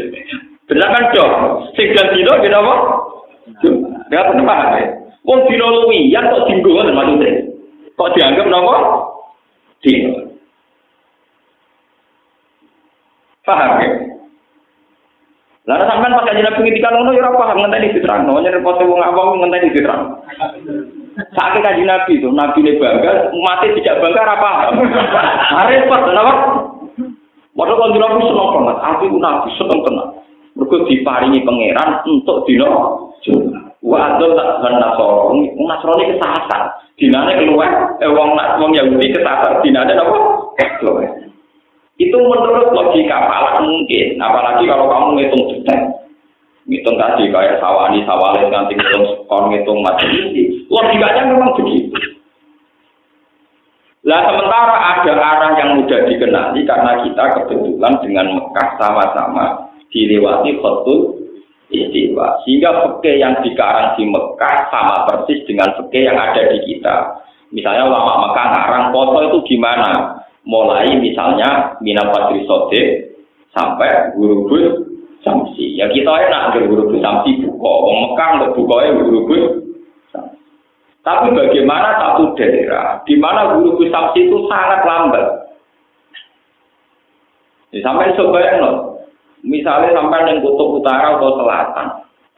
Benar 0.72 0.88
kan 0.88 1.04
dong? 1.12 1.32
Sing 1.76 1.92
dan 1.92 2.16
dino 2.16 2.32
gini 2.40 2.56
apa? 2.56 2.74
Ya 4.08 4.24
paham 4.24 4.72
ya? 4.80 4.84
Wong 5.28 5.40
dino 5.52 5.66
luwiyan 5.68 6.32
kok 6.32 6.48
dinggo 6.48 6.72
ngoten. 6.72 7.32
Kok 7.92 8.10
dianggap 8.16 8.48
napa? 8.48 8.76
Dino. 9.84 10.31
Paham 13.42 13.82
ya? 13.82 13.90
Lalu 15.62 15.82
sampean 15.86 16.14
pas 16.18 16.26
kanjeng 16.26 16.42
Nabi 16.42 16.58
ngendikan 16.66 16.90
ngono 16.90 17.14
ya 17.14 17.22
ora 17.22 17.38
paham 17.38 17.58
ngenteni 17.62 17.94
diterangno, 17.94 18.34
nyerepot 18.42 18.82
wong 18.82 18.98
awam 18.98 19.38
ngenteni 19.38 19.70
diterang. 19.70 20.18
Saat 21.38 21.62
kanjeng 21.62 21.86
Nabi 21.86 22.18
itu, 22.18 22.26
Nabi 22.34 22.58
ini 22.66 22.82
bangga, 22.82 23.30
mati 23.30 23.70
tidak 23.78 24.02
bangga 24.02 24.26
apa 24.26 24.36
paham. 24.42 24.72
Repot, 25.70 26.02
kenapa? 26.02 26.32
Padahal 27.54 27.78
kanjeng 27.78 28.02
Nabi 28.02 28.18
seneng 28.26 28.48
banget, 28.58 28.76
aku 28.82 29.04
Nabi 29.22 29.48
seneng 29.54 29.80
tenang. 29.86 30.10
Mereka 30.52 30.76
diparingi 30.90 31.46
pangeran 31.46 31.90
untuk 32.10 32.42
dino. 32.44 32.70
Wa 33.82 33.98
adol 34.14 34.34
tak 34.34 34.66
ben 34.66 34.74
nasoro, 34.82 35.30
nasroni 35.62 36.10
kesasar. 36.10 36.74
Dinane 36.98 37.38
keluar, 37.38 37.98
eh 37.98 38.10
wong 38.10 38.34
nak 38.34 38.58
wong 38.58 38.74
Yahudi 38.74 39.14
kesasar, 39.14 39.62
dinane 39.62 39.94
apa? 39.94 40.16
Keluar. 40.78 41.31
Itu 42.00 42.16
menurut 42.16 42.72
logika 42.72 43.28
falak 43.28 43.62
mungkin, 43.62 44.16
apalagi 44.16 44.64
kalau 44.64 44.88
kamu 44.88 45.08
ngitung 45.20 45.44
detek. 45.52 45.80
Ngitung 46.62 46.96
tadi 46.96 47.26
kayak 47.28 47.58
sawani, 47.58 48.06
sawale, 48.06 48.46
nanti 48.48 48.78
ngitung 48.78 49.04
skor, 49.26 49.50
ngitung 49.50 49.82
ini. 49.82 50.66
Logikanya 50.70 51.22
memang 51.34 51.52
begitu. 51.58 51.94
Lah 54.02 54.18
sementara 54.26 54.76
ada 54.98 55.14
arah 55.14 55.52
yang 55.62 55.78
mudah 55.78 56.10
dikenali 56.10 56.66
karena 56.66 57.06
kita 57.06 57.24
kebetulan 57.38 57.94
dengan 58.02 58.26
Mekah 58.34 58.68
sama-sama 58.74 59.70
dilewati 59.94 60.58
khotul 60.58 61.22
istiwa. 61.70 62.42
Sehingga 62.42 62.82
fikih 62.82 63.22
yang 63.22 63.38
dikarang 63.46 63.94
di 63.94 64.10
Mekah 64.10 64.74
sama 64.74 65.06
persis 65.06 65.46
dengan 65.46 65.70
fikih 65.78 66.10
yang 66.10 66.18
ada 66.18 66.50
di 66.50 66.58
kita. 66.66 66.96
Misalnya 67.54 67.86
ulama 67.86 68.26
Mekah 68.26 68.46
ngarang 68.50 68.84
foto 68.90 69.18
itu 69.22 69.38
gimana? 69.54 70.21
Mulai 70.42 70.98
misalnya 70.98 71.78
Mina 71.78 72.10
Padri 72.10 72.42
Sode 72.50 73.14
sampai 73.54 74.10
guru 74.18 74.50
Samsi. 75.22 75.78
Ya 75.78 75.86
kita 75.86 76.10
enak 76.10 76.58
ke 76.58 76.66
guru 76.66 76.90
Samsi 76.98 77.46
buka. 77.46 77.72
Wong 77.86 77.98
Mekah 78.10 78.28
nggak 78.38 78.54
buka 78.58 78.76
guru 78.98 79.20
Tapi 81.02 81.34
bagaimana 81.34 81.98
satu 81.98 82.34
daerah 82.34 83.02
di 83.06 83.14
mana 83.18 83.54
guru 83.54 83.78
Samsi 83.86 84.26
itu 84.26 84.38
sangat 84.50 84.82
lambat. 84.82 85.26
Ya, 87.72 87.80
sampai 87.80 88.12
sebayang 88.18 88.92
Misalnya 89.42 89.90
sampai 89.98 90.22
neng 90.22 90.38
kutub 90.38 90.78
utara 90.78 91.18
atau 91.18 91.34
selatan. 91.34 91.86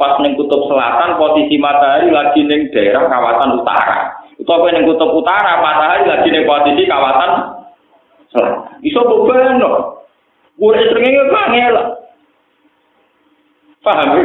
Pas 0.00 0.16
neng 0.24 0.40
kutub 0.40 0.64
selatan 0.72 1.20
posisi 1.20 1.60
matahari 1.60 2.08
lagi 2.08 2.40
neng 2.48 2.72
daerah 2.72 3.04
kawasan 3.12 3.60
utara. 3.60 4.24
Apa 4.40 4.66
neng 4.72 4.88
kutub 4.88 5.12
utara 5.12 5.60
matahari 5.60 6.08
lagi 6.08 6.32
neng 6.32 6.48
posisi 6.48 6.88
kawasan 6.88 7.30
selatan. 8.34 8.82
Iso 8.82 9.00
beban 9.06 9.62
loh. 9.62 10.02
Gue 10.58 10.74
seringnya 10.90 11.30
bangel. 11.30 11.76
Paham 13.86 14.10
ya? 14.18 14.24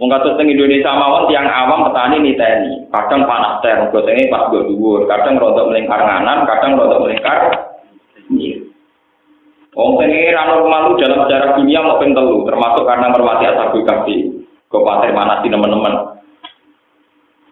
Wong 0.00 0.08
kados 0.08 0.40
teng 0.40 0.48
Indonesia 0.48 0.96
mawon 0.96 1.28
tiang 1.28 1.44
awam 1.44 1.92
petani 1.92 2.24
niteni. 2.24 2.88
Kadang 2.88 3.28
panas 3.28 3.60
teh, 3.60 3.76
gotenge 3.92 4.32
pas 4.32 4.48
go 4.48 4.64
dhuwur, 4.64 5.04
kadang 5.04 5.36
rontok 5.36 5.68
melingkar 5.68 6.00
nganan, 6.00 6.48
kadang 6.48 6.80
rontok 6.80 7.04
melingkar 7.04 7.52
Wong 9.70 9.90
pengiran 10.00 10.50
normal 10.50 10.98
dalam 10.98 11.28
sejarah 11.28 11.54
dunia 11.54 11.84
mau 11.84 12.00
telu, 12.02 12.42
termasuk 12.42 12.84
karena 12.88 13.06
mermati 13.12 13.44
asabul 13.46 13.86
kafi. 13.86 14.16
Kabupaten 14.66 15.14
mana 15.14 15.42
sih 15.42 15.50
teman-teman? 15.50 16.09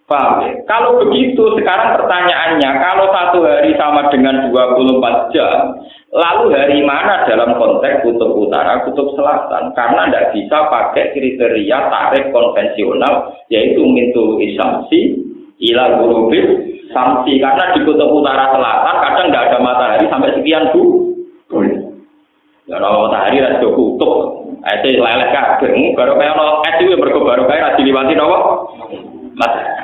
Paham 0.09 0.41
ya? 0.41 0.57
Kalau 0.65 1.05
begitu, 1.05 1.53
sekarang 1.61 2.01
pertanyaannya, 2.01 2.71
kalau 2.81 3.13
satu 3.13 3.45
hari 3.45 3.77
sama 3.77 4.09
dengan 4.09 4.49
24 4.49 5.37
jam, 5.37 5.77
lalu 6.09 6.57
hari 6.57 6.81
mana 6.81 7.29
dalam 7.29 7.61
konteks 7.61 8.09
kutub 8.09 8.33
utara, 8.41 8.89
kutub 8.89 9.13
selatan? 9.13 9.69
Karena 9.77 10.09
tidak 10.09 10.33
bisa 10.33 10.65
pakai 10.73 11.13
kriteria 11.13 11.93
tarif 11.93 12.25
konvensional, 12.33 13.37
yaitu 13.53 13.85
mintu 13.85 14.41
isamsi, 14.41 15.13
ila 15.69 16.01
gurubis, 16.01 16.57
samsi. 16.97 17.37
Karena 17.37 17.77
di 17.77 17.85
kutub 17.85 18.09
utara 18.09 18.49
selatan 18.57 18.97
kadang 19.05 19.27
tidak 19.29 19.45
ada 19.53 19.59
matahari 19.61 20.09
sampai 20.09 20.33
sekian 20.41 20.73
bulan. 20.73 21.85
Ya 22.65 22.81
ora 22.81 23.13
matahari 23.13 23.45
ra 23.45 23.61
do 23.61 23.77
kutub. 23.77 24.13
Ate 24.65 24.97
leleh 24.97 25.29
kabeh. 25.37 25.93
Baru 25.93 26.17
kaya 26.17 26.33
ono 26.33 26.65
es 26.65 26.81
iki 26.81 26.97
mergo 26.97 27.29
baru 27.29 27.45
kaya 27.45 27.61
ra 27.61 27.77
diliwati 27.77 28.17
napa? 28.17 28.39
Matahari. 29.37 29.78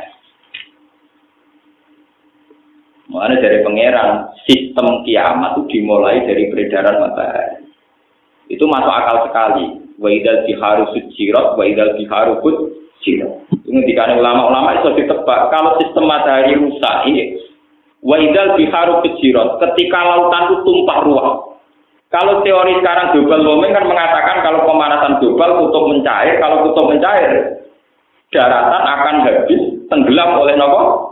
Mulanya 3.15 3.47
dari 3.47 3.62
pangeran, 3.62 4.11
sistem 4.43 5.07
kiamat 5.07 5.55
itu 5.55 5.79
dimulai 5.79 6.27
dari 6.27 6.51
peredaran 6.51 6.99
matahari. 6.99 7.62
Itu 8.51 8.67
masuk 8.67 8.91
akal 8.91 9.31
sekali. 9.31 9.87
Wa 10.03 10.11
idal 10.11 10.43
biharu 10.43 10.91
sujirat, 10.91 11.55
wa 11.55 11.62
idal 11.62 11.95
biharu 11.95 12.43
fujirat. 12.43 13.47
Ini 13.71 13.87
dikatakan 13.87 14.19
ulama-ulama 14.19 14.83
itu 14.83 14.99
ditebak. 14.99 15.47
Kalau 15.55 15.79
sistem 15.79 16.11
matahari 16.11 16.59
rusak, 16.59 17.07
ini. 17.07 17.39
Wa 18.03 18.19
idal 18.19 18.59
biharu. 18.59 18.99
Ketika 19.07 19.99
lautan 20.03 20.43
itu 20.51 20.57
tumpah 20.67 20.99
ruang. 21.07 21.55
Kalau 22.11 22.43
teori 22.43 22.83
sekarang 22.83 23.15
global 23.15 23.47
warming 23.47 23.75
kan 23.75 23.87
mengatakan 23.87 24.43
kalau 24.43 24.67
pemanasan 24.67 25.23
global 25.23 25.67
kutub 25.67 25.91
mencair, 25.91 26.39
kalau 26.43 26.67
kutub 26.67 26.91
mencair, 26.91 27.59
daratan 28.31 28.83
akan 28.87 29.15
habis 29.23 29.62
tenggelam 29.87 30.31
oleh 30.39 30.55
nopo 30.55 31.04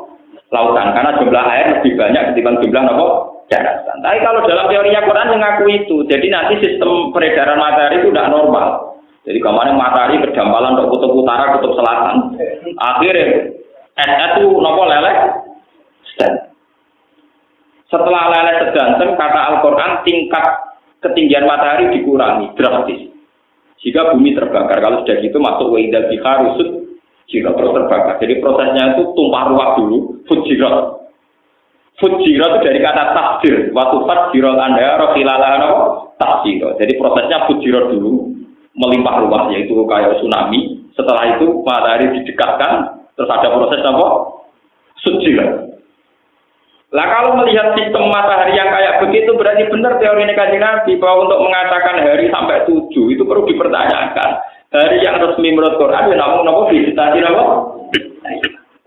lautan 0.52 0.92
karena 0.92 1.16
jumlah 1.16 1.44
air 1.48 1.66
lebih 1.80 1.92
banyak 1.96 2.22
ketimbang 2.32 2.60
jumlah 2.60 2.82
nopo 2.84 3.06
daratan. 3.48 3.96
Tapi 4.04 4.18
kalau 4.20 4.44
dalam 4.44 4.68
teorinya 4.68 5.00
Quran 5.08 5.32
mengaku 5.32 5.64
itu, 5.72 5.96
jadi 6.06 6.26
nanti 6.28 6.60
sistem 6.60 7.10
peredaran 7.10 7.56
matahari 7.56 8.04
itu 8.04 8.12
tidak 8.12 8.30
normal. 8.30 9.00
Jadi 9.24 9.38
kemarin 9.40 9.80
matahari 9.80 10.20
berdampalan 10.20 10.76
untuk 10.76 10.98
kutub 10.98 11.12
utara, 11.24 11.56
kutub 11.56 11.72
selatan. 11.78 12.36
Akhirnya 12.76 13.48
es 13.96 14.32
itu 14.36 14.48
nopo 14.60 14.82
leleh. 14.84 15.16
Setelah 17.88 18.24
leleh 18.32 18.54
sedanten, 18.66 19.20
kata 19.20 19.40
Al-Quran 19.52 20.00
tingkat 20.04 20.44
ketinggian 21.04 21.44
matahari 21.44 21.92
dikurangi 21.92 22.56
drastis. 22.56 23.12
Jika 23.84 24.14
bumi 24.14 24.32
terbakar, 24.32 24.78
kalau 24.78 25.02
sudah 25.02 25.16
gitu 25.20 25.36
masuk 25.42 25.74
wa'idal 25.74 26.06
rusut 26.08 26.81
jika 27.32 27.50
terus 27.56 27.72
terbakar. 27.72 28.20
Jadi 28.20 28.34
prosesnya 28.44 28.92
itu 28.94 29.02
tumpah 29.16 29.42
ruah 29.48 29.68
dulu, 29.80 29.98
fujirat. 30.28 30.76
Fujirat 31.96 32.50
itu 32.60 32.64
dari 32.68 32.80
kata 32.84 33.04
takdir. 33.16 33.72
Waktu 33.72 33.96
fujirat 34.04 34.56
anda, 34.60 35.00
rohilalah 35.00 35.52
takdir. 36.20 36.68
Jadi 36.76 36.92
prosesnya 37.00 37.48
fujirat 37.48 37.88
dulu, 37.88 38.36
melimpah 38.76 39.24
ruah, 39.24 39.42
yaitu 39.56 39.72
kayak 39.88 40.20
tsunami. 40.20 40.84
Setelah 40.92 41.40
itu 41.40 41.64
matahari 41.64 42.12
didekatkan, 42.20 43.00
terus 43.16 43.32
ada 43.32 43.48
proses 43.48 43.80
apa? 43.80 44.06
Fujirat. 45.00 45.72
Lah 46.92 47.08
kalau 47.08 47.40
melihat 47.40 47.72
sistem 47.72 48.12
matahari 48.12 48.52
yang 48.52 48.68
kayak 48.68 49.00
begitu 49.00 49.32
berarti 49.32 49.64
benar 49.72 49.96
teori 49.96 50.28
negatif 50.28 50.60
Nabi 50.60 50.92
bahwa 51.00 51.24
untuk 51.24 51.40
mengatakan 51.40 52.04
hari 52.04 52.28
sampai 52.28 52.68
tujuh 52.68 53.16
itu 53.16 53.24
perlu 53.24 53.48
dipertanyakan. 53.48 54.30
Hari 54.72 55.04
yang 55.04 55.20
resmi 55.20 55.52
menurut 55.52 55.76
Quran 55.76 56.08
ya 56.08 56.16
namun 56.16 56.48
nopo 56.48 56.72
visitasi 56.72 57.20
nopo. 57.20 57.44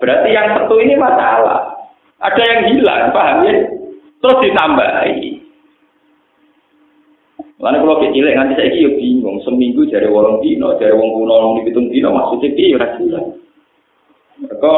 Berarti 0.02 0.30
yang 0.34 0.58
satu 0.58 0.82
ini 0.82 0.98
masalah. 0.98 1.78
Ada 2.20 2.42
yang 2.42 2.62
hilang, 2.74 3.14
paham 3.14 3.46
ya? 3.46 3.54
Terus 4.18 4.42
ditambahi. 4.50 5.46
Lalu 7.56 7.78
kalau 7.82 8.02
kecil 8.04 8.26
nanti 8.36 8.54
saya 8.60 8.74
kira 8.74 8.98
bingung 9.00 9.40
seminggu 9.48 9.88
jadi 9.88 10.12
wolong 10.12 10.44
dino, 10.44 10.76
jadi 10.76 10.92
wong 10.92 11.10
kuno 11.16 11.34
wong 11.34 11.54
dihitung 11.64 11.88
dino 11.88 12.12
maksudnya 12.12 12.52
dia 12.52 12.76
rasa 12.76 13.20
Mereka 14.36 14.76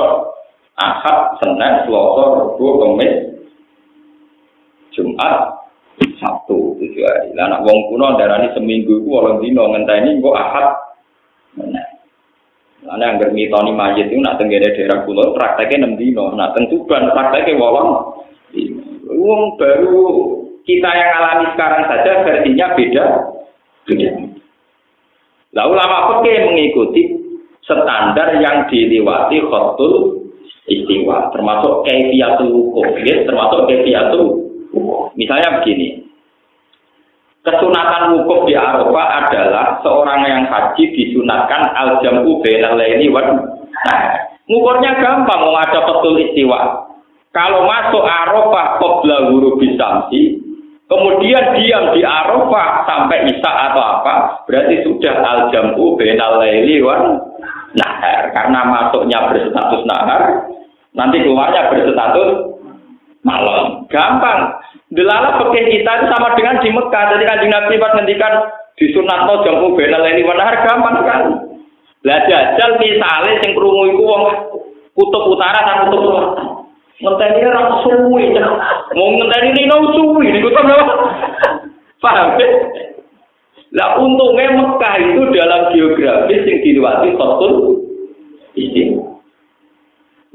Ahad, 0.78 1.42
Senin, 1.42 1.90
Selasa, 1.90 2.26
Rabu, 2.38 2.68
Kamis, 2.78 3.14
Jumat, 4.94 5.58
Sabtu 6.22 6.78
tujuh 6.78 7.02
hari. 7.02 7.34
Lah 7.34 7.50
anak 7.50 7.66
wong 7.66 7.90
kuno 7.90 8.14
darani 8.14 8.54
seminggu 8.54 9.02
iku 9.02 9.10
wolong 9.10 9.42
dino 9.42 9.74
ngenteni 9.74 10.22
engko 10.22 10.38
Ahad. 10.38 10.87
Ana 12.88 13.06
anggar 13.18 13.34
mitoni 13.34 13.74
mayit 13.74 14.08
itu 14.08 14.22
nak 14.22 14.40
tenggene 14.40 14.72
daerah 14.72 15.04
kula 15.04 15.36
prakteknya 15.36 15.84
enam 15.84 16.00
dino, 16.00 16.32
nak 16.38 16.56
teng 16.56 16.72
Tuban 16.72 17.10
prakteknya 17.12 17.60
wolong 17.60 17.90
Wong 19.08 19.58
baru 19.60 20.04
kita 20.68 20.90
yang 20.92 21.12
alami 21.20 21.46
sekarang 21.56 21.84
saja 21.88 22.12
versinya 22.28 22.76
beda. 22.76 23.06
Beda. 23.88 24.10
Lah 25.56 25.66
ulama 25.68 25.98
fikih 26.22 26.44
mengikuti 26.44 27.02
standar 27.64 28.40
yang 28.40 28.68
dilewati 28.68 29.44
khotul 29.48 30.28
istiwa 30.68 31.32
termasuk 31.32 31.88
kaifiyatul 31.88 32.52
wukuf 32.52 33.00
ya 33.04 33.24
termasuk 33.24 33.68
kaifiyatul 33.68 34.24
misalnya 35.16 35.60
begini 35.60 36.07
kesunatan 37.48 38.20
wukuf 38.20 38.44
di 38.44 38.54
Arafah 38.60 39.08
adalah 39.24 39.80
seorang 39.80 40.28
yang 40.28 40.44
haji 40.52 40.84
disunatkan 40.92 41.72
al 41.72 42.04
jamu 42.04 42.44
bainal 42.44 42.76
wan 43.16 43.28
ngukurnya 44.52 44.92
gampang 45.00 45.42
mau 45.48 45.56
ada 45.56 45.80
betul 45.88 46.20
istiwa 46.20 46.92
kalau 47.32 47.64
masuk 47.64 48.04
Arafah 48.04 48.84
qabla 48.84 49.32
ghurubi 49.32 49.72
bisamsi 49.72 50.44
kemudian 50.92 51.56
diam 51.56 51.96
di 51.96 52.04
Arafah 52.04 52.84
sampai 52.84 53.32
Isa 53.32 53.52
atau 53.72 53.82
apa 53.82 54.44
berarti 54.44 54.84
sudah 54.84 55.16
al 55.24 55.40
jamu 55.56 55.96
bainal 55.96 56.44
laili 56.44 56.84
nahar 57.80 58.36
karena 58.36 58.60
masuknya 58.68 59.32
berstatus 59.32 59.88
nahar 59.88 60.52
Nanti 60.98 61.22
keluarnya 61.22 61.70
berstatus 61.70 62.58
malam. 63.22 63.86
Gampang. 63.86 64.58
Delala 64.88 65.36
pekeh 65.44 65.68
kita 65.68 65.92
itu 66.00 66.06
sama 66.08 66.32
dengan 66.40 66.64
di 66.64 66.72
Mekah. 66.72 67.04
Jadi 67.12 67.24
kan 67.28 67.44
Nabi 67.44 67.76
pas 67.76 67.92
ngendikan 67.92 68.34
di 68.80 68.86
sunat 68.96 69.20
no 69.28 69.44
jamu 69.44 69.76
benal 69.76 70.06
ini 70.08 70.24
benar 70.24 70.64
gampang 70.64 71.04
kan. 71.04 71.22
Lah 72.08 72.20
jajal 72.24 72.80
misale 72.80 73.42
sing 73.44 73.52
krungu 73.52 73.92
iku 73.92 74.04
wong 74.06 74.24
kutub 74.96 75.34
utara 75.34 75.60
dan 75.68 75.92
kutub 75.92 76.08
selatan. 76.08 76.48
Ngenteni 76.98 77.46
ora 77.46 77.64
suwi, 77.86 78.34
mau 78.98 79.08
ngenteni 79.14 79.50
lino 79.54 79.78
suwi 79.94 80.34
niku 80.34 80.50
to 80.50 80.62
Paham 81.98 82.38
ya? 82.38 82.48
Lah 83.76 84.00
untungnya 84.00 84.56
Mekah 84.56 84.96
itu 85.02 85.22
dalam 85.34 85.62
geografis 85.76 86.46
yang 86.48 86.60
dilewati 86.64 87.10
Khotul 87.18 87.54
Istimewa. 88.56 89.07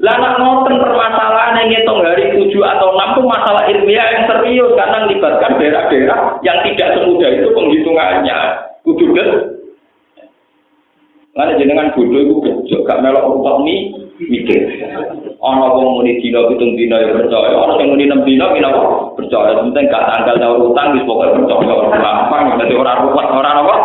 Lah 0.03 0.19
nak 0.19 0.35
ngoten 0.35 0.83
permasalahan 0.83 1.63
yang 1.63 1.67
ngitung 1.71 2.03
hari 2.03 2.27
7 2.35 2.51
atau 2.59 2.91
6 2.91 3.15
itu 3.15 3.21
masalah 3.23 3.63
ilmiah 3.71 4.07
yang 4.11 4.23
serius 4.27 4.75
karena 4.75 5.07
melibatkan 5.07 5.55
daerah-daerah 5.55 6.19
yang 6.43 6.59
tidak 6.67 6.99
semudah 6.99 7.29
itu 7.31 7.47
penghitungannya. 7.55 8.37
Kudu 8.83 9.15
deh. 9.15 9.27
Lalu 11.39 11.55
jenengan 11.55 11.95
bodoh 11.95 12.19
itu 12.19 12.35
gejok, 12.43 12.83
gak 12.83 12.99
melok 12.99 13.31
utak 13.31 13.55
nih, 13.63 13.79
mikir. 14.19 14.59
Ono 15.39 15.65
wong 15.71 15.87
muni 15.97 16.19
dina 16.19 16.51
pitung 16.51 16.75
dina 16.75 16.99
ya 16.99 17.09
percaya, 17.15 17.55
ono 17.55 17.79
sing 17.79 17.87
muni 17.95 18.05
6 18.05 18.27
dina 18.27 18.51
mina 18.51 18.69
percaya. 19.15 19.55
Penting 19.55 19.87
gak 19.87 20.03
tanggal 20.13 20.35
nyaur 20.35 20.59
utang 20.67 20.99
wis 20.99 21.07
pokoke 21.07 21.31
percaya 21.31 21.73
ora 21.79 21.89
gampang, 21.95 22.59
dadi 22.59 22.75
ora 22.75 23.07
ruwet 23.07 23.27
ora 23.31 23.51
apa. 23.55 23.75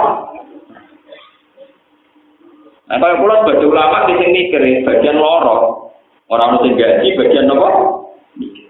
Nah, 2.88 2.96
kalau 2.96 3.20
pulau 3.20 3.38
sebagai 3.44 3.68
ulama 3.68 4.08
di 4.08 4.16
sini 4.16 4.32
mikir, 4.32 4.64
bagian 4.80 5.20
loro, 5.20 5.87
orang 6.28 6.60
mesti 6.60 6.68
gaji, 6.76 7.08
bagian 7.16 7.52
apa? 7.52 7.68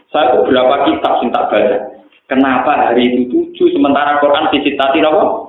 Saya 0.08 0.32
itu 0.32 0.38
berapa 0.48 0.74
kitab 0.88 1.12
sing 1.20 1.28
tak 1.34 1.52
baca. 1.52 1.76
Kenapa 2.28 2.72
hari 2.76 3.12
itu 3.12 3.20
tujuh, 3.28 3.72
sementara 3.76 4.20
Quran 4.20 4.48
visitasi 4.52 5.00
apa? 5.04 5.48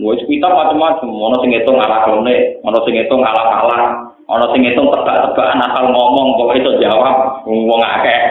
Wes 0.00 0.24
kita 0.24 0.48
macam-macam, 0.48 1.04
ono 1.04 1.36
sing 1.44 1.52
ngitung 1.52 1.76
ala 1.76 2.08
klone, 2.08 2.56
ono 2.64 2.78
sing 2.88 2.96
ngitung 2.96 3.20
ala 3.20 3.42
kalah, 3.44 3.84
ono 4.24 4.46
sing 4.52 4.64
ngitung 4.64 4.88
tebak-tebakan 4.88 5.60
asal 5.68 5.84
ngomong 5.92 6.40
kok 6.40 6.56
itu 6.56 6.70
jawab 6.80 7.44
wong 7.44 7.80
akeh. 7.80 8.22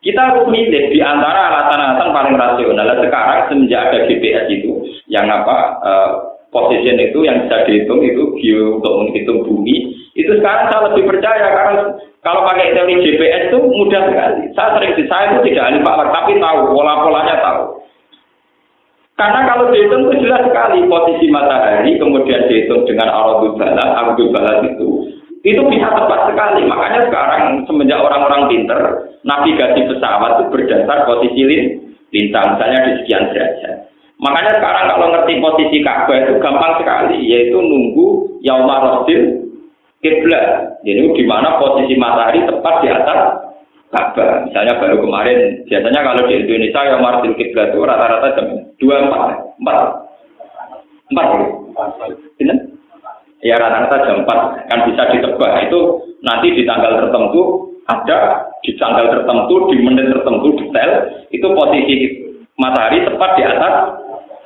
Kita 0.00 0.32
harus 0.32 0.48
milih 0.48 0.88
di 0.88 1.04
antara 1.04 1.52
alasan-alasan 1.52 2.16
paling 2.16 2.32
rasional. 2.40 2.88
Sekarang 2.96 3.52
semenjak 3.52 3.92
ada 3.92 4.08
GPS 4.08 4.48
itu, 4.48 4.72
yang 5.12 5.28
apa 5.28 5.56
uh, 5.84 6.10
position 6.48 6.96
itu 6.96 7.28
yang 7.28 7.44
bisa 7.44 7.68
dihitung 7.68 8.00
itu 8.00 8.22
bio 8.40 8.80
untuk 8.80 9.04
menghitung 9.04 9.44
bumi, 9.44 9.99
itu 10.24 10.32
sekarang 10.38 10.68
saya 10.68 10.80
lebih 10.92 11.04
percaya 11.08 11.46
karena 11.50 11.74
kalau 12.20 12.44
pakai 12.44 12.76
teori 12.76 13.00
GPS 13.00 13.48
itu 13.48 13.58
mudah 13.64 14.02
sekali. 14.12 14.44
Saya 14.52 14.68
sering 14.76 14.92
saya 15.08 15.24
itu 15.32 15.38
tidak 15.48 15.72
ahli 15.72 15.78
pak, 15.80 16.08
tapi 16.12 16.32
tahu 16.36 16.58
pola-polanya 16.76 17.36
tahu. 17.40 17.80
Karena 19.16 19.40
kalau 19.48 19.68
dihitung 19.68 20.08
itu 20.08 20.24
jelas 20.24 20.48
sekali 20.48 20.84
posisi 20.88 21.28
matahari, 21.28 22.00
kemudian 22.00 22.48
dihitung 22.48 22.88
dengan 22.88 23.12
aradul 23.12 23.52
balat, 23.56 23.84
aradul 23.84 24.32
balat 24.32 24.64
itu, 24.64 24.88
itu 25.44 25.60
bisa 25.68 25.92
tepat 25.92 26.32
sekali. 26.32 26.64
Makanya 26.64 27.08
sekarang 27.08 27.64
semenjak 27.68 28.00
orang-orang 28.00 28.48
pinter, 28.48 28.80
navigasi 29.24 29.84
pesawat 29.92 30.40
itu 30.40 30.44
berdasar 30.52 31.04
posisi 31.04 31.42
lintang, 32.16 32.56
misalnya 32.56 32.80
di 32.84 32.92
sekian 33.04 33.28
derajat. 33.32 33.76
Makanya 34.20 34.52
sekarang 34.60 34.84
kalau 34.92 35.06
ngerti 35.12 35.32
posisi 35.40 35.76
Ka'bah 35.80 36.16
itu 36.20 36.32
gampang 36.40 36.76
sekali, 36.80 37.16
yaitu 37.24 37.56
nunggu 37.56 38.40
yaumar 38.44 38.84
rosil 38.84 39.49
kiblat. 40.00 40.76
Jadi 40.84 41.02
di 41.14 41.24
mana 41.28 41.60
posisi 41.60 41.94
matahari 41.96 42.44
tepat 42.48 42.74
di 42.84 42.88
atas 42.88 43.20
Ka'bah. 43.90 44.46
Misalnya 44.46 44.78
baru 44.78 45.02
kemarin, 45.02 45.66
biasanya 45.66 46.00
kalau 46.06 46.22
di 46.30 46.34
Indonesia 46.46 46.80
yang 46.86 47.02
martil 47.02 47.34
kiblat 47.34 47.74
itu 47.74 47.82
rata-rata 47.82 48.28
jam 48.38 48.46
dua 48.78 48.96
empat, 49.02 49.22
empat, 49.58 49.78
empat, 51.10 51.26
ini? 52.38 52.54
Ya 53.42 53.58
rata-rata 53.58 54.06
jam 54.06 54.22
empat 54.22 54.38
kan 54.70 54.86
bisa 54.86 55.02
ditebak 55.10 55.52
itu 55.66 55.80
nanti 56.22 56.54
di 56.54 56.62
tanggal 56.68 57.02
tertentu 57.02 57.72
ada 57.90 58.46
di 58.62 58.78
tanggal 58.78 59.10
tertentu 59.10 59.54
di 59.74 59.76
menit 59.82 60.06
tertentu 60.12 60.48
detail 60.54 60.90
itu 61.34 61.46
posisi 61.50 61.96
matahari 62.60 63.02
tepat 63.02 63.30
di 63.34 63.42
atas 63.42 63.74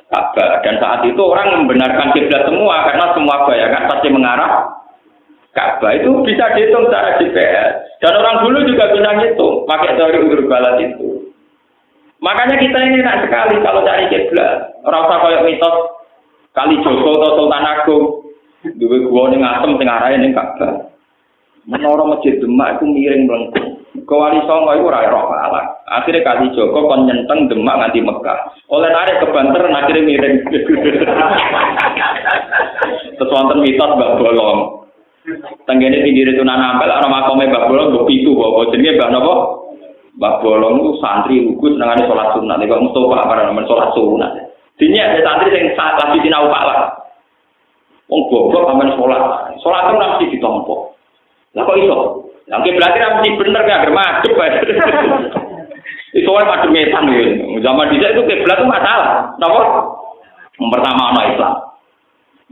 Ka'bah 0.09 0.63
dan 0.65 0.75
saat 0.81 1.01
itu 1.05 1.21
orang 1.21 1.65
membenarkan 1.65 2.17
kiblat 2.17 2.49
semua 2.49 2.87
karena 2.89 3.05
semua 3.13 3.35
bayangan 3.45 3.83
pasti 3.93 4.07
mengarah 4.09 4.51
Ka'bah 5.55 5.95
itu 5.95 6.11
bisa 6.27 6.51
dihitung 6.51 6.91
secara 6.91 7.15
GPS. 7.15 7.95
Dan 8.03 8.19
orang 8.19 8.43
dulu 8.43 8.67
juga 8.67 8.91
bisa 8.91 9.09
ngitung 9.15 9.63
pakai 9.63 9.95
teori 9.95 10.19
udur 10.27 10.51
balas 10.51 10.75
itu. 10.83 11.31
Makanya 12.19 12.59
kita 12.59 12.75
ini 12.75 12.99
enak 12.99 13.23
sekali 13.23 13.63
kalau 13.63 13.87
cari 13.87 14.11
kiblat. 14.11 14.75
Usah 14.83 15.17
kayak 15.23 15.47
mitos 15.47 15.75
kali 16.51 16.75
Joko 16.83 17.23
atau 17.23 17.39
Sultan 17.39 17.63
Agung. 17.63 18.05
Dua 18.75 18.97
gua 19.07 19.31
nih 19.31 19.39
ngasem 19.39 19.79
tengah 19.79 19.97
raya 20.03 20.19
nih 20.19 20.35
Ka'bah. 20.35 20.91
Menara 21.65 22.03
masjid 22.03 22.35
Demak 22.37 22.77
itu 22.77 22.85
miring 22.91 23.23
melengkung. 23.25 23.67
Kewali 24.05 24.37
Songo 24.43 24.75
itu 24.75 24.91
rai 24.91 25.07
roh 25.07 25.31
ala. 25.31 25.63
Akhirnya 25.87 26.21
kali 26.21 26.51
Joko 26.51 26.83
kon 26.83 27.07
nyenteng 27.07 27.47
Demak 27.47 27.79
nganti 27.79 28.03
Mekah. 28.03 28.51
Oleh 28.67 28.91
narik 28.91 29.23
ke 29.23 29.31
Banter 29.31 29.63
akhirnya 29.71 30.03
miring. 30.03 30.35
Sesuatu 33.17 33.55
mitos 33.63 33.91
gak 33.95 34.13
bolong. 34.19 34.84
Tenggene 35.65 36.05
pinggir 36.05 36.29
itu 36.29 36.45
nana 36.45 36.77
ampel 36.77 36.93
orang 36.93 37.09
makome 37.09 37.49
Mbah 37.49 37.65
Bolong 37.65 37.89
mbok 37.89 38.05
pitu 38.05 38.37
kok 38.37 38.69
jenenge 38.69 39.01
Mbah 39.01 39.09
napa? 39.09 39.33
Mbah 40.21 40.33
Bolong 40.45 40.73
itu 40.85 40.91
santri 41.01 41.41
lugu 41.41 41.73
senengane 41.73 42.05
salat 42.05 42.37
sunat 42.37 42.61
nek 42.61 42.77
Mustofa 42.77 43.25
para 43.25 43.49
nemen 43.49 43.65
salat 43.65 43.89
sunat. 43.97 44.31
Dini 44.77 45.01
ada 45.01 45.17
santri 45.25 45.49
saat 45.73 45.97
lagi 45.97 46.21
sinau 46.21 46.45
pala. 46.53 46.93
Wong 48.05 48.21
goblok 48.29 48.69
amen 48.69 48.93
salat. 48.93 49.21
Salat 49.65 49.83
itu 49.89 49.95
mesti 49.97 50.25
ditompo. 50.37 50.93
Lah 51.57 51.65
kok 51.65 51.79
iso? 51.81 51.97
Lah 52.45 52.61
berarti 52.61 52.97
mesti 53.01 53.29
bener 53.41 53.61
gak 53.65 53.79
agar 53.81 53.91
macet 53.97 54.31
Itu 56.15 56.31
orang 56.31 56.47
pada 56.47 56.69
metan 56.71 57.11
gitu. 57.11 57.59
Zaman 57.59 57.91
dhisik 57.91 58.13
itu 58.15 58.21
kiblat 58.23 58.61
itu 58.61 58.71
masalah. 58.71 59.35
Napa? 59.35 59.61
Pertama 60.55 61.11
Islam. 61.27 61.64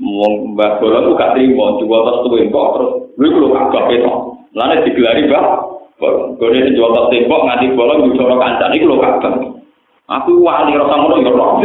Wong 0.01 0.57
Mbah 0.57 0.81
Bola 0.81 1.05
tuh 1.05 1.13
gak 1.13 1.37
terima, 1.37 1.77
jual 1.77 2.01
tas 2.01 2.17
tuh 2.25 2.33
kok 2.33 2.69
terus 2.73 2.91
lu 3.13 3.27
kalau 3.29 3.49
kagak 3.53 3.85
itu, 3.93 4.13
lalu 4.57 4.75
digelari 4.89 5.29
Mbah 5.29 5.45
Gue 6.35 6.49
ini 6.51 6.75
jual 6.75 6.91
tas 6.91 7.07
tembok 7.13 7.45
nganti 7.47 7.77
bola 7.77 8.01
di 8.01 8.17
cara 8.17 8.35
kancah 8.35 8.69
ini 8.73 8.89
lo 8.89 8.97
kagak. 8.99 9.35
Aku 10.11 10.43
wali 10.43 10.75
rasa 10.75 10.95
ngono 10.99 11.15
ya 11.23 11.31
roh. 11.31 11.63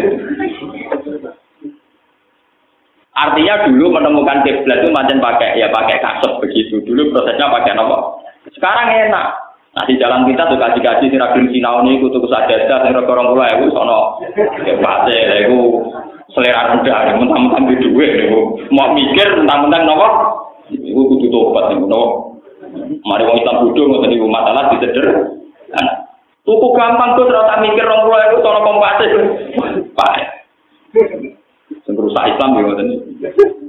Artinya 3.19 3.67
dulu 3.67 3.91
menemukan 3.91 4.47
kiblat 4.47 4.79
itu 4.79 4.95
macam 4.95 5.19
pakai 5.19 5.59
ya 5.59 5.67
pakai 5.75 5.99
kasut 5.99 6.39
begitu. 6.39 6.79
Dulu 6.87 7.11
prosesnya 7.11 7.51
pakai 7.51 7.75
apa? 7.75 7.97
Sekarang 8.55 8.95
enak. 8.95 9.27
Nah 9.75 9.85
di 9.91 9.99
jalan 9.99 10.23
kita 10.31 10.47
tuh 10.47 10.59
kaji 10.59 10.81
kaji 10.81 11.05
si 11.11 11.17
ragil 11.19 11.51
sinau 11.51 11.83
nih 11.83 11.99
kutu 11.99 12.23
kusajadah, 12.23 12.79
si 12.83 12.89
rokok 12.95 13.15
orang 13.15 13.53
itu 13.59 13.69
sono, 13.71 14.17
ya 14.65 14.75
pasti, 14.81 15.13
itu 15.15 15.59
selera 16.33 16.77
rendah, 16.77 17.17
mentang-mentang 17.17 17.65
di 17.73 17.77
duit, 17.81 18.29
mau 18.73 18.93
mikir 18.93 19.29
mentang-mentang 19.41 19.89
nopo, 19.89 20.09
itu 20.69 20.93
kudu 20.93 21.27
tobat 21.33 21.73
nih, 21.73 21.81
nopo. 21.81 22.29
Mari 23.09 23.25
wong 23.25 23.41
Islam 23.41 23.65
bodoh 23.65 23.85
ngoten 23.89 24.11
niku 24.13 24.29
masalah 24.29 24.69
diteder. 24.69 25.07
Nah, 25.73 25.89
tuku 26.45 26.69
gampang 26.77 27.17
tuh 27.17 27.25
terus 27.25 27.49
mikir 27.65 27.85
rong 27.87 28.05
puluh 28.05 28.21
itu 28.29 28.37
sono 28.45 28.61
kompas 28.61 29.01
Pak. 29.97 30.15
Sing 31.89 31.95
rusak 31.97 32.29
Islam 32.29 32.57
ya 32.57 32.61
ngoten. 32.69 32.89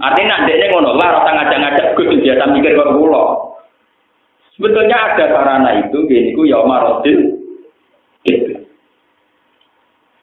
Artinya 0.04 0.44
ndekne 0.44 0.66
ngono 0.68 1.00
lah 1.00 1.08
rasa 1.16 1.32
ngajak-ngajak 1.32 1.96
Gus 1.96 2.20
biasa 2.20 2.44
mikir 2.52 2.76
karo 2.76 2.92
kula. 3.00 3.24
Sebetulnya 4.60 4.98
ada 5.00 5.26
sarana 5.32 5.70
itu, 5.80 6.04
gini 6.12 6.36
ku 6.36 6.44
ya 6.44 6.60
marodil. 6.68 7.40
Gitu. 8.28 8.68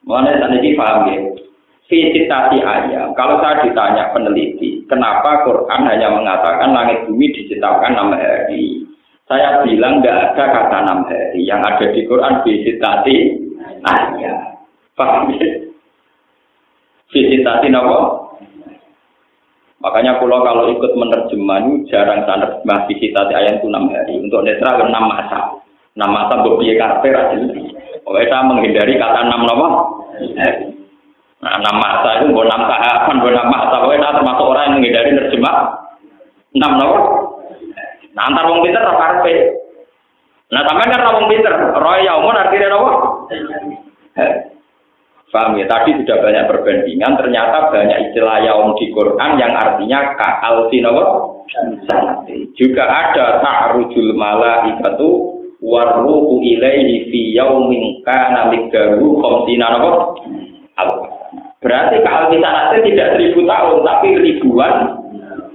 Mana 0.04 0.36
tadi 0.36 0.76
paham 0.76 1.08
ya? 1.08 1.16
Visitasi 1.86 2.58
ayam. 2.62 3.14
Kalau 3.14 3.38
saya 3.38 3.62
ditanya 3.62 4.10
peneliti, 4.10 4.82
kenapa 4.90 5.46
Quran 5.46 5.86
hanya 5.86 6.10
mengatakan 6.10 6.74
langit 6.74 7.06
bumi 7.06 7.30
diciptakan 7.30 7.94
enam 7.94 8.14
hari? 8.14 8.82
Saya 9.26 9.62
bilang 9.66 10.02
nggak 10.02 10.34
ada 10.34 10.44
kata 10.54 10.76
enam 10.86 11.00
hari. 11.06 11.46
Yang 11.46 11.60
ada 11.66 11.84
di 11.94 12.00
Quran 12.06 12.34
visitasi 12.42 13.16
ayam. 13.86 14.38
Paham 14.98 15.30
ya? 15.34 15.46
Visitasi 17.10 17.66
apa? 17.70 17.98
Makanya 19.76 20.18
pulau 20.18 20.42
kalau 20.42 20.72
ikut 20.72 20.92
menerjemah 20.98 21.86
jarang 21.86 22.26
saya 22.26 22.42
menerjemah 22.42 22.78
visitasi 22.90 23.32
ayam 23.34 23.62
itu 23.62 23.66
enam 23.70 23.86
hari. 23.94 24.14
Untuk 24.18 24.42
netral 24.42 24.82
enam 24.82 25.06
masa. 25.06 25.54
Enam 25.94 26.10
masa 26.10 26.42
berbeda 26.42 26.74
karakter. 26.74 27.14
Pokoknya 28.02 28.26
saya 28.30 28.42
menghindari 28.46 28.94
kata 28.98 29.20
enam 29.22 29.42
apa? 29.46 29.68
Nah, 31.46 31.62
enam 31.62 31.78
masa 31.78 32.18
itu 32.18 32.34
bukan 32.34 32.50
enam 32.50 32.66
tahapan, 32.66 33.22
bukan 33.22 33.34
enam 33.38 33.48
masa. 33.54 33.74
Pokoknya 33.78 34.18
termasuk 34.18 34.46
orang 34.50 34.64
yang 34.66 34.74
menghindari 34.82 35.10
nerjemah. 35.14 35.56
Enam 36.58 36.72
nopo. 36.74 36.98
Nah, 38.18 38.22
antar 38.26 38.50
wong 38.50 38.66
pinter 38.66 38.82
apa 38.82 38.98
karpe. 38.98 39.34
Nah, 40.50 40.66
sampai 40.66 40.90
kan 40.90 41.06
wong 41.06 41.30
pinter. 41.30 41.54
Roy 41.78 42.02
yaumun 42.02 42.34
artinya 42.34 42.68
nopo. 42.74 42.92
Paham 45.30 45.60
ya? 45.60 45.68
Tadi 45.68 46.00
sudah 46.00 46.16
banyak 46.24 46.48
perbandingan, 46.48 47.12
ternyata 47.20 47.68
banyak 47.68 48.08
istilah 48.08 48.40
yaum 48.40 48.72
di 48.80 48.88
Quran 48.88 49.36
yang 49.36 49.52
artinya 49.52 50.16
ka'al 50.16 50.72
sinawa. 50.72 51.28
Juga 52.56 52.84
ada 52.88 53.44
ta'rujul 53.44 54.16
malaikatu 54.16 55.36
warruhu 55.60 56.40
ilaihi 56.40 57.12
fi 57.12 57.20
yaumin 57.36 58.00
kana 58.00 58.48
miqdaru 58.48 59.20
khamsina 59.20 59.66
napa? 59.76 59.92
Berarti 61.60 61.96
kalau 62.04 62.28
misalnya 62.28 62.78
tidak 62.84 63.16
seribu 63.16 63.44
tahun, 63.48 63.76
tapi 63.82 64.08
ribuan 64.20 64.74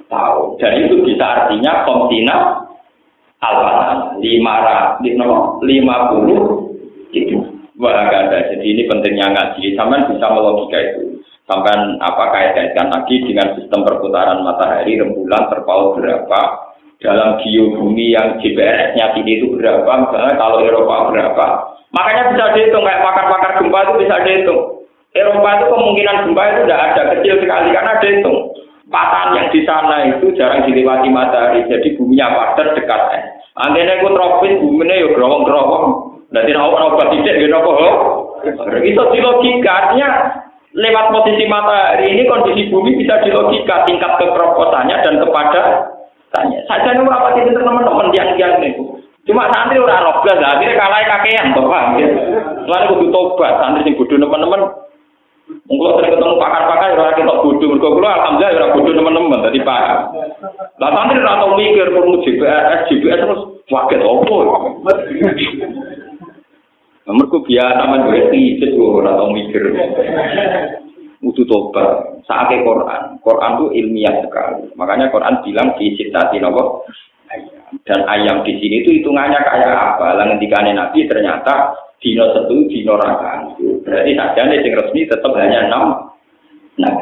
tahun. 0.09 0.47
Dan 0.57 0.71
itu 0.85 0.95
bisa 1.05 1.25
artinya 1.25 1.85
khamsina 1.85 2.37
alfan 3.41 4.21
lima 4.21 4.55
lima 5.61 5.95
puluh 6.13 6.41
itu 7.13 7.37
Wah, 7.81 7.97
ada. 8.13 8.45
Jadi 8.53 8.61
ini 8.61 8.85
pentingnya 8.85 9.33
ngaji. 9.33 9.73
Sampai 9.73 10.05
bisa 10.05 10.29
melogika 10.29 10.77
itu. 10.77 11.17
Sampai 11.49 11.73
apa 11.97 12.29
kait-kaitkan 12.29 12.93
lagi 12.93 13.25
dengan 13.25 13.57
sistem 13.57 13.81
perputaran 13.81 14.45
matahari, 14.45 15.01
rembulan, 15.01 15.49
terpaut 15.49 15.97
berapa, 15.97 16.41
dalam 17.01 17.41
geobumi 17.41 18.13
yang 18.13 18.37
GPS-nya 18.37 19.17
tinggi 19.17 19.41
itu 19.41 19.57
berapa, 19.57 19.89
misalnya 19.89 20.37
kalau 20.37 20.61
Eropa 20.61 21.09
berapa. 21.09 21.45
Makanya 21.89 22.23
bisa 22.37 22.45
dihitung, 22.53 22.85
kayak 22.85 23.01
pakar-pakar 23.01 23.51
gempa 23.57 23.79
itu 23.83 23.93
bisa 24.05 24.15
dihitung. 24.21 24.61
Eropa 25.11 25.49
itu 25.59 25.65
kemungkinan 25.75 26.15
gempa 26.23 26.43
itu 26.47 26.61
tidak 26.63 26.83
ada, 26.87 27.01
kecil 27.17 27.35
sekali, 27.43 27.69
karena 27.75 27.99
dihitung. 27.99 28.39
Patahan 28.91 29.39
yang 29.39 29.47
di 29.55 29.63
sana 29.63 30.03
itu 30.03 30.35
jarang 30.35 30.67
dilewati 30.67 31.07
matahari, 31.07 31.63
jadi 31.63 31.95
buminya 31.95 32.27
padat 32.35 32.75
dekat. 32.75 33.01
Antena 33.55 33.99
itu 33.99 34.11
tropis, 34.11 34.59
buminya 34.59 34.95
ya 34.99 35.07
gerowong-gerowong. 35.15 35.85
Nanti 36.31 36.55
nak 36.55 36.71
obat 36.71 37.11
tidak 37.11 37.39
gitu 37.43 37.55
apa? 37.55 37.71
Itu 38.83 39.03
di 39.11 39.19
logika 39.19 39.71
artinya 39.71 40.07
lewat 40.71 41.05
posisi 41.11 41.43
matahari 41.47 42.15
ini 42.15 42.23
kondisi 42.27 42.71
bumi 42.71 42.95
bisa 42.95 43.19
di 43.23 43.35
logika 43.35 43.83
tingkat 43.83 44.15
kekeroposannya 44.15 44.95
dan 45.03 45.19
kepada 45.19 45.61
tanya. 46.31 46.59
Saja 46.71 46.95
nih 46.95 47.03
apa 47.03 47.35
itu 47.35 47.51
teman-teman 47.51 48.15
yang 48.15 48.29
yang 48.39 48.55
itu. 48.63 48.95
Cuma 49.27 49.51
santri 49.51 49.77
robles 49.77 50.39
lah, 50.39 50.57
akhirnya 50.57 50.79
kalah 50.79 51.03
kakean, 51.05 51.53
tuh 51.53 51.67
paham 51.67 51.99
ya. 51.99 52.07
Lalu 52.65 53.05
kudu 53.05 53.07
tobat, 53.13 53.53
santri 53.59 53.85
sing 53.85 53.95
bodoh 53.99 54.17
teman-teman. 54.17 54.61
Mungkin 55.71 55.93
sering 55.97 56.11
ketemu 56.17 56.35
pakar-pakar 56.35 56.87
yang 56.91 56.99
rakyat 56.99 57.25
tak 57.27 57.39
bodho 57.47 57.65
mergo 57.71 57.89
kula 57.95 58.11
alhamdulillah 58.11 58.51
ya 58.51 58.59
yang 58.59 58.71
bodoh 58.75 58.93
teman-teman 58.93 59.39
tadi 59.39 59.59
pak. 59.63 59.83
Lalu 60.79 60.93
nanti 60.95 61.15
rata 61.23 61.47
mikir 61.55 61.87
perlu 61.95 62.15
GPS, 62.25 62.77
GPS 62.91 63.19
terus 63.23 63.41
waget 63.71 64.01
opo. 64.03 64.37
Mereka 67.11 67.37
biasa 67.43 67.83
menjadi 67.91 68.43
ora 68.79 69.11
tau 69.19 69.29
mikir. 69.31 69.63
Udu 71.21 71.45
tobat, 71.45 72.17
saatnya 72.25 72.65
Quran. 72.65 73.01
Quran 73.21 73.51
itu 73.53 73.65
ilmiah 73.77 74.15
sekali. 74.25 74.73
Makanya 74.73 75.13
Quran 75.13 75.37
bilang 75.45 75.77
di 75.77 75.93
cinta 75.93 76.33
Tinobok, 76.33 76.89
Dan 77.87 78.03
ayam 78.03 78.43
di 78.43 78.59
sini 78.59 78.83
itu 78.83 78.99
hitungannya 78.99 79.39
kayak 79.39 79.71
apa? 79.71 80.19
Lah 80.19 80.25
ngendikane 80.27 80.75
Nabi 80.75 81.07
ternyata 81.07 81.71
dino 82.03 82.35
satu 82.35 82.67
dino 82.67 82.99
raka. 82.99 83.55
Berarti 83.87 84.11
saja 84.17 84.41
nih 84.47 84.59
yang 84.59 84.73
resmi 84.83 85.07
tetap 85.07 85.31
hanya 85.39 85.71
enam. 85.71 85.83
Nah, 86.79 86.93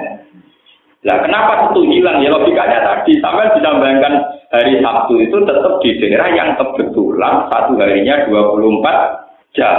lah 1.05 1.17
kenapa 1.25 1.73
itu 1.73 1.81
hilang? 1.89 2.21
Ya 2.21 2.29
logikanya 2.29 2.85
tadi 2.85 3.17
sampai 3.17 3.49
ditambahkan 3.57 4.13
hari 4.49 4.81
Sabtu 4.81 5.13
itu 5.21 5.37
tetap 5.45 5.73
di 5.81 5.89
daerah 6.01 6.29
yang 6.33 6.49
kebetulan 6.57 7.49
satu 7.49 7.77
harinya 7.77 8.29
24 8.29 9.55
jam 9.57 9.75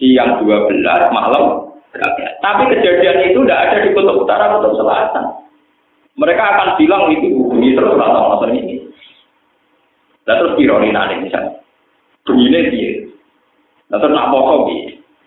siang 0.00 0.40
12 0.40 0.80
malam 1.12 1.68
tapi 2.40 2.62
kejadian 2.72 3.32
itu 3.32 3.40
tidak 3.44 3.60
ada 3.68 3.76
di 3.84 3.90
kutub 3.92 4.24
utara 4.24 4.56
kutub 4.56 4.78
selatan 4.78 5.24
mereka 6.16 6.42
akan 6.56 6.68
bilang 6.80 7.10
itu 7.12 7.28
bumi 7.34 7.76
terus 7.76 7.96
masa 7.98 8.46
ini 8.48 8.79
dan 10.30 10.38
terus 10.38 10.54
ironi 10.62 10.94
nanti 10.94 11.18
misalnya 11.18 11.58
begini 12.22 12.70
dia 12.70 12.90
dan 13.90 13.98
terus 13.98 14.14
nak 14.14 14.30
poso 14.30 14.70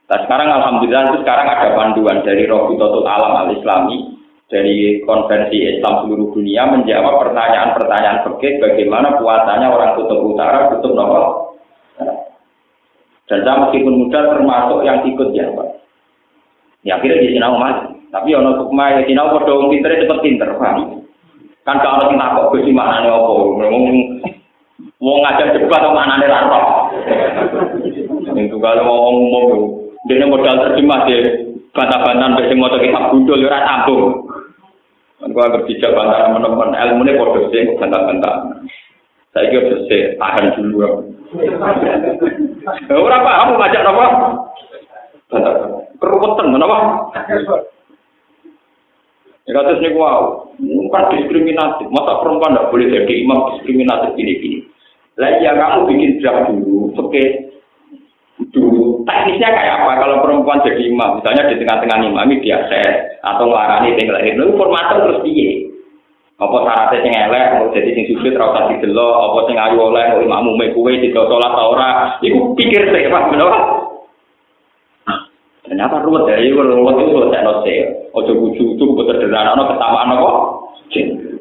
nah 0.08 0.20
sekarang 0.24 0.48
alhamdulillah 0.48 1.12
itu 1.12 1.20
sekarang 1.28 1.48
ada 1.52 1.76
panduan 1.76 2.24
dari 2.24 2.48
Rohutatul 2.48 3.04
Alam 3.04 3.44
Al 3.44 3.50
Islami 3.52 4.16
dari 4.48 5.04
konvensi 5.04 5.60
Islam 5.60 6.08
seluruh 6.08 6.32
dunia 6.32 6.72
menjawab 6.72 7.20
pertanyaan-pertanyaan 7.28 8.24
fikih 8.24 8.64
bagaimana 8.64 9.20
puasanya 9.20 9.68
orang 9.68 10.00
kutub 10.00 10.24
utara, 10.24 10.72
kutub 10.72 10.96
nomor 10.96 11.52
dan 13.34 13.40
saya 13.44 13.66
meskipun 13.68 13.98
muda 14.04 14.20
termasuk 14.36 14.80
yang 14.84 15.00
ikut 15.08 15.32
ya 15.32 15.48
Pak. 15.56 15.68
Ya 16.84 17.00
akhirnya 17.00 17.24
di 17.24 17.40
sinau 17.40 17.56
mati. 17.56 17.96
Tapi 18.12 18.36
ono 18.36 18.60
sukma 18.60 19.00
ya 19.00 19.02
sinau 19.08 19.32
padha 19.32 19.52
wong 19.56 19.72
pinter 19.72 19.96
cepet 19.96 20.20
pinter? 20.20 20.50
Kan 21.64 21.80
kalau 21.80 22.12
kita 22.12 22.36
kok 22.36 22.50
Gusti 22.52 22.76
maknane 22.76 23.08
apa? 23.08 23.32
Wong 23.32 23.86
wong 25.04 25.20
ngajak 25.20 25.60
debat 25.60 25.84
kok 25.84 25.96
maknane 25.96 26.26
ra 26.32 26.48
roh. 26.48 26.68
Itu 28.40 28.56
kalau 28.64 28.84
ngomong 28.88 29.16
ngomong 29.28 29.62
dia 30.08 30.24
modal 30.24 30.56
terjemah 30.64 31.04
dia 31.04 31.44
bantah-bantahan 31.76 32.40
sampai 32.40 32.48
semua 32.48 32.80
kitab 32.80 33.12
gundul 33.12 33.44
ya 33.44 33.52
ora 33.52 33.60
sambung. 33.68 34.32
Kan 35.20 35.36
gua 35.36 35.52
berbicara 35.52 35.92
bantah 35.92 36.18
teman-teman 36.32 36.72
ilmu 36.72 37.04
ini 37.04 37.20
bodoh 37.20 37.44
sih 37.52 37.76
bantah-bantah. 37.76 38.36
Saya 39.34 39.50
kira 39.50 39.66
bersih, 39.66 40.14
tahan 40.22 40.46
dulu. 40.62 41.10
Ora 42.94 43.18
paham 43.26 43.58
ngajak 43.58 43.82
apa? 43.82 44.06
Keruwetan 45.98 46.54
apa? 46.54 46.78
Ya 49.44 49.52
kata 49.58 49.82
sini 49.82 49.98
wow, 49.98 50.54
bukan 50.62 51.04
diskriminatif. 51.18 51.90
Masa 51.90 52.22
perempuan 52.22 52.54
tidak 52.54 52.70
boleh 52.70 52.88
jadi 52.94 53.14
imam 53.26 53.58
diskriminatif 53.58 54.14
gini-gini. 54.16 54.70
Lah 55.22 55.30
ya 55.38 55.54
kamu 55.54 55.94
bikin 55.94 56.18
draft 56.22 56.50
dulu, 56.50 56.90
oke. 56.98 57.24
Dulu 58.50 59.06
teknisnya 59.06 59.50
kayak 59.54 59.86
apa 59.86 59.92
kalau 60.02 60.26
perempuan 60.26 60.66
jadi 60.66 60.90
imam, 60.90 61.22
misalnya 61.22 61.54
di 61.54 61.62
tengah-tengah 61.62 62.02
imam 62.02 62.28
ini 62.34 62.42
biasa 62.42 62.82
atau 63.22 63.46
ngelarani 63.46 63.94
tinggal 63.94 64.18
itu 64.26 64.58
formatnya 64.58 65.06
terus 65.06 65.22
piye? 65.22 65.70
Apa 66.42 66.66
syaratnya 66.66 66.98
sing 67.06 67.14
elek, 67.14 67.46
mau 67.56 67.70
jadi 67.72 67.90
sing 67.94 68.06
sujud 68.10 68.34
ora 68.36 68.52
usah 68.52 68.64
didelok, 68.74 69.16
apa 69.22 69.40
sing 69.46 69.56
ayu 69.56 69.78
oleh 69.78 70.06
mau 70.18 70.22
imammu 70.26 70.52
mek 70.58 70.74
kuwe 70.74 70.98
tidak 70.98 71.30
salat 71.30 71.52
ta 71.54 71.64
ora. 71.64 71.90
Iku 72.26 72.58
pikir 72.58 72.90
sih, 72.90 73.06
Pak, 73.06 73.30
bener. 73.30 73.50
Ternyata 75.64 76.04
ruwet 76.04 76.28
dari 76.28 76.52
ruwet 76.52 77.00
itu 77.00 77.14
selesai 77.16 77.46
nose. 77.46 77.76
Ojo 78.18 78.32
buju 78.34 78.64
itu 78.76 78.86
kebetulan 78.98 79.56
anak 79.56 79.78
ketamaan 79.78 80.14
apa? 80.18 80.30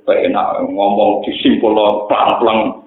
Kayak 0.07 0.31
enak 0.31 0.47
ngomong 0.71 1.25
disimpul 1.27 1.75
pelang-pelang. 2.07 2.82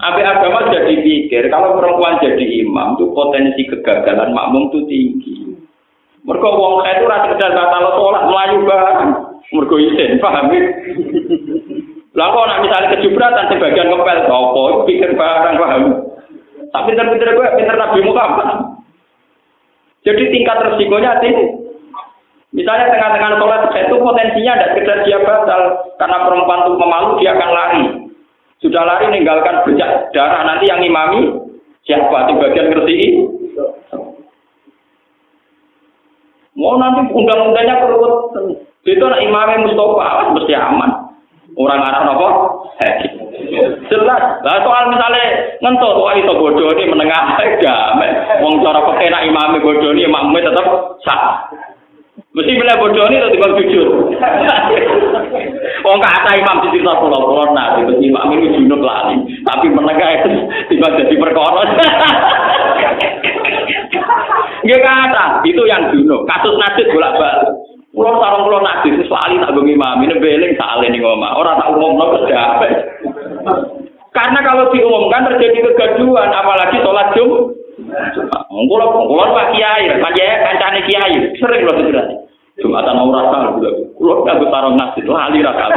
Abi 0.00 0.24
agama 0.24 0.72
jadi 0.72 1.04
pikir 1.04 1.52
kalau 1.52 1.76
perempuan 1.76 2.16
jadi 2.24 2.64
imam 2.64 2.96
itu 2.96 3.12
potensi 3.12 3.60
kegagalan 3.68 4.32
makmum 4.32 4.72
itu 4.72 4.80
tinggi. 4.88 5.34
Mereka 6.24 6.48
wong 6.48 6.80
itu 6.80 7.04
rasa 7.04 7.28
sekedar 7.28 7.52
batal 7.52 8.00
sholat 8.00 8.24
melayu 8.30 8.58
banget. 8.64 8.98
mergo 9.52 9.76
isin 9.76 10.16
paham 10.16 10.48
ya. 10.48 10.64
Lah 12.16 12.28
kok 12.32 12.46
nak 12.48 12.62
misalnya 12.64 12.92
kejubratan 12.96 13.52
sebagian 13.52 13.92
ngepel 13.92 14.18
apa? 14.32 14.62
Pikir 14.88 15.10
barang 15.12 15.56
paham? 15.60 15.82
Tapi 16.72 16.88
pinter-pinter 16.88 17.36
gue 17.36 17.48
pinter 17.60 17.76
Nabi 17.76 18.00
Muhammad. 18.00 18.48
Jadi 20.08 20.24
tingkat 20.32 20.56
resikonya 20.72 21.20
tinggi 21.20 21.44
misalnya 22.56 22.96
tengah-tengah 22.96 23.36
sholat 23.36 23.60
itu 23.76 23.96
potensinya 24.00 24.56
tidak 24.56 24.72
sekedar 24.72 24.98
dia 25.04 25.18
batal. 25.20 25.62
Karena 26.00 26.18
perempuan 26.24 26.64
itu 26.64 26.72
memalu 26.80 27.08
dia 27.20 27.36
akan 27.36 27.50
lari 27.52 28.01
sudah 28.62 28.82
lari 28.86 29.10
meninggalkan 29.10 29.66
bercak 29.66 30.14
darah 30.14 30.46
nanti 30.46 30.70
yang 30.70 30.78
imami 30.78 31.34
siapa 31.82 32.30
di 32.30 32.38
bagian 32.38 32.70
ngerti 32.70 32.98
mau 36.54 36.78
nanti 36.78 37.10
undang-undangnya 37.10 37.82
perlu 37.82 38.30
Itu 38.82 39.06
nak 39.06 39.22
imamnya 39.22 39.62
Mustafa, 39.62 40.02
awas 40.02 40.28
mesti 40.34 40.58
aman. 40.58 40.90
Orang 41.54 41.86
arah 41.86 42.02
apa? 42.02 42.28
Jelas. 43.86 44.22
Lah 44.42 44.58
soal 44.58 44.90
misalnya 44.90 45.54
ngentut, 45.62 46.02
wah 46.02 46.10
itu 46.18 46.34
bodoh 46.34 46.66
ini 46.74 46.90
menengah 46.90 47.24
aja. 47.46 47.94
Wong 48.42 48.58
cara 48.58 48.82
pakai 48.82 49.06
imamnya 49.22 49.62
bodoh 49.62 49.94
ini, 49.94 50.10
imamnya 50.10 50.50
tetap 50.50 50.66
sah. 51.06 51.46
Mesti 52.34 52.58
bila 52.58 52.74
bodoh 52.82 53.06
ini 53.06 53.22
tetap 53.22 53.54
jujur. 53.54 53.88
Wong 55.82 55.98
kata 55.98 56.30
imam 56.38 56.62
di 56.62 56.78
cerita 56.78 56.94
pulau 57.02 57.26
pulau 57.26 57.50
nah, 57.54 57.74
itu 57.78 57.94
imam 57.98 58.30
ini 58.34 58.54
junub 58.54 58.82
lagi. 58.82 59.18
Tapi 59.42 59.66
menengah 59.70 60.10
itu 60.22 60.30
tiba 60.70 60.88
jadi 60.94 61.14
perkara. 61.18 61.62
Gak 64.62 64.78
kata, 64.78 65.42
itu 65.42 65.62
yang 65.66 65.90
junub. 65.90 66.22
Kasus 66.30 66.54
nasib 66.54 66.86
bolak 66.94 67.18
balik. 67.18 67.50
Pulau 67.92 68.16
sarung 68.16 68.48
pulau 68.48 68.64
itu 68.88 69.04
sekali 69.04 69.36
tak 69.36 69.52
bengi 69.52 69.76
mami, 69.76 70.08
ini 70.08 70.16
beling 70.16 70.56
salah 70.56 70.80
nih 70.80 70.96
ngomong. 70.96 71.36
Orang 71.36 71.60
tak 71.60 71.76
umum 71.76 72.00
no 72.00 72.06
Karena 74.12 74.38
kalau 74.44 74.72
diumumkan 74.72 75.28
terjadi 75.28 75.60
kegaduhan, 75.72 76.32
apalagi 76.32 76.80
sholat 76.80 77.12
jum. 77.12 77.52
Engkau 77.82 78.80
Kulo 78.80 78.86
kulo 79.08 79.24
Pak 79.36 79.52
Kiai, 79.52 79.92
Pak 80.00 80.12
Kiai 80.16 80.40
kancane 80.40 80.80
Kiai, 80.88 81.16
sering 81.36 81.62
lho 81.68 81.72
sebenarnya. 81.76 82.16
Jumatan 82.60 82.96
mau 82.96 83.12
rasa 83.12 83.56
kulo. 83.56 83.70
Kulo 83.96 84.12
kagak 84.24 84.48
tarung 84.48 84.76
nasi 84.76 85.00
lali 85.04 85.44
ra 85.44 85.52
kali. 85.52 85.76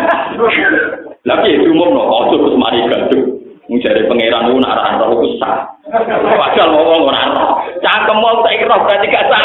Lagi 1.27 1.51
umum 1.67 1.95
no, 1.95 2.03
ojo 2.03 2.35
terus 2.39 2.59
mari 2.59 2.79
gaduh. 2.87 3.25
Mencari 3.65 4.05
pangeran 4.05 4.53
itu 4.53 4.61
nak 4.61 5.01
roh 5.01 5.25
itu 5.25 5.41
sah. 5.41 5.65
Padahal 5.89 6.69
ngomong 6.69 7.09
ora 7.09 7.23
roh. 7.33 7.49
Cangkem 7.81 8.17
mau 8.21 8.45
tak 8.45 8.61
roh 8.69 8.79
berarti 8.85 9.07
gak 9.09 9.25
sah. 9.25 9.41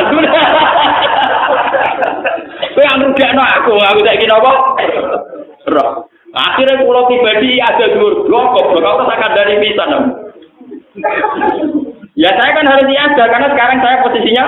Kowe 2.71 2.83
yang 2.85 3.01
rugekno 3.03 3.43
aku, 3.91 3.99
aku 3.99 4.07
saiki 4.07 4.27
napa? 4.31 4.53
Roh. 5.67 5.91
Akhirnya 6.31 6.87
pulau 6.87 7.11
pribadi 7.11 7.59
ada 7.59 7.91
dua 7.91 8.23
blok, 8.23 8.55
blok 8.55 8.87
aku 8.87 9.03
tak 9.11 9.35
dari 9.35 9.59
pisan. 9.59 10.15
Ya 12.15 12.31
saya 12.39 12.55
kan 12.55 12.71
harus 12.71 12.87
ada 12.87 13.25
karena 13.27 13.49
sekarang 13.51 13.79
saya 13.83 14.03
posisinya 14.05 14.45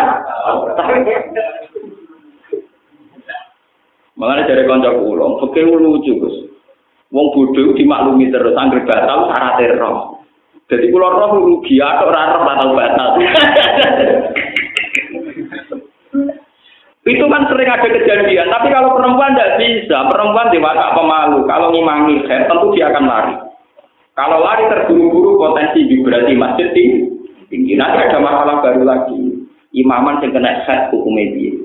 Mengenai 4.12 4.46
dari 4.46 4.68
konco 4.68 4.90
pulau, 5.02 5.42
oke 5.42 5.58
lucu 5.58 6.12
Gus. 6.22 6.36
Wong 7.10 7.26
bodoh 7.34 7.74
dimaklumi 7.74 8.30
terus 8.30 8.54
angger 8.54 8.86
batal 8.86 9.26
syarat 9.32 9.58
roh. 9.82 10.22
Jadi 10.70 10.86
pulau 10.94 11.10
roh 11.10 11.30
rugi 11.42 11.82
atau 11.82 12.06
ora 12.08 12.38
roh 12.38 12.42
batal 12.46 12.70
batal. 12.78 13.08
Itu 17.02 17.26
kan 17.26 17.50
sering 17.50 17.66
ada 17.66 17.82
kejadian, 17.82 18.46
tapi 18.46 18.70
kalau 18.70 18.94
perempuan 18.94 19.34
tidak 19.34 19.58
bisa, 19.58 20.06
perempuan 20.06 20.54
dewasa 20.54 20.94
pemalu, 20.94 21.42
kalau 21.50 21.74
ngimangi 21.74 22.22
saya 22.30 22.46
tentu 22.46 22.70
dia 22.78 22.94
akan 22.94 23.04
lari. 23.10 23.34
Kalau 24.14 24.38
lari 24.38 24.70
terburu-buru 24.70 25.34
potensi 25.34 25.82
vibrasi 25.82 26.38
masjid 26.38 26.70
tinggi. 27.50 27.74
Nanti 27.74 28.06
ada 28.06 28.22
masalah 28.22 28.62
baru 28.62 28.86
lagi. 28.86 29.18
Imaman 29.74 30.22
yang 30.22 30.30
kena 30.36 30.62
set 30.62 30.94
hukum 30.94 31.10
media. 31.16 31.58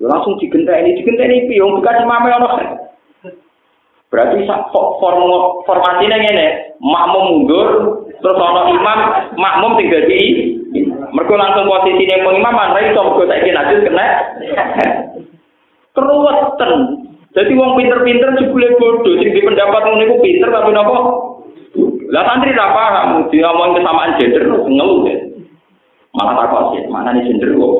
Langsung 0.00 0.40
digentai 0.40 0.82
ini, 0.82 0.98
digentai 0.98 1.28
ini, 1.28 1.60
yang 1.60 1.76
bukan 1.76 2.00
imamnya 2.02 2.40
orang. 2.40 2.72
Berarti 4.10 4.42
form 4.74 5.30
formasinya 5.68 6.16
ini, 6.18 6.74
makmum 6.82 7.24
mundur, 7.30 7.68
terus 8.18 8.34
ono 8.34 8.72
imam, 8.74 8.98
makmum 9.38 9.78
tinggal 9.78 10.02
di 10.08 10.58
mereka 11.10 11.34
langsung 11.34 11.66
posisi 11.66 12.06
yang 12.06 12.26
pengimaman, 12.26 12.74
ra 12.74 12.80
iso 12.86 13.00
mergo 13.02 13.24
saiki 13.26 13.50
najis 13.50 13.84
kena. 13.86 14.06
Keruwetan. 15.90 16.72
Jadi 17.30 17.52
wong 17.54 17.78
pinter-pinter 17.78 18.34
jebule 18.38 18.74
bodoh, 18.78 19.14
sing 19.22 19.30
di 19.30 19.42
pendapat 19.42 19.86
ngono 19.86 20.02
iku 20.02 20.16
pinter 20.18 20.50
tapi 20.50 20.70
napa? 20.74 20.98
Lah 22.10 22.26
santri 22.26 22.50
ra 22.50 22.74
paham, 22.74 23.30
diomong 23.30 23.78
kesamaan 23.78 24.18
gender 24.18 24.42
ngeluh 24.50 25.06
ya. 25.06 25.18
Malah 26.10 26.34
takut 26.42 26.74
sih, 26.74 26.82
mana 26.90 27.14
nih 27.14 27.22
gender 27.22 27.54
kok. 27.54 27.74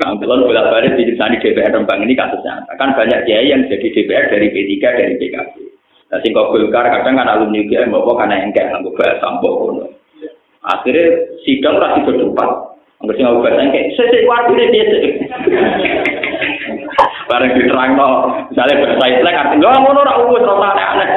Nah, 0.00 0.16
kalau 0.16 0.48
bolak 0.48 0.68
balik 0.72 0.96
di 0.96 1.12
di 1.12 1.16
DPR 1.16 1.76
Rembang 1.76 2.00
ini 2.04 2.16
kasusnya, 2.16 2.64
kan 2.80 2.96
banyak 2.96 3.20
kiai 3.28 3.52
yang 3.52 3.68
jadi 3.68 3.84
DPR 3.84 4.32
dari 4.32 4.48
P3 4.48 4.72
dari 4.80 5.14
PKB. 5.20 5.54
Nah, 6.08 6.18
singkong 6.24 6.56
Golkar 6.56 6.88
kadang 6.88 7.20
kan 7.20 7.28
alumni 7.28 7.60
UGM 7.60 7.92
bawa 7.92 8.24
karena 8.24 8.48
kayak 8.52 8.80
nggak 8.80 8.96
bahasa 8.96 9.20
sampok 9.20 9.84
Akhirnya 10.60 11.04
sidang 11.48 11.80
rasi 11.80 12.04
berdebat. 12.04 12.50
Angger 13.00 13.16
sing 13.16 13.24
aku 13.24 13.40
bahasa 13.40 13.64
kayak 13.72 13.96
sesek 13.96 14.28
waktu 14.28 14.60
dia. 14.60 14.84
Bareng 17.32 17.56
diterang 17.56 17.96
no, 17.96 18.08
misalnya 18.52 18.84
bahasa 18.84 19.06
Islam 19.08 19.40
artinya 19.40 19.56
nggak 19.56 19.80
ngono 19.80 20.00
ora 20.04 20.14
uwes 20.20 20.44
ora 20.44 20.70
aneh. 20.76 21.08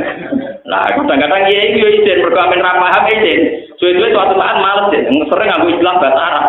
Lah 0.72 0.84
kadang-kadang 0.92 1.48
iya 1.52 1.60
iki 1.68 1.84
yo 1.84 1.88
izin 2.00 2.24
mergo 2.24 2.40
amen 2.40 2.64
ra 2.64 2.80
paham 2.80 3.04
izin. 3.12 3.40
Suwe-suwe 3.76 4.08
suatu 4.12 4.40
saat 4.40 4.56
males 4.60 4.88
deh, 4.92 5.04
sering 5.04 5.50
aku 5.52 5.66
istilah 5.72 5.96
bahasa 6.00 6.20
Arab. 6.20 6.46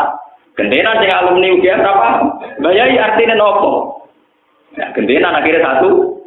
Gendenan 0.55 0.99
sing 1.03 1.11
alumni 1.11 1.55
UGM 1.55 1.83
paham. 1.83 2.15
Bayai 2.63 2.99
artinya 2.99 3.35
nopo? 3.35 3.71
Ya, 4.79 4.91
gendenan 4.95 5.35
akhirnya 5.35 5.63
satu. 5.63 6.19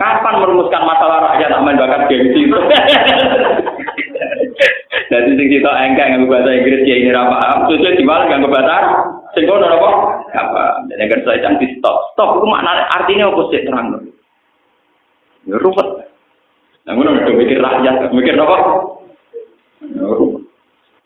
Kapan 0.00 0.34
merumuskan 0.40 0.84
masalah 0.86 1.34
rakyat 1.34 1.50
aman 1.56 1.76
bakat 1.76 2.08
gengsi? 2.08 2.46
Jadi 5.08 5.30
sing 5.38 5.48
kita 5.48 5.70
engkek 5.70 6.06
nganggo 6.10 6.28
bahasa 6.28 6.50
Inggris 6.52 6.84
ya 6.84 6.96
ini 7.00 7.10
apa? 7.14 7.64
Terus 7.70 7.96
di 7.96 8.04
mana 8.04 8.28
nganggo 8.28 8.50
bahasa 8.50 8.76
Sing 9.36 9.44
kono 9.44 9.68
apa? 9.68 9.90
Apa? 10.34 10.62
Dan 10.88 11.04
yang 11.04 11.20
saya 11.22 11.42
cantik 11.44 11.76
stop. 11.78 12.12
Stop 12.16 12.40
itu 12.40 12.46
makna 12.48 12.88
artinya 12.96 13.28
apa 13.28 13.42
sih 13.52 13.62
terang? 13.64 13.86
Ya 15.44 15.56
ruwet. 15.60 15.88
Ngono 16.88 17.20
udah 17.20 17.34
mikir 17.36 17.60
rakyat, 17.60 18.08
mikir 18.16 18.34
apa? 18.40 18.56
Ya 19.84 20.08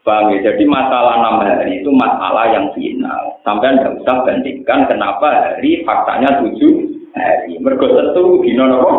Bang, 0.02 0.34
ya? 0.34 0.50
Jadi 0.50 0.66
masalah 0.66 1.22
enam 1.22 1.46
hari 1.46 1.78
itu 1.78 1.90
masalah 1.94 2.50
yang 2.50 2.74
final. 2.74 3.38
Sampai 3.46 3.70
anda 3.70 3.94
usah 3.94 4.26
bandingkan 4.26 4.90
kenapa 4.90 5.30
hari 5.30 5.86
faktanya 5.86 6.42
tujuh 6.42 6.90
hari. 7.14 7.58
Mergo 7.62 7.86
setu 7.86 8.42
dino 8.42 8.66
nopo 8.66 8.92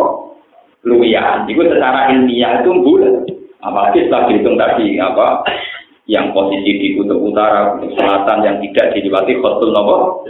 luwian. 0.88 1.44
Itu 1.44 1.60
secara 1.68 2.08
ilmiah 2.08 2.64
itu 2.64 2.72
bulan. 2.80 3.20
Apalagi 3.64 4.04
setelah 4.04 4.28
dihitung 4.28 4.60
tadi 4.60 5.00
apa 5.00 5.40
yang 6.04 6.36
posisi 6.36 6.70
di 6.76 6.88
kutub 7.00 7.16
utara, 7.16 7.80
kutub 7.80 7.96
selatan 7.96 8.44
yang 8.44 8.56
tidak 8.60 8.92
dilewati 8.92 9.40
khotul 9.40 9.72
nopo. 9.72 10.28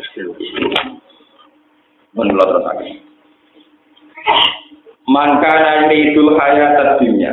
Menurut 2.15 2.47
terus 2.47 2.63
lagi. 2.63 2.91
Maka 5.11 5.53
nanti 5.53 6.15
itu 6.15 6.23
hayat 6.39 6.79
dunia. 7.03 7.33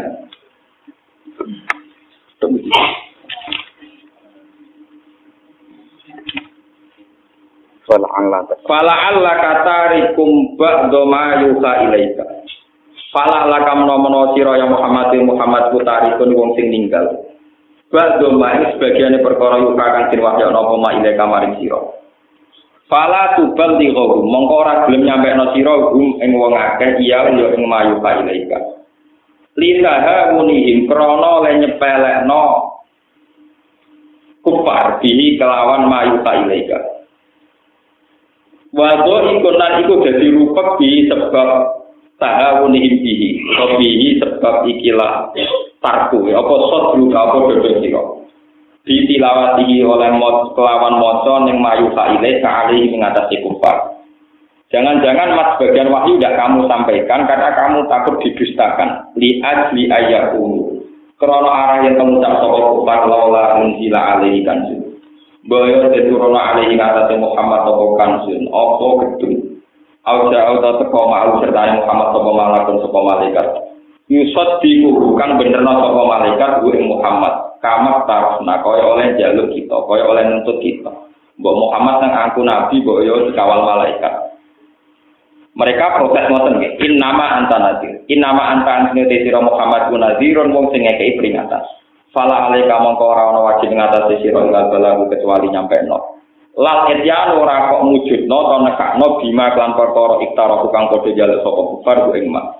Fala 8.65 8.95
Allah 9.11 9.35
kata 9.35 9.77
rikum 9.93 10.57
ba'do 10.57 11.05
ma 11.05 11.43
yuha 11.45 11.71
ilaika. 11.85 12.40
Fala 13.11 13.43
lakam 13.51 13.83
nomono 13.83 14.31
sira 14.31 14.55
ya 14.55 14.71
Muhammad 14.71 15.11
Muhammad 15.19 15.75
putari 15.75 16.15
kun 16.15 16.31
wong 16.31 16.55
sing 16.55 16.71
ninggal. 16.71 17.27
Ba'do 17.91 18.39
ma'i 18.39 18.71
sebagian 18.71 19.19
perkara 19.19 19.59
yuka 19.59 19.83
kang 19.83 20.07
sing 20.07 20.23
wahya 20.23 20.47
napa 20.47 20.79
ma 20.79 20.95
ile 20.95 21.11
kamaring 21.19 21.59
sira. 21.59 21.75
Fala 22.87 23.35
tubal 23.35 23.75
di 23.75 23.91
ghawu 23.91 24.23
mongko 24.23 24.55
ora 24.63 24.87
gelem 24.87 25.03
nyampe 25.03 25.27
no 25.35 25.51
sira 25.51 25.91
gum 25.91 26.23
ing 26.23 26.31
wong 26.39 26.55
akeh 26.55 27.03
iya 27.03 27.27
ya 27.35 27.51
ing 27.51 27.63
mayu 27.67 27.99
ka 27.99 28.23
ilaika. 28.23 28.59
Lisaha 29.59 30.31
munihim 30.31 30.87
krana 30.87 31.43
le 31.43 31.51
nyepelekno 31.67 32.43
kufar 34.39 35.03
bihi 35.03 35.35
kelawan 35.35 35.83
mayu 35.91 36.23
ka 36.23 36.31
ilaika. 36.47 36.79
Wado 38.71 39.35
iku 39.35 39.49
lan 39.51 39.83
iku 39.83 39.99
dadi 39.99 40.31
rupek 40.31 40.79
bi 40.79 41.11
sebab 41.11 41.80
ta'awunihim 42.21 43.01
bihi. 43.01 43.29
Atau 43.57 43.81
bihi 43.81 44.21
sebab 44.21 44.69
ikilah 44.69 45.33
tarku. 45.81 46.29
Apa 46.29 46.53
sodru 46.69 47.09
apa 47.09 47.37
dodo 47.49 47.71
siro 47.81 48.21
ditilawati 48.81 49.77
oleh 49.85 50.09
mot, 50.17 50.57
kelawan 50.57 50.97
moco 50.97 51.45
yang 51.45 51.61
mayu 51.61 51.93
fa'ileh 51.93 52.41
ka'alih 52.41 52.89
mengatasi 52.89 53.37
kufar 53.45 53.93
jangan-jangan 54.73 55.37
mas 55.37 55.53
bagian 55.61 55.93
wahyu 55.93 56.17
tidak 56.17 56.41
kamu 56.41 56.65
sampaikan 56.65 57.29
karena 57.29 57.49
kamu 57.53 57.85
takut 57.91 58.17
didustakan. 58.25 59.05
Li'ad 59.19 59.75
li'ayyakunu 59.75 60.81
krono 61.21 61.49
arah 61.53 61.85
yang 61.85 61.99
kamu 62.01 62.17
tak 62.23 62.41
sopa 62.41 62.61
kufar 62.73 62.99
lola 63.05 63.61
unzila 63.61 64.17
alaihi 64.17 64.41
kansun 64.41 64.81
Boyo 65.45 65.89
teturono 65.93 66.37
alaihi 66.37 66.77
ngatasi 66.77 67.17
Muhammad 67.21 67.61
toko 67.65 67.85
kansun 67.99 68.49
opo 68.49 68.87
gedung 69.05 69.50
Auja 70.01 70.39
auta 70.49 70.81
teko 70.81 71.13
ma'al 71.13 71.37
serta 71.45 71.77
Muhammad 71.77 72.07
sopa 72.09 72.31
malakun 72.33 72.81
sopa 72.81 72.99
malaikat. 73.05 73.47
Yusot 74.09 74.57
diku 74.65 75.13
kang 75.13 75.37
bener 75.37 75.61
sopa 75.61 76.01
malaikat 76.01 76.65
gue 76.65 76.81
Muhammad. 76.81 77.53
Kamat 77.61 78.09
tarafna 78.09 78.57
kaya 78.65 78.81
oleh 78.81 79.13
jaluk 79.21 79.53
kita, 79.53 79.77
kaya 79.85 80.03
oleh 80.09 80.25
nuntut 80.25 80.57
kita. 80.57 80.89
Mbok 81.37 81.57
Muhammad 81.57 82.01
yang 82.01 82.13
aku 82.25 82.41
nabi, 82.41 82.81
mbok 82.81 83.05
yo 83.05 83.29
dikawal 83.29 83.61
malaikat. 83.61 84.33
Mereka 85.53 86.01
protes 86.01 86.25
ngoten 86.31 86.57
nggih. 86.57 86.73
In 86.81 86.97
nama 86.97 87.37
anta 87.37 87.61
nadir. 87.61 88.01
In 88.09 88.23
nama 88.23 88.57
anta 88.57 88.71
anjene 88.71 89.21
sira 89.21 89.37
Muhammad 89.37 89.93
ku 89.93 89.99
nadirun 90.01 90.49
wong 90.49 90.73
sing 90.73 90.87
ngekeki 90.87 91.21
peringatan. 91.21 91.61
Fala 92.09 92.49
alaika 92.49 92.81
mongko 92.81 93.03
ora 93.05 93.29
ana 93.29 93.39
wajib 93.45 93.69
ngatasi 93.69 94.25
sira 94.25 94.41
ing 94.41 95.05
kecuali 95.11 95.47
nyampe 95.51 95.77
no. 95.85 96.20
Lal 96.59 96.91
etyan 96.91 97.39
ora 97.39 97.71
kok 97.71 97.87
mujudno 97.87 98.37
to 98.43 98.57
nekakno 98.67 99.07
bima 99.23 99.55
klan 99.55 99.71
perkara 99.71 100.19
iktara 100.19 100.59
tukang 100.59 100.91
padha 100.91 101.15
jaluk 101.15 101.39
sapa 101.47 101.61
kufar 101.71 101.97
ku 102.03 102.11
ing 102.19 102.27
mak. 102.27 102.59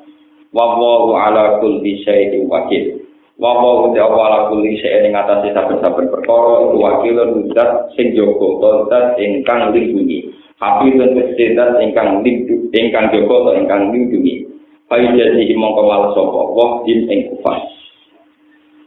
Wa 0.56 0.80
wallahu 0.80 1.12
ala 1.20 1.60
kulli 1.60 2.00
syai'in 2.08 2.48
wakil. 2.48 3.04
Wa 3.36 3.52
wallahu 3.60 3.92
ta'ala 3.92 4.16
ala 4.16 4.40
kulli 4.48 4.80
syai'in 4.80 5.12
ing 5.12 5.14
atase 5.20 5.52
saben-saben 5.52 6.08
perkara 6.08 6.72
iku 6.72 6.78
wakil 6.80 7.18
zat 7.52 7.92
sing 8.00 8.16
jaga 8.16 8.88
zat 8.88 9.20
ingkang 9.20 9.76
lindungi. 9.76 10.32
Hafi 10.56 10.96
lan 10.96 11.12
zat 11.36 11.72
ingkang 11.84 12.24
lindungi 12.24 12.72
ingkang 12.72 13.12
jaga 13.12 13.36
to 13.44 13.52
ingkang 13.60 13.92
lindungi. 13.92 14.48
Fayu 14.88 15.08
jadi 15.20 15.52
mongko 15.60 15.82
malah 15.84 16.16
sapa 16.16 16.40
wah 16.56 16.72
ing 16.88 17.28
kufar. 17.28 17.60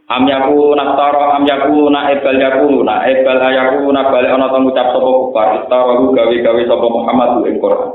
Am 0.05 0.21
yaku 0.29 0.77
naftara 0.77 1.33
am 1.33 1.49
yaku 1.49 1.89
na 1.89 2.13
ebal 2.13 2.37
yaku 2.37 2.85
na 2.85 3.09
ebal 3.09 3.41
ayaku 3.41 3.89
na 3.89 4.05
balik 4.13 4.29
ana 4.37 4.53
to 4.53 4.61
ngucap 4.61 4.93
sapa 4.93 5.09
kufar 5.09 5.47
istarahu 5.65 6.13
gawe-gawe 6.13 6.61
sapa 6.69 6.87
Muhammad 6.93 7.41
ing 7.49 7.57
Quran. 7.57 7.89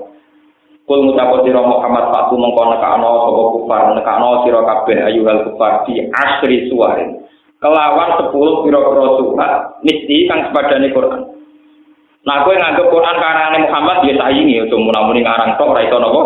Kul 0.90 1.06
ngucap 1.06 1.46
sira 1.46 1.62
Muhammad 1.62 2.10
patu 2.10 2.34
mengko 2.34 2.62
nekakno 2.66 3.10
sapa 3.14 3.42
kufar 3.54 3.82
nekakno 3.94 4.28
sira 4.42 4.60
kabeh 4.66 4.98
ayuhal 5.06 5.40
kufar 5.54 5.86
di 5.86 6.02
asri 6.10 6.66
suwarin. 6.66 7.22
Kelawan 7.62 8.18
10 8.18 8.34
pira-pira 8.66 9.06
surat 9.14 9.52
mesti 9.86 10.16
kang 10.26 10.50
sepadane 10.50 10.90
Quran. 10.90 11.22
Nah, 12.26 12.42
kowe 12.42 12.56
nganggep 12.58 12.90
Quran 12.90 13.16
karane 13.22 13.58
Muhammad 13.70 14.02
ya 14.02 14.18
saingi 14.18 14.58
ya 14.58 14.66
cuma 14.66 15.06
muni 15.06 15.22
ngarang 15.22 15.54
tok 15.62 15.78
ora 15.78 15.86
iso 15.86 16.02
napa 16.02 16.22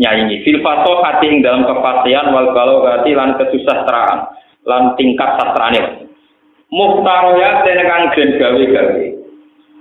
nyanyi. 0.00 0.40
Fil 0.48 0.64
fasahati 0.64 1.28
ing 1.28 1.44
dalam 1.44 1.68
kefasihan 1.68 2.32
wal 2.32 2.56
balaghati 2.56 3.12
lan 3.12 3.36
kesusastraan 3.36 4.32
lan 4.66 4.98
tingkat 4.98 5.38
sastrane. 5.38 6.10
Muhtaroya 6.68 7.62
dene 7.62 7.84
kang 7.86 8.10
den 8.12 8.30
gawe-gawe. 8.36 9.04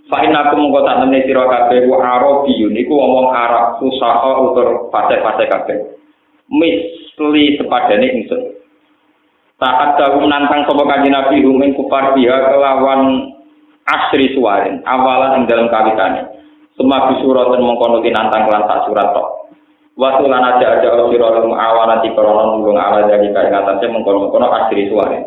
Fa 0.05 0.21
inna 0.21 0.53
kum 0.53 0.69
tak 0.69 1.01
temne 1.01 1.25
sira 1.25 1.49
kabeh 1.49 1.89
wa 1.89 1.97
arabiyun 1.97 2.77
iku 2.77 2.93
wong 2.93 3.33
Arab 3.33 3.81
usaha 3.81 4.31
utur 4.45 4.93
fase-fase 4.93 5.49
kabeh. 5.49 5.77
Misli 6.45 7.57
sepadane 7.57 8.05
ingsun. 8.05 8.41
Saat 9.57 9.97
dahu 9.97 10.29
nantang 10.29 10.69
sapa 10.69 10.83
kanjeng 10.85 11.15
Nabi 11.15 11.41
rumeng 11.41 11.73
kufar 11.73 12.13
dia 12.13 12.37
kelawan 12.53 13.33
asri 13.89 14.29
suwarin 14.37 14.85
awalan 14.85 15.41
ing 15.41 15.43
dalam 15.49 15.73
kawitane. 15.73 16.21
Semua 16.77 17.09
bisurat 17.09 17.49
dan 17.49 17.65
mengkono 17.65 18.03
nantang 18.05 18.45
kelan 18.45 18.67
tak 18.69 18.85
surat 18.85 19.09
tok. 19.09 19.44
Waktu 19.95 20.27
lan 20.27 20.43
aja 20.43 20.75
aja 20.75 20.91
sira 20.91 21.39
lum 21.39 21.55
awana 21.55 22.03
di 22.03 22.11
korona 22.11 22.51
nulung 22.51 22.75
ala 22.75 23.07
jadi 23.07 23.31
kaya 23.31 23.47
ngatasé 23.47 23.87
mengkono-mengkono 23.87 24.51
asri 24.51 24.91
suare. 24.91 25.23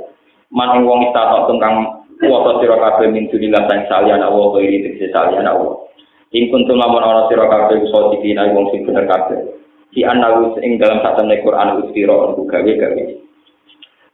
Man 0.52 0.76
ing 0.76 0.84
wong 0.84 1.08
istata 1.08 1.48
tungkang 1.48 2.04
kuwasa 2.20 2.60
sira 2.60 2.76
kabeh 2.76 3.08
min 3.08 3.32
dunillah 3.32 3.64
sang 3.64 3.88
salian 3.88 4.20
Allah 4.20 4.52
wa 4.52 4.60
iri 4.60 4.84
tegese 4.84 5.08
salian 5.08 5.48
Allah. 5.48 5.88
Ing 6.36 6.52
kuntum 6.52 6.76
lamun 6.76 7.00
ana 7.00 7.24
sira 7.32 7.48
kabeh 7.48 7.80
usaha 7.80 8.12
dikina 8.12 8.44
wong 8.52 8.68
sing 8.68 8.84
bener 8.84 9.08
kabeh. 9.08 9.40
Di 9.88 10.04
analis 10.04 10.60
ing 10.60 10.76
dalam 10.76 11.00
satu 11.00 11.24
Quran 11.24 11.88
ustira 11.88 12.12
untuk 12.28 12.44
gawe-gawe. 12.52 13.04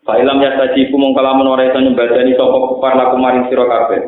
Fa 0.06 0.22
ilam 0.22 0.38
ya 0.38 0.54
tajibu 0.54 0.94
mong 0.94 1.18
kalamun 1.18 1.50
ora 1.50 1.66
iso 1.66 1.82
nyembadani 1.82 2.38
sapa 2.38 2.58
kufar 2.70 2.94
laku 2.94 3.18
maring 3.18 3.50
sira 3.50 3.66
kabeh. 3.66 4.00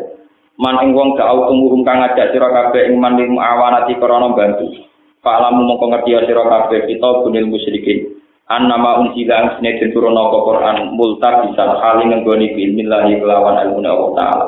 Man 0.63 0.79
ing 0.79 0.95
wong 0.95 1.19
gak 1.19 1.27
tumuhum 1.27 1.83
kang 1.83 2.07
ngajak 2.07 2.31
sira 2.31 2.55
kabeh 2.55 2.87
ing 2.87 3.03
man 3.03 3.19
ing 3.19 3.35
awanati 3.35 3.99
korona 3.99 4.31
bantu. 4.31 4.87
Fa'lamu 5.27 5.67
mongko 5.67 5.91
ngerti 5.91 6.15
ya 6.15 6.23
sira 6.23 6.47
kabeh 6.47 6.87
kita 6.87 7.27
bunil 7.27 7.51
musyrikin. 7.51 8.15
An 8.47 8.71
nama 8.71 9.03
unsila 9.03 9.35
ang 9.35 9.49
sine 9.59 9.75
diturunno 9.83 10.31
ke 10.31 10.39
Quran 10.39 10.95
multa 10.95 11.43
bisa 11.43 11.67
kali 11.83 12.07
nggoni 12.07 12.55
bilmillahi 12.55 13.19
kelawan 13.19 13.59
ilmu 13.67 13.83
Allah 13.83 14.11
taala. 14.15 14.47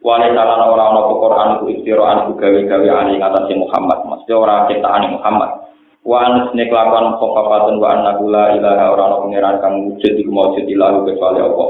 Wale 0.00 0.32
salah 0.32 0.64
ora 0.64 0.84
ana 0.96 1.02
Quran 1.12 1.48
ku 1.60 1.64
istiraan 1.76 2.24
ku 2.24 2.40
gawe-gawe 2.40 2.88
ali 2.88 3.20
ngatasi 3.20 3.52
Muhammad, 3.52 4.00
mesti 4.08 4.32
ora 4.32 4.64
ciptaan 4.64 5.12
Muhammad. 5.12 5.50
Wa 6.08 6.16
an 6.24 6.32
sine 6.48 6.72
kelawan 6.72 7.20
khofafatun 7.20 7.76
wa 7.76 7.88
anna 7.92 8.16
la 8.16 8.44
ilaha 8.56 8.84
ora 8.96 9.02
ana 9.12 9.16
pangeran 9.28 9.56
kang 9.60 9.74
wujud 9.92 10.12
iku 10.24 10.30
maujud 10.32 10.64
ilahu 10.64 11.04
kecuali 11.04 11.40
Allah. 11.44 11.68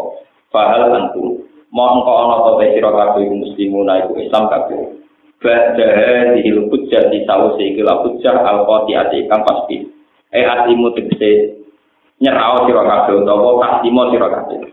Fahal 0.55 0.95
antum 0.95 1.43
mongko 1.75 2.13
ana 2.23 2.37
ta 2.39 2.51
sira 2.71 2.91
kabeh 2.95 3.35
muslimun 3.35 3.91
iku 3.99 4.15
Islam 4.23 4.47
kabeh. 4.47 5.04
Ba'daha 5.45 6.33
dihil 6.33 6.73
hujjah 6.73 7.13
di 7.13 7.21
sawusi 7.29 7.77
ikila 7.77 8.01
hujjah 8.01 8.33
al-qati'ati 8.33 9.29
ikam 9.29 9.45
pasti. 9.45 9.85
Eh 10.33 10.41
asimu 10.41 10.97
tegese 10.97 11.61
nyerau 12.25 12.65
sira 12.65 12.81
kabeh 12.81 13.21
utawa 13.21 13.61
kasimo 13.61 14.09
sira 14.09 14.33
kabeh. 14.33 14.73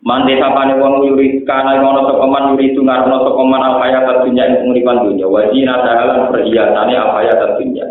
Mande 0.00 0.32
sapane 0.40 0.80
wong 0.80 1.12
yuri 1.12 1.44
kana 1.44 1.76
ngono 1.76 2.08
sapa 2.08 2.24
man 2.24 2.56
yuri 2.56 2.72
tu 2.72 2.80
ngarno 2.80 3.20
sapa 3.20 3.42
man 3.44 3.60
al 3.60 3.76
hayat 3.84 4.24
dunya 4.24 4.48
ing 4.48 4.64
penguripan 4.64 5.04
dunya 5.04 5.28
wa 5.28 5.44
dina 5.52 5.76
dalan 5.84 6.32
perhiasane 6.32 6.96
al 6.96 7.20
hayat 7.20 7.60
dunya. 7.60 7.84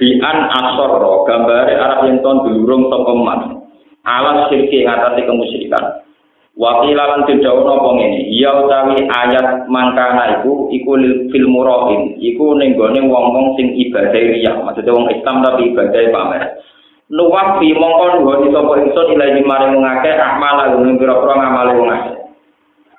Fi 0.00 0.16
an 0.24 0.48
asarra 0.48 1.12
gambare 1.28 1.76
Arab 1.76 2.08
yen 2.08 2.24
ton 2.24 2.48
dulurung 2.48 2.88
sapa 2.88 3.12
man. 3.12 3.40
Alam 4.08 4.48
sirki 4.48 4.88
ngatasi 4.88 5.28
kemusyrikan. 5.28 6.07
Wakil 6.58 6.98
lan 6.98 7.22
tidak 7.22 7.54
apa 7.54 7.88
ngene, 7.94 8.34
ya 8.34 8.50
utawi 8.50 9.06
ayat 9.06 9.70
mangkana 9.70 10.42
iku 10.42 10.66
iku 10.74 10.98
fil 11.30 11.46
murahin, 11.46 12.18
iku 12.18 12.58
ning 12.58 12.74
gone 12.74 12.98
wong-wong 12.98 13.54
sing 13.54 13.78
ibadah 13.78 14.10
riya, 14.10 14.58
maksudnya 14.66 14.90
wong 14.90 15.06
Islam 15.06 15.46
tapi 15.46 15.70
ibadah 15.70 16.02
pamer. 16.10 16.42
Nuwak 17.14 17.62
fi 17.62 17.70
mongko 17.78 18.18
nuwun 18.18 18.50
sapa 18.50 18.74
ingsun 18.74 19.06
ilahi 19.14 19.40
maring 19.46 19.78
wong 19.78 19.86
akeh 19.86 20.18
amal 20.18 20.58
lan 20.58 20.98
pira-pira 20.98 21.34
ngamale 21.38 21.72
wong 21.78 21.90
akeh. 21.94 22.16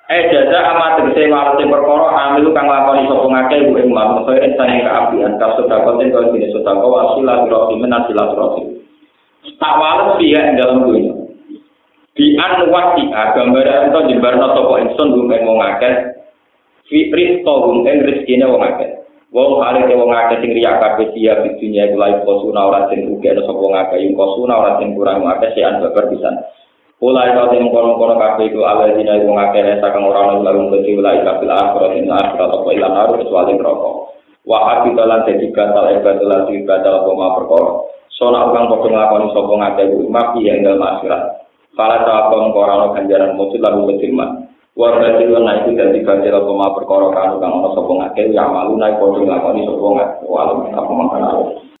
Eh 0.08 0.22
jaza 0.32 0.58
amat 0.72 1.04
tegese 1.04 1.28
walase 1.28 1.62
perkara 1.68 2.08
amil 2.32 2.56
kang 2.56 2.64
lakoni 2.64 3.12
sapa 3.12 3.28
ngakeh 3.28 3.60
ku 3.68 3.76
ing 3.76 3.92
man 3.92 4.24
kaya 4.24 4.40
insane 4.40 4.88
kaapian 4.88 5.36
ka 5.36 5.60
sedekah 5.60 6.00
ten 6.00 6.08
kaya 6.08 6.32
dene 6.32 6.48
sedekah 6.48 6.88
wasila 6.88 7.44
biro 7.44 7.76
imen 7.76 7.92
asila 7.92 8.24
Tak 9.60 9.74
wales 9.76 10.16
piye 10.16 10.40
dalam 10.56 10.88
dunia. 10.88 11.19
Di 12.20 12.36
an 12.36 12.68
wati 12.68 13.08
gambar 13.08 13.88
ento 13.88 14.04
jembarno 14.12 14.52
sapa 14.52 14.74
ingsun 14.84 15.16
gumen 15.16 15.40
wong 15.48 15.56
akeh. 15.56 16.20
Fitri 16.84 17.40
to 17.40 17.54
gumen 17.64 18.04
rezekine 18.04 18.44
wong 18.44 18.60
akeh. 18.60 19.00
Wong 19.32 19.64
ale 19.64 19.88
wong 19.88 20.12
akeh 20.12 20.44
sing 20.44 20.52
riya 20.52 20.76
kabeh 20.84 21.16
sia 21.16 21.40
di 21.40 21.56
dunia 21.56 21.88
iku 21.88 21.96
lae 21.96 22.20
kosuna 22.28 22.68
ora 22.68 22.92
sing 22.92 23.08
ugi 23.08 23.24
ana 23.24 23.40
sapa 23.48 23.64
akeh. 23.88 24.04
Ing 24.04 24.12
kosuna 24.12 24.52
ora 24.52 24.76
sing 24.76 24.92
kurang 24.92 25.24
akeh 25.24 25.48
sian 25.56 25.80
babar 25.80 26.12
pisan. 26.12 26.36
Ulai 27.00 27.32
kau 27.32 27.48
tim 27.48 27.72
kono-kono 27.72 28.20
kafe 28.20 28.52
itu 28.52 28.60
ala 28.68 28.92
dina 28.92 29.16
wong 29.24 29.40
akeh 29.40 29.64
resa 29.64 29.88
kang 29.88 30.04
ora 30.04 30.28
ana 30.28 30.44
lalu 30.44 30.76
dadi 30.76 31.00
ulai 31.00 31.24
kabil 31.24 31.48
akhirat 31.48 31.92
ing 31.96 32.04
akhirat 32.12 32.50
apa 32.52 32.68
ilang 32.76 32.94
haru 33.00 33.12
kecuali 33.16 33.56
neraka. 33.56 33.92
Wa 34.44 34.58
habita 34.68 35.08
lan 35.08 35.24
dadi 35.24 35.48
batal 35.56 35.88
ibadah 35.88 36.26
lan 36.28 36.52
ibadah 36.52 36.92
apa 37.00 37.10
ma 37.16 37.28
perkara. 37.40 37.72
Sona 38.12 38.52
ukang 38.52 38.68
padha 38.68 38.88
nglakoni 38.92 39.26
sapa 39.32 39.52
ngakeh 39.56 39.84
kuwi 39.88 40.06
mafi 40.12 40.40
ing 40.44 40.60
dalem 40.60 40.84
akhirat 40.84 41.39
Para 41.78 42.02
sahabat 42.02 42.38
mengkorano 42.50 42.92
ganjaran 42.98 43.38
muncul 43.38 43.62
lalu 43.62 43.94
berfirman. 43.94 44.50
Warga 44.78 45.18
itu 45.18 45.34
naik 45.34 45.66
itu 45.66 45.70
dari 45.78 46.00
ganjaran 46.02 46.46
pema 46.46 46.72
perkara 46.74 47.08
kanu 47.14 47.34
kang 47.38 47.52
ono 47.52 47.68
sopong 47.74 48.00
akeh 48.06 48.30
yang 48.32 48.54
malu 48.54 48.74
naik 48.78 48.98
kodong 48.98 49.26
lakoni 49.26 49.66
sopong 49.66 49.98
akeh 49.98 50.26
walau 50.26 50.66
kita 50.66 50.80
pemakanan. 50.82 51.70